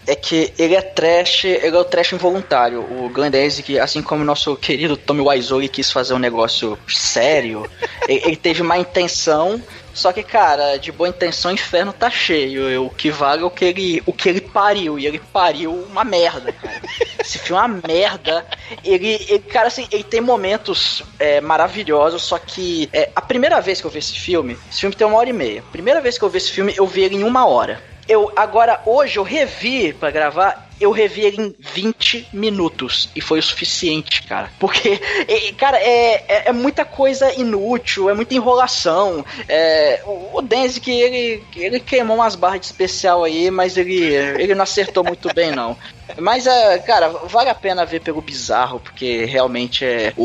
[0.05, 2.79] é que ele é trash, ele é o trash involuntário.
[2.79, 7.69] O Glenn Danzig, assim como o nosso querido Tommy Wiseau quis fazer um negócio sério,
[8.07, 9.61] ele, ele teve má intenção,
[9.97, 12.85] só que, cara, de boa intenção, o inferno tá cheio.
[12.85, 14.99] O que vale é o que ele, o que ele pariu.
[14.99, 16.79] E ele pariu uma merda, cara.
[17.19, 18.45] Esse filme é uma merda.
[18.83, 23.81] Ele, ele cara, assim, ele tem momentos é, maravilhosos, só que é, a primeira vez
[23.81, 25.63] que eu vi esse filme, esse filme tem uma hora e meia.
[25.71, 27.81] Primeira vez que eu vi esse filme, eu vi ele em uma hora.
[28.07, 33.39] Eu, agora, hoje, eu revi para gravar eu revi ele em 20 minutos e foi
[33.39, 34.51] o suficiente, cara.
[34.59, 34.99] Porque,
[35.57, 39.25] cara, é, é, é, muita coisa inútil, é muita enrolação.
[39.47, 44.55] É, o, o Denzik, ele, ele queimou umas barras de especial aí, mas ele, ele
[44.55, 45.77] não acertou muito bem, não.
[46.19, 50.23] Mas, é, cara, vale a pena ver pelo bizarro, porque realmente é o,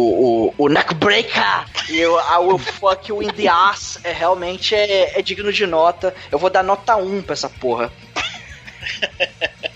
[0.49, 5.19] o, o Neckbreaker e o I Will Fuck You in the Ass é, realmente é,
[5.19, 6.15] é digno de nota.
[6.31, 7.91] Eu vou dar nota 1 pra essa porra.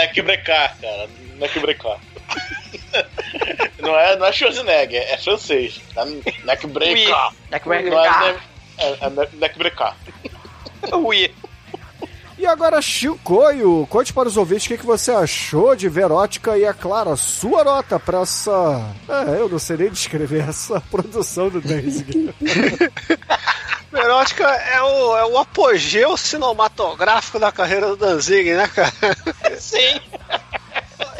[0.00, 1.08] Neckbrecar, cara.
[1.36, 1.98] Neckbrecar.
[3.80, 5.80] não é, não é Schwarzenegger, é francês.
[5.96, 6.04] É
[6.44, 7.14] Neckbreaker.
[7.50, 7.90] Neckbreaker.
[7.90, 8.36] Não é,
[8.78, 9.94] é, é Neckbreaker.
[10.92, 11.34] Ui.
[12.40, 16.64] E agora, Chicoio, conte para os ouvintes o que, que você achou de Verótica e,
[16.64, 18.82] é claro, a sua nota para essa.
[19.06, 22.34] É, eu não sei nem descrever essa produção do Danzig.
[23.92, 28.90] Verótica é o, é o apogeu cinematográfico da carreira do Danzig, né, cara?
[29.58, 30.00] Sim.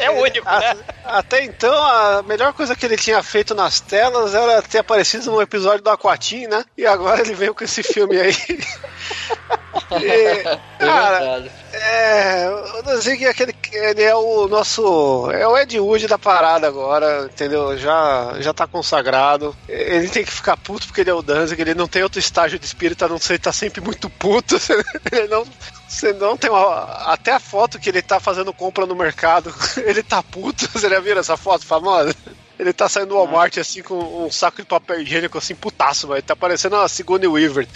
[0.00, 0.76] É o único, né?
[1.04, 5.42] Até então, a melhor coisa que ele tinha feito nas telas era ter aparecido num
[5.42, 6.64] episódio do Aquatim, né?
[6.76, 8.32] E agora ele veio com esse filme aí.
[10.00, 10.42] e,
[10.78, 12.48] cara, é,
[12.78, 17.24] o Danzig é aquele, ele é o nosso, é o Ed Wood da parada agora,
[17.24, 17.76] entendeu?
[17.76, 19.54] Já, já tá consagrado.
[19.68, 22.58] Ele tem que ficar puto porque ele é o Danzig, ele não tem outro estágio
[22.58, 24.56] de espírito a não ser tá sempre muito puto.
[25.10, 25.46] Ele não,
[25.90, 29.52] você não tem uma, até a foto que ele tá fazendo compra no mercado,
[29.84, 30.70] ele tá puto.
[30.72, 32.14] Você já viu essa foto famosa?
[32.56, 36.22] Ele tá saindo do Walmart assim com um saco de papel higiênico assim, putaço, velho.
[36.22, 37.66] Tá parecendo uma Sigourney Weaver.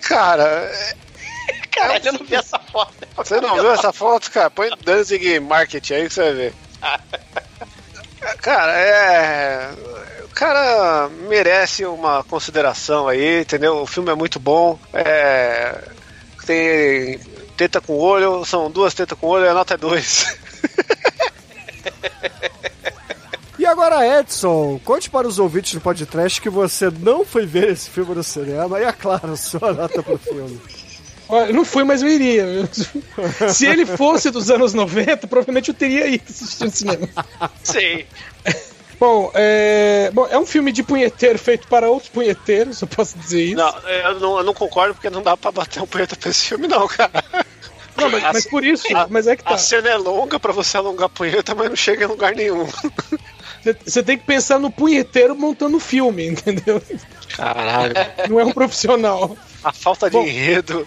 [0.00, 0.72] cara.
[1.70, 2.94] Caralho, eu não vi essa foto.
[3.16, 4.48] Você não viu essa foto, cara?
[4.48, 6.54] Põe Danzig Market aí que você vai ver.
[8.40, 9.74] Cara, é.
[10.32, 13.82] O cara merece uma consideração aí, entendeu?
[13.82, 14.78] O filme é muito bom.
[14.94, 15.78] É.
[16.46, 17.20] Tem
[17.54, 20.26] teta com olho, são duas tetas com olho e a nota é dois.
[23.58, 27.88] E agora, Edson, conte para os ouvintes do podcast que você não foi ver esse
[27.88, 30.60] filme no cinema e, é claro, sua nota pro filme.
[31.28, 32.44] Olha, não fui, mas eu iria.
[33.54, 37.08] Se ele fosse dos anos 90, provavelmente eu teria ido assistir no cinema.
[37.62, 38.04] Sim.
[39.02, 40.12] Bom é...
[40.14, 43.56] Bom, é um filme de punheteiro feito para outros punheteiros, eu posso dizer isso.
[43.56, 46.46] Não, eu não, eu não concordo porque não dá pra bater um punheta pra esse
[46.46, 47.10] filme, não, cara.
[47.96, 49.54] Não, mas, mas por isso, mas é que tá.
[49.54, 52.64] A cena é longa pra você alongar a punheta, mas não chega em lugar nenhum.
[53.84, 56.80] Você tem que pensar no punheteiro montando o filme, entendeu?
[57.36, 57.94] Caralho.
[58.30, 59.36] Não é um profissional.
[59.64, 60.86] A falta de Bom, enredo,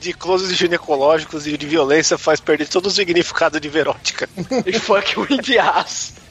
[0.00, 4.28] de closes ginecológicos e de violência faz perder todo o significado de verótica.
[4.64, 6.21] E fuck o Indias.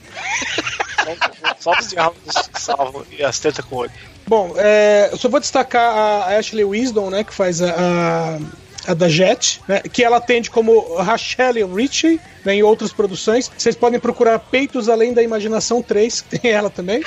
[1.59, 3.91] Só os diálogos salvam e as tetas com olho.
[4.27, 8.39] Bom, é, eu só vou destacar a Ashley Wisdom, né, que faz a, a
[8.87, 13.51] a da Jet, né, que ela atende como Rachel Ritchie né, em outras produções.
[13.55, 17.03] Vocês podem procurar Peitos Além da Imaginação 3, que tem ela também.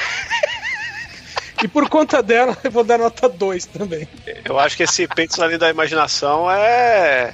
[1.62, 4.09] E por conta dela, eu vou dar nota 2 também.
[4.44, 7.32] Eu acho que esse Peitos Além da Imaginação é.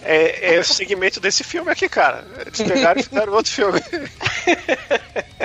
[0.00, 2.24] É, é o segmento desse filme aqui, cara.
[2.46, 3.80] Eles pegaram e fizeram outro filme.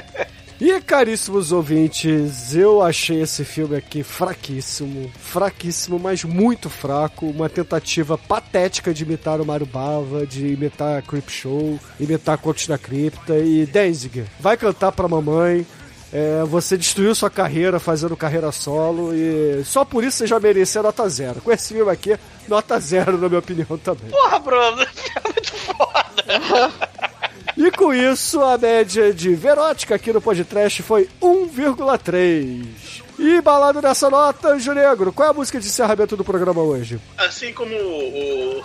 [0.65, 7.26] E caríssimos ouvintes, eu achei esse filme aqui fraquíssimo, fraquíssimo, mas muito fraco.
[7.26, 12.65] Uma tentativa patética de imitar o Mario Bava, de imitar a Creep Show, imitar Contos
[12.65, 13.38] da Cripta.
[13.40, 15.68] E Danzig, vai cantar pra mamãe.
[16.14, 20.81] É, você destruiu sua carreira fazendo carreira solo e só por isso você já merecia
[20.81, 21.41] nota zero.
[21.41, 22.18] Com esse filme aqui,
[22.48, 24.10] nota zero, na minha opinião, também.
[24.10, 24.80] Porra, Bruno,
[25.14, 27.03] é muito foda.
[27.56, 33.04] E com isso, a média de Verótica aqui no podcast foi 1,3.
[33.20, 37.00] E balado nessa nota, Anjo Negro, qual é a música de encerramento do programa hoje?
[37.18, 38.64] Assim como o,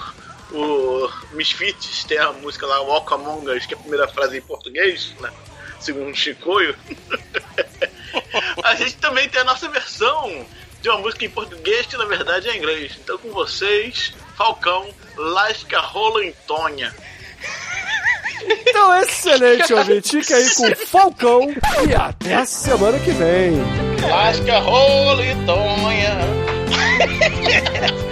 [0.53, 4.41] o Misfits tem a música lá, Walk Among Us, que é a primeira frase em
[4.41, 5.31] português, né?
[5.81, 6.75] segundo Chicoio,
[8.65, 10.47] a gente também tem a nossa versão
[10.81, 12.99] de uma música em português que na verdade é em inglês.
[13.03, 16.95] Então com vocês, Falcão, Lasca Rola Antônia.
[18.47, 20.23] Então, excelente, ouvinte.
[20.23, 21.41] Fica aí com o Falcão
[21.89, 23.53] e até a semana que vem.
[24.09, 26.19] Lasca rola e tonha.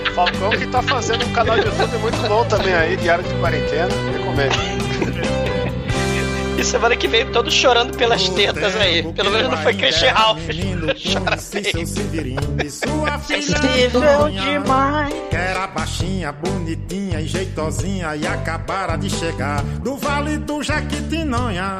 [0.14, 3.88] Falcão que tá fazendo um canal de YouTube muito bom também aí, Diário de Quarentena.
[4.12, 5.36] Recomendo.
[6.58, 9.02] E semana que vem todos chorando pelas tetas aí.
[9.12, 10.40] Pelo menos não foi Christian Ralph.
[11.12, 11.36] Chora
[13.18, 15.14] Sensível demais.
[15.30, 21.78] Que era baixinha, bonitinha e jeitosinha e acabara de chegar do Vale do Jaquitinonha.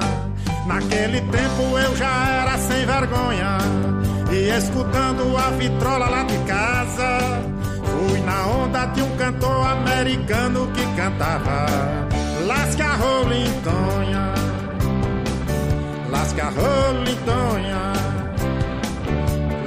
[0.67, 3.59] Naquele tempo eu já era sem vergonha
[4.33, 7.19] e escutando a vitrola lá de casa.
[7.85, 11.67] Fui na onda de um cantor americano que cantava
[12.47, 14.46] Lasca Rolintonha.
[16.11, 17.93] Lasca Rolintonha.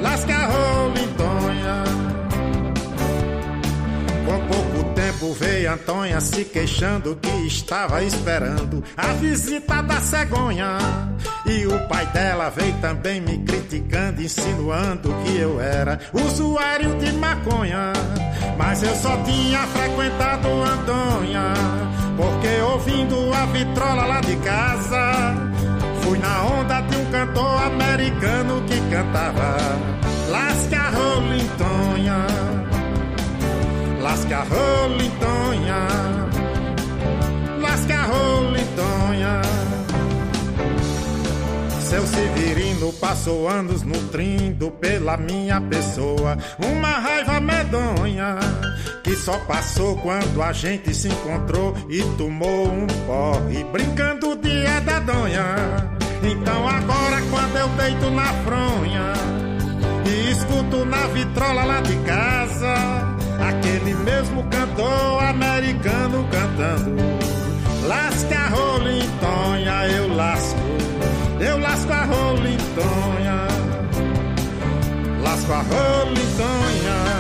[0.01, 1.83] Lasca Rolintonha.
[4.25, 10.77] Com pouco tempo veio Antonha se queixando que estava esperando a visita da cegonha.
[11.45, 17.93] E o pai dela veio também me criticando, insinuando que eu era usuário de maconha.
[18.57, 21.53] Mas eu só tinha frequentado Antonha,
[22.17, 25.33] porque ouvindo a vitrola lá de casa,
[26.10, 29.57] fui na onda de um cantor americano que cantava
[30.27, 32.26] Lasca Rolintonha.
[34.02, 35.88] Lasca Rolintonha.
[37.61, 39.41] Lasca Rolintonha.
[41.80, 48.38] Seu Severino passou anos nutrindo pela minha pessoa uma raiva medonha
[49.03, 55.98] que só passou quando a gente se encontrou e tomou um porre brincando de edadonha.
[56.23, 59.13] Então agora quando eu deito na fronha
[60.05, 62.75] e escuto na vitrola lá de casa
[63.47, 67.29] aquele mesmo cantor americano cantando
[67.89, 70.59] Lasca a rolintonha, eu lasco,
[71.39, 73.47] eu lasco a rolintonha,
[75.23, 77.18] lasco a rolintonha.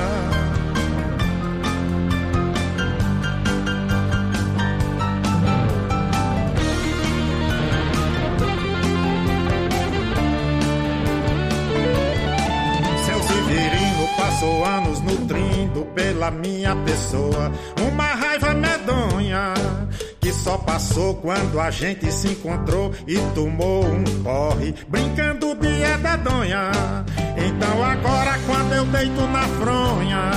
[14.39, 17.51] Passou anos nutrindo pela minha pessoa.
[17.91, 19.53] Uma raiva medonha
[20.21, 24.73] que só passou quando a gente se encontrou e tomou um porre.
[24.87, 26.71] Brincando de edadonha.
[27.35, 30.31] Então agora quando eu deito na fronha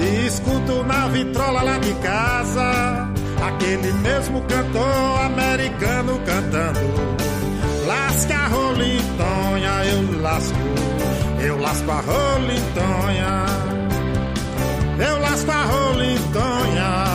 [0.00, 3.12] e escuto na vitrola lá de casa
[3.46, 6.80] aquele mesmo cantor americano cantando
[7.86, 10.54] Lasca rolintonha, eu lasco,
[11.42, 13.46] eu lasco a rolintonha,
[14.98, 17.10] eu lasco a rolintonha.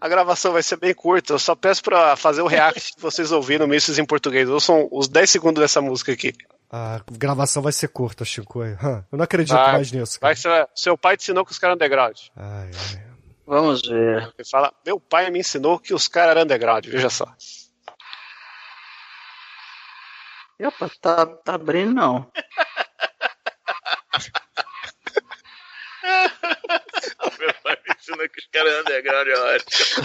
[0.00, 3.30] A gravação vai ser bem curta, eu só peço pra fazer o react que vocês
[3.30, 4.48] ouviram Misses em português.
[4.48, 6.32] Ouçam os 10 segundos dessa música aqui.
[6.72, 8.62] A gravação vai ser curta, Chico.
[8.62, 10.18] Eu não acredito Vai, mais nisso.
[10.20, 12.16] Vai ser, seu pai te ensinou que os caras underground.
[12.34, 13.09] Ai, ai.
[13.50, 14.32] Vamos ver.
[14.38, 17.26] Ele fala, meu pai me ensinou que os caras eram underground, veja só.
[20.60, 22.30] Opa, tá, tá abrindo não.
[27.40, 29.86] Meu pai me ensinou que os caras underground é ótimo.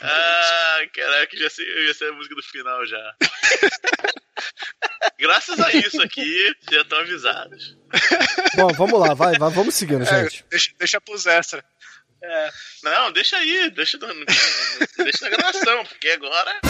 [0.00, 3.14] ah, caraca, já sei, já sei a música do final já.
[5.18, 7.76] Graças a isso aqui, já estão avisados.
[8.54, 10.44] Bom, vamos lá, vai, vai vamos seguindo, É, gente.
[10.50, 11.64] deixa, deixa pros extra.
[12.22, 12.50] É,
[12.82, 14.26] não, deixa aí, deixa, no- no-
[15.04, 16.60] deixa na gravação, porque agora